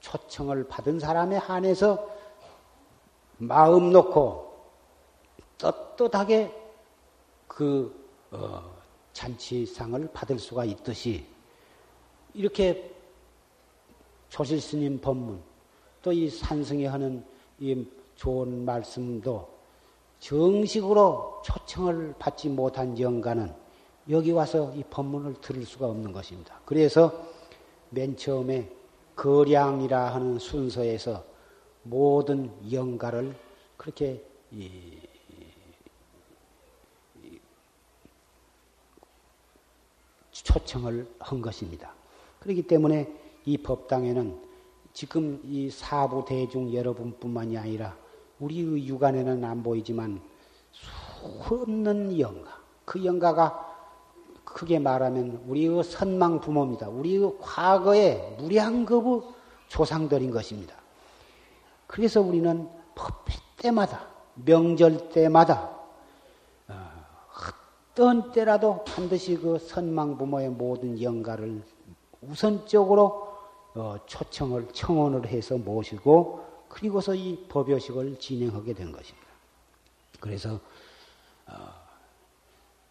초청을 0.00 0.68
받은 0.68 1.00
사람에 1.00 1.36
한해서 1.36 2.08
마음 3.38 3.92
놓고 3.92 4.48
떳떳하게 5.58 6.54
그 7.46 8.08
어, 8.30 8.62
잔치상을 9.12 10.10
받을 10.12 10.38
수가 10.38 10.64
있듯이 10.64 11.26
이렇게 12.34 12.94
조실 14.28 14.60
스님 14.60 15.00
법문 15.00 15.42
또 16.02 16.12
이 16.12 16.30
산승이 16.30 16.86
하는 16.86 17.24
이 17.58 17.84
좋은 18.16 18.64
말씀도 18.64 19.57
정식으로 20.20 21.42
초청을 21.44 22.14
받지 22.18 22.48
못한 22.48 22.98
영가는 22.98 23.54
여기 24.10 24.30
와서 24.32 24.72
이 24.74 24.82
법문을 24.84 25.40
들을 25.40 25.64
수가 25.64 25.86
없는 25.86 26.12
것입니다. 26.12 26.60
그래서 26.64 27.12
맨 27.90 28.16
처음에 28.16 28.70
거량이라 29.16 30.14
하는 30.14 30.38
순서에서 30.38 31.24
모든 31.82 32.50
영가를 32.70 33.34
그렇게 33.76 34.24
초청을 40.32 41.06
한 41.18 41.42
것입니다. 41.42 41.92
그렇기 42.40 42.62
때문에 42.62 43.12
이 43.44 43.58
법당에는 43.58 44.40
지금 44.92 45.40
이 45.44 45.70
사부 45.70 46.24
대중 46.26 46.72
여러분뿐만이 46.72 47.56
아니라 47.58 47.96
우리의 48.40 48.86
육안에는 48.86 49.44
안 49.44 49.62
보이지만 49.62 50.20
수없는 50.72 52.18
영가, 52.18 52.58
그 52.84 53.04
영가가 53.04 53.66
크게 54.44 54.78
말하면 54.78 55.42
우리의 55.46 55.84
선망 55.84 56.40
부모입니다. 56.40 56.88
우리의 56.88 57.36
과거의 57.40 58.36
무량겁의 58.38 59.22
조상들인 59.68 60.30
것입니다. 60.30 60.74
그래서 61.86 62.20
우리는 62.20 62.68
법회 62.94 63.34
때마다, 63.56 64.06
명절 64.34 65.10
때마다, 65.10 65.70
어, 66.68 66.74
어떤 67.92 68.32
때라도 68.32 68.84
반드시 68.84 69.36
그 69.36 69.58
선망 69.58 70.16
부모의 70.16 70.50
모든 70.50 71.00
영가를 71.00 71.62
우선적으로 72.22 73.28
어, 73.74 73.96
초청을, 74.06 74.68
청원을 74.72 75.26
해서 75.26 75.56
모시고, 75.56 76.47
그리고서 76.68 77.14
이 77.14 77.44
법요식을 77.48 78.18
진행하게 78.18 78.74
된 78.74 78.92
것입니다. 78.92 79.28
그래서, 80.20 80.60
어, 81.46 81.88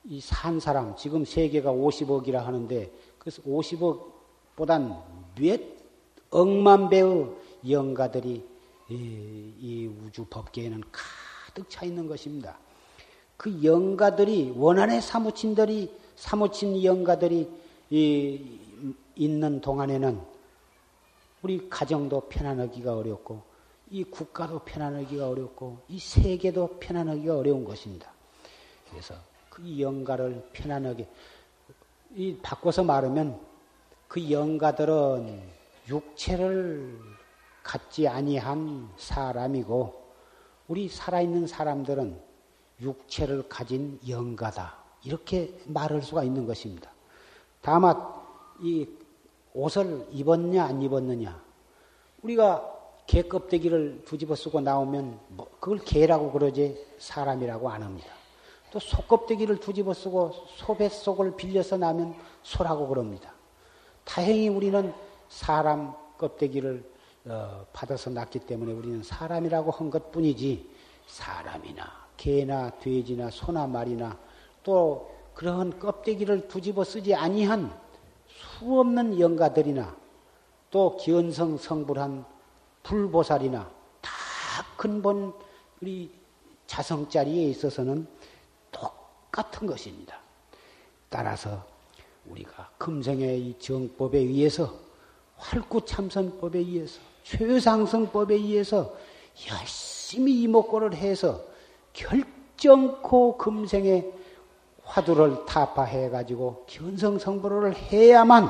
이산 0.06 0.60
사람, 0.60 0.96
지금 0.96 1.26
세계가 1.26 1.72
50억이라 1.72 2.36
하는데, 2.36 2.92
그래서 3.20 3.42
50억보단 3.44 5.04
몇 5.40 5.62
억만 6.30 6.90
배의 6.90 7.30
영가들이 7.70 8.46
이, 8.90 9.54
이 9.60 9.88
우주 9.88 10.26
법계에는 10.30 10.82
가득 10.92 11.70
차 11.70 11.86
있는 11.86 12.08
것입니다. 12.08 12.58
그 13.36 13.64
영가들이, 13.64 14.54
원한의 14.56 15.02
사무친들이, 15.02 15.94
사무친 16.16 16.84
영가들이 16.84 17.50
이, 17.90 18.60
있는 19.16 19.62
동안에는 19.62 20.22
우리 21.44 21.70
가정도 21.70 22.22
편안하기가 22.22 22.96
어렵고, 22.96 23.44
이 23.90 24.04
국가도 24.04 24.60
편안하기가 24.60 25.30
어렵고, 25.30 25.80
이 25.88 26.00
세계도 26.00 26.80
편안하기가 26.80 27.38
어려운 27.38 27.64
것입니다. 27.64 28.12
그래서 28.90 29.16
그 29.50 29.80
영가를 29.80 30.50
편안하게 30.54 31.08
이 32.16 32.38
바꿔서 32.42 32.84
말하면 32.84 33.40
그 34.08 34.32
영가들은 34.32 35.42
육체를 35.90 37.00
갖지 37.64 38.08
아니한 38.08 38.90
사람이고 38.98 40.08
우리 40.68 40.88
살아있는 40.88 41.48
사람들은 41.48 42.20
육체를 42.82 43.50
가진 43.50 44.00
영가다. 44.08 44.78
이렇게 45.04 45.58
말할 45.66 46.02
수가 46.02 46.24
있는 46.24 46.46
것입니다. 46.46 46.92
다만 47.62 47.98
이 48.62 48.88
옷을 49.54 50.08
입었냐 50.12 50.66
안 50.66 50.82
입었느냐 50.82 51.42
우리가 52.22 52.77
개 53.08 53.24
껍데기를 53.24 54.04
뒤집어 54.06 54.36
쓰고 54.36 54.62
나오면 54.62 55.20
뭐 55.30 55.50
그걸 55.60 55.80
개라고 55.80 56.32
그러지 56.32 56.78
사람이라고 57.00 57.70
안 57.70 57.82
합니다. 57.82 58.10
또 58.72 58.80
소 58.80 59.02
껍데기를 59.04 59.60
뒤집어 59.60 59.94
쓰고 59.94 60.34
소 60.58 60.76
뱃속을 60.76 61.36
빌려서 61.38 61.78
나면 61.78 62.14
소라고 62.44 62.88
그럽니다. 62.88 63.34
다행히 64.04 64.50
우리는 64.50 64.94
사람 65.30 65.94
껍데기를 66.18 66.84
어, 67.26 67.66
받아서 67.74 68.10
낳기 68.10 68.40
때문에 68.40 68.74
우리는 68.74 69.04
사람이라고 69.04 69.72
한 69.72 69.90
것뿐이지 69.90 70.70
사람이나 71.08 72.08
개나 72.18 72.72
돼지나 72.80 73.30
소나 73.32 73.68
말이나 73.68 74.18
또 74.64 75.12
그러한 75.34 75.80
껍데기를 75.80 76.48
뒤집어 76.48 76.84
쓰지 76.84 77.16
아니한 77.16 77.72
수없는 78.28 79.20
영가들이나 79.20 79.96
또 80.72 80.98
기원성 80.98 81.58
성불한 81.58 82.26
불보살이나 82.88 83.70
다 84.02 84.12
근본 84.78 85.34
우리 85.82 86.10
자성자리에 86.68 87.50
있어서는 87.50 88.08
똑같은 88.72 89.68
것입니다. 89.68 90.18
따라서 91.10 91.66
우리가 92.26 92.70
금생의 92.78 93.42
이 93.42 93.60
정법에 93.60 94.20
의해서 94.20 94.74
활구참선법에 95.36 96.60
의해서 96.60 97.00
최상승법에 97.24 98.36
의해서 98.36 98.96
열심히 99.50 100.42
이목고를 100.44 100.96
해서 100.96 101.42
결정코 101.92 103.38
금생에 103.38 104.06
화두를 104.84 105.46
타파해 105.46 106.10
가지고 106.10 106.66
견성성불을 106.68 107.76
해야만 107.76 108.50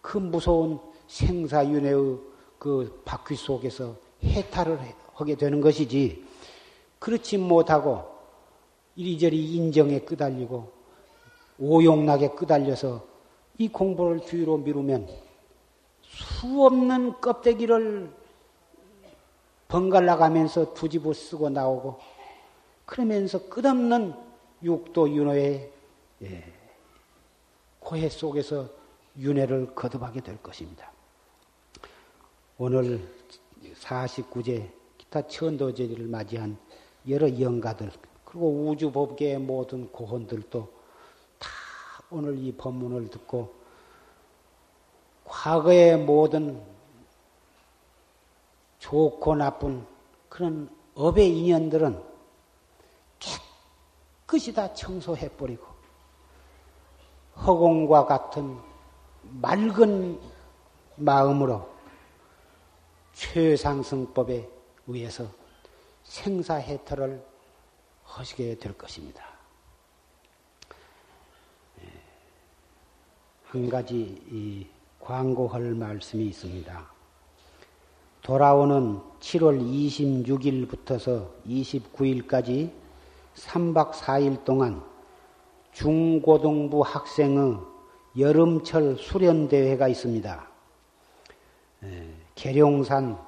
그 0.00 0.18
무서운 0.18 0.78
생사윤회의 1.08 2.33
그 2.64 3.02
바퀴 3.04 3.34
속에서 3.34 3.94
해탈을 4.22 4.78
하게 5.12 5.34
되는 5.34 5.60
것이지 5.60 6.24
그렇지 6.98 7.36
못하고 7.36 8.06
이리저리 8.96 9.56
인정에 9.56 9.98
끄달리고 9.98 10.72
오용락에 11.58 12.28
끄달려서 12.28 13.04
이 13.58 13.68
공부를 13.68 14.20
뒤로 14.20 14.56
미루면 14.56 15.06
수없는 16.08 17.20
껍데기를 17.20 18.10
번갈아 19.68 20.16
가면서 20.16 20.72
두집어 20.72 21.12
쓰고 21.12 21.50
나오고 21.50 22.00
그러면서 22.86 23.46
끝없는 23.50 24.14
육도 24.62 25.10
윤회의 25.10 25.70
예, 26.22 26.52
고해 27.80 28.08
속에서 28.08 28.70
윤회를 29.18 29.74
거듭하게 29.74 30.22
될 30.22 30.42
것입니다. 30.42 30.93
오늘 32.56 33.04
49제 33.80 34.70
기타 34.96 35.26
천도제를 35.26 36.06
맞이한 36.06 36.56
여러 37.08 37.28
영가들 37.40 37.90
그리고 38.24 38.68
우주법계의 38.68 39.38
모든 39.38 39.90
고혼들도 39.90 40.72
다 41.40 41.48
오늘 42.10 42.38
이 42.38 42.52
법문을 42.52 43.08
듣고 43.08 43.52
과거의 45.24 45.98
모든 45.98 46.62
좋고 48.78 49.34
나쁜 49.34 49.84
그런 50.28 50.70
업의 50.94 51.36
인연들은 51.36 52.00
깨끗이 54.28 54.54
다 54.54 54.72
청소해버리고 54.72 55.66
허공과 57.44 58.06
같은 58.06 58.56
맑은 59.22 60.20
마음으로 60.94 61.73
최상승법에 63.14 64.48
의해서 64.86 65.28
생사해탈을 66.04 67.24
하시게 68.04 68.58
될 68.58 68.76
것입니다. 68.76 69.24
예. 71.82 71.88
한 73.46 73.68
가지 73.68 74.68
광고할 75.00 75.74
말씀이 75.74 76.26
있습니다. 76.26 76.94
돌아오는 78.22 79.00
7월 79.20 79.60
26일부터서 79.60 81.30
29일까지 81.46 82.72
3박 83.34 83.92
4일 83.92 84.44
동안 84.44 84.82
중고등부 85.72 86.82
학생의 86.82 87.58
여름철 88.16 88.96
수련대회가 88.96 89.88
있습니다. 89.88 90.48
예. 92.36 92.42
계룡산 92.42 93.18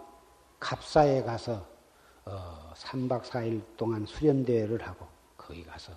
갑사에 0.59 1.23
가서 1.23 1.65
어, 2.25 2.73
3박 2.75 3.23
4일 3.23 3.63
동안 3.77 4.05
수련대회를 4.07 4.83
하고 4.87 5.07
거기 5.37 5.65
가서 5.65 5.93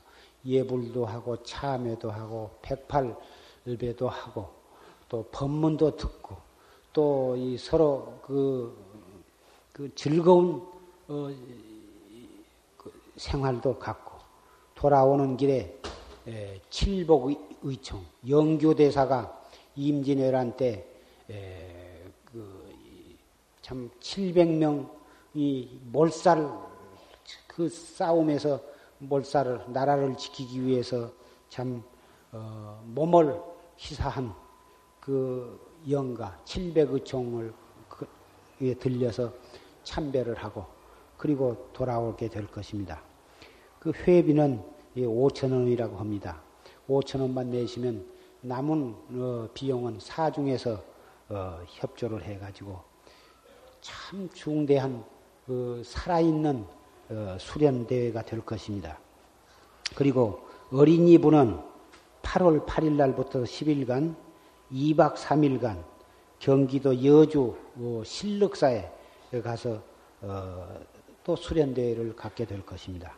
예불도 0.46 1.06
하고 1.06 1.42
참회도 1.44 2.12
하고 2.12 2.52
백팔배도 2.62 4.08
하고 4.08 4.50
또 5.10 5.28
법문도 5.32 5.96
듣고 5.98 6.38
또 6.94 7.36
이 7.38 7.58
서로 7.58 8.20
그, 8.26 8.76
그 9.72 9.94
즐거운 9.96 10.62
어, 11.08 11.30
그 12.78 13.02
생활도 13.16 13.80
갖고 13.80 14.18
돌아오는 14.76 15.38
길에 15.38 15.80
에, 16.28 16.60
칠복의총 16.70 18.06
영교대사가 18.28 19.42
임진왜란 19.76 20.58
때 20.58 20.86
에, 21.30 21.76
그 21.76 21.79
참 23.70 23.88
700명 24.00 24.90
이 25.36 25.80
몰살 25.92 26.50
그 27.46 27.70
싸움에서 27.70 28.60
몰살을 28.98 29.66
나라를 29.68 30.18
지키기 30.18 30.66
위해서 30.66 31.12
참 31.50 31.84
어, 32.32 32.82
몸을 32.88 33.40
희사한 33.78 34.34
그 35.00 35.72
영가 35.88 36.40
700의 36.46 37.06
종을 37.06 37.54
그 37.88 38.08
위에 38.60 38.74
들려서 38.74 39.32
참배를 39.84 40.34
하고 40.34 40.66
그리고 41.16 41.70
돌아오게 41.72 42.28
될 42.30 42.48
것입니다. 42.48 43.04
그 43.80 43.92
회비는 43.92 44.64
5천 44.98 45.52
원이라고 45.52 45.96
합니다. 45.96 46.42
5천 46.88 47.22
원만 47.22 47.52
내시면 47.52 48.04
남은 48.42 48.96
어, 49.12 49.50
비용은 49.54 50.00
사중에서 50.00 50.82
어, 51.30 51.60
협조를 51.68 52.24
해가지고 52.24 52.89
참 53.82 54.30
중대한 54.34 55.04
그 55.46 55.82
살아있는 55.86 56.66
어, 57.10 57.38
수련 57.40 57.88
대회가 57.88 58.22
될 58.22 58.42
것입니다. 58.42 59.00
그리고 59.96 60.48
어린이부는 60.72 61.60
8월 62.22 62.66
8일 62.66 62.92
날부터 62.94 63.44
10일간 63.44 64.16
2박 64.72 65.16
3일간 65.16 65.84
경기도 66.38 67.04
여주 67.04 67.56
어, 67.76 68.04
실력사에 68.06 68.92
가서 69.44 69.82
어, 70.22 70.80
또 71.24 71.36
수련 71.36 71.74
대회를 71.74 72.16
갖게 72.16 72.46
될 72.46 72.66
것입니다. 72.66 73.18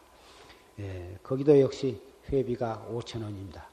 예, 0.80 1.18
거기도 1.22 1.60
역시 1.60 2.02
회비가 2.30 2.88
5천 2.90 3.24
원입니다. 3.24 3.70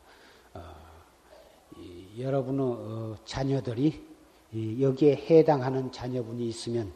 여러분의 2.18 3.16
자녀들이 3.24 4.07
여기에 4.54 5.26
해당하는 5.28 5.92
자녀분이 5.92 6.48
있으면 6.48 6.92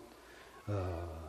어, 0.67 1.23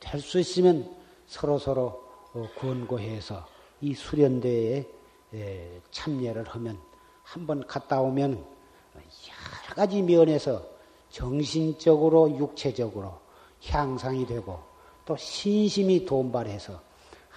될 0.00 0.20
수 0.20 0.40
있으면 0.40 0.92
서로 1.26 1.58
서로 1.58 2.02
어, 2.32 2.48
권고해서 2.58 3.46
이 3.80 3.94
수련대에 3.94 4.86
에, 5.34 5.80
참여를 5.92 6.48
하면 6.48 6.78
한번 7.22 7.64
갔다 7.66 8.00
오면 8.00 8.32
여러 8.32 9.74
가지 9.74 10.02
면에서 10.02 10.66
정신적으로 11.10 12.36
육체적으로 12.36 13.20
향상이 13.64 14.26
되고 14.26 14.60
또 15.04 15.16
신심이 15.16 16.04
돈발해서 16.04 16.80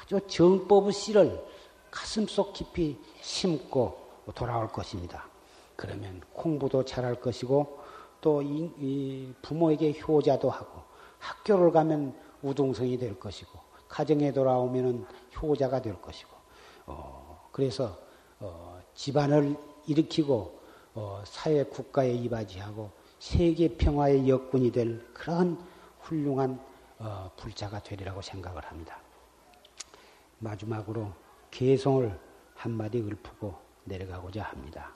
아주 0.02 0.20
정법의 0.28 0.94
씨를 0.94 1.46
가슴속 1.92 2.54
깊이 2.54 2.98
심고 3.22 4.00
돌아올 4.34 4.68
것입니다. 4.70 5.33
그러면 5.76 6.22
공부도 6.34 6.86
잘할 6.86 7.16
것이고 7.16 7.80
또 8.22 8.42
이, 8.42 8.72
이 8.78 9.34
부모에게 9.42 10.00
효자도 10.00 10.50
하고 10.50 10.82
학교를 11.20 11.72
가면 11.72 12.16
우동성이 12.42 12.98
될 12.98 13.20
것이고 13.20 13.60
가정에 13.88 14.32
돌아오면 14.32 15.06
효자가 15.42 15.82
될 15.82 16.02
것이고 16.02 16.32
어, 16.88 17.50
그래서 17.52 17.98
어, 18.40 18.82
집안을 18.96 19.56
일으키고 19.88 20.60
어, 20.96 21.24
사회 21.26 21.64
국가에 21.64 22.14
이바지하고 22.14 22.92
세계 23.20 23.70
평화의 23.78 24.30
역군이 24.30 24.72
될 24.72 25.04
그러한 25.14 25.58
훌륭한 26.02 26.60
어, 27.00 27.32
불자가 27.38 27.82
되리라고 27.82 28.22
생각을 28.22 28.64
합니다. 28.66 29.00
마지막으로 30.40 31.12
개성을 31.52 32.20
한마디 32.56 33.00
읊고 33.00 33.56
내려가고자 33.86 34.44
합니다. 34.44 34.92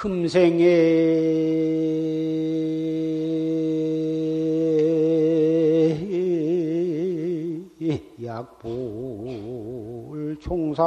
금생에. 0.00 0.64
약불 8.24 8.68
총사하면 10.40 10.80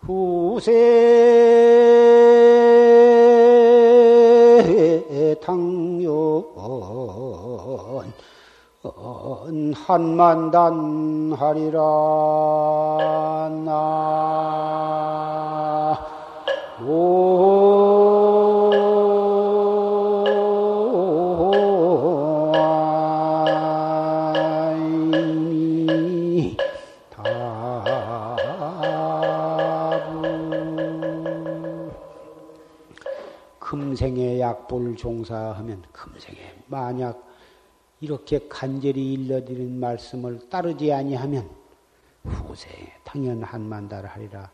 후세 0.00 0.70
당연 5.42 6.44
한만단 9.74 11.32
하리라 11.32 11.80
나 13.64 14.28
약불 34.68 34.96
종사하면 34.96 35.82
금생에 35.92 36.62
만약 36.66 37.26
이렇게 38.00 38.46
간절히 38.48 39.14
일러드리는 39.14 39.80
말씀을 39.80 40.48
따르지 40.48 40.92
아니하면 40.92 41.50
후생에 42.22 43.00
당연 43.04 43.42
한만달 43.42 44.06
하리라 44.06 44.50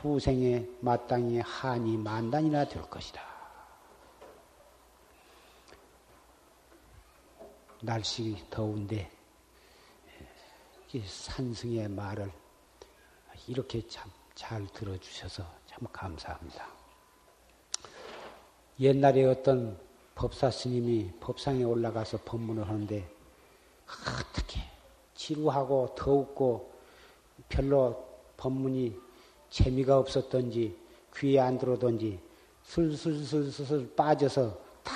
후생에 0.00 0.68
마땅히 0.80 1.38
한이 1.38 1.96
만단이나 1.96 2.66
될 2.66 2.82
것이다. 2.90 3.22
날씨 7.80 8.36
더운데 8.50 9.10
산승의 10.90 11.88
말을 11.88 12.30
이렇게 13.46 13.86
참 13.86 14.10
잘 14.38 14.64
들어주셔서 14.68 15.44
참 15.66 15.80
감사합니다. 15.92 16.77
옛날에 18.80 19.24
어떤 19.24 19.76
법사 20.14 20.50
스님이 20.50 21.10
법상에 21.20 21.64
올라가서 21.64 22.20
법문을 22.24 22.68
하는데 22.68 23.08
어떻게 23.86 24.60
지루하고 25.14 25.94
더웠고 25.96 26.70
별로 27.48 28.04
법문이 28.36 28.96
재미가 29.50 29.98
없었던지 29.98 30.76
귀에 31.16 31.40
안 31.40 31.58
들어오던지 31.58 32.20
슬슬슬슬 32.64 33.94
빠져서 33.96 34.56
다 34.84 34.92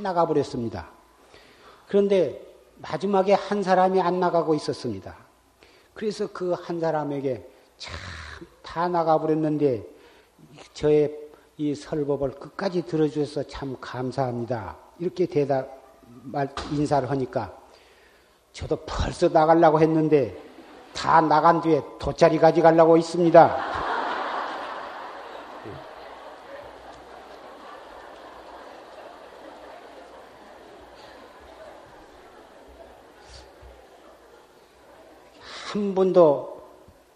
나가버렸습니다. 0.00 0.90
그런데 1.88 2.44
마지막에 2.76 3.32
한 3.32 3.62
사람이 3.62 4.00
안 4.00 4.20
나가고 4.20 4.54
있었습니다. 4.54 5.16
그래서 5.94 6.30
그 6.32 6.54
한 6.54 6.78
사람에게 6.80 7.48
참 7.76 7.92
다 8.68 8.86
나가버렸는데 8.86 9.82
저의 10.74 11.27
이 11.60 11.74
설법을 11.74 12.30
끝까지 12.38 12.82
들어주셔서 12.82 13.48
참 13.48 13.76
감사합니다. 13.80 14.76
이렇게 15.00 15.26
대답, 15.26 15.68
말, 16.22 16.48
인사를 16.70 17.10
하니까 17.10 17.52
저도 18.52 18.76
벌써 18.86 19.28
나가려고 19.28 19.80
했는데 19.80 20.40
다 20.94 21.20
나간 21.20 21.60
뒤에 21.60 21.82
돗자리 21.98 22.38
가져가려고 22.38 22.96
있습니다. 22.96 23.56
한 35.72 35.94
번도 35.94 36.62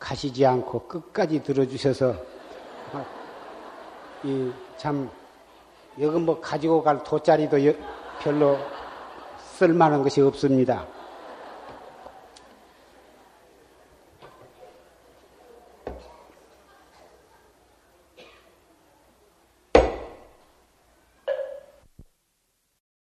가시지 0.01 0.45
않고 0.45 0.89
끝까지 0.89 1.45
들어주셔서 1.45 2.33
이 4.25 4.53
참 4.83 5.09
여기 6.01 6.19
뭐 6.19 6.41
가지고 6.41 6.83
갈 6.83 7.05
돗자리도 7.05 7.57
별로 8.21 8.59
쓸만한 9.39 10.03
것이 10.03 10.21
없습니다. 10.21 10.85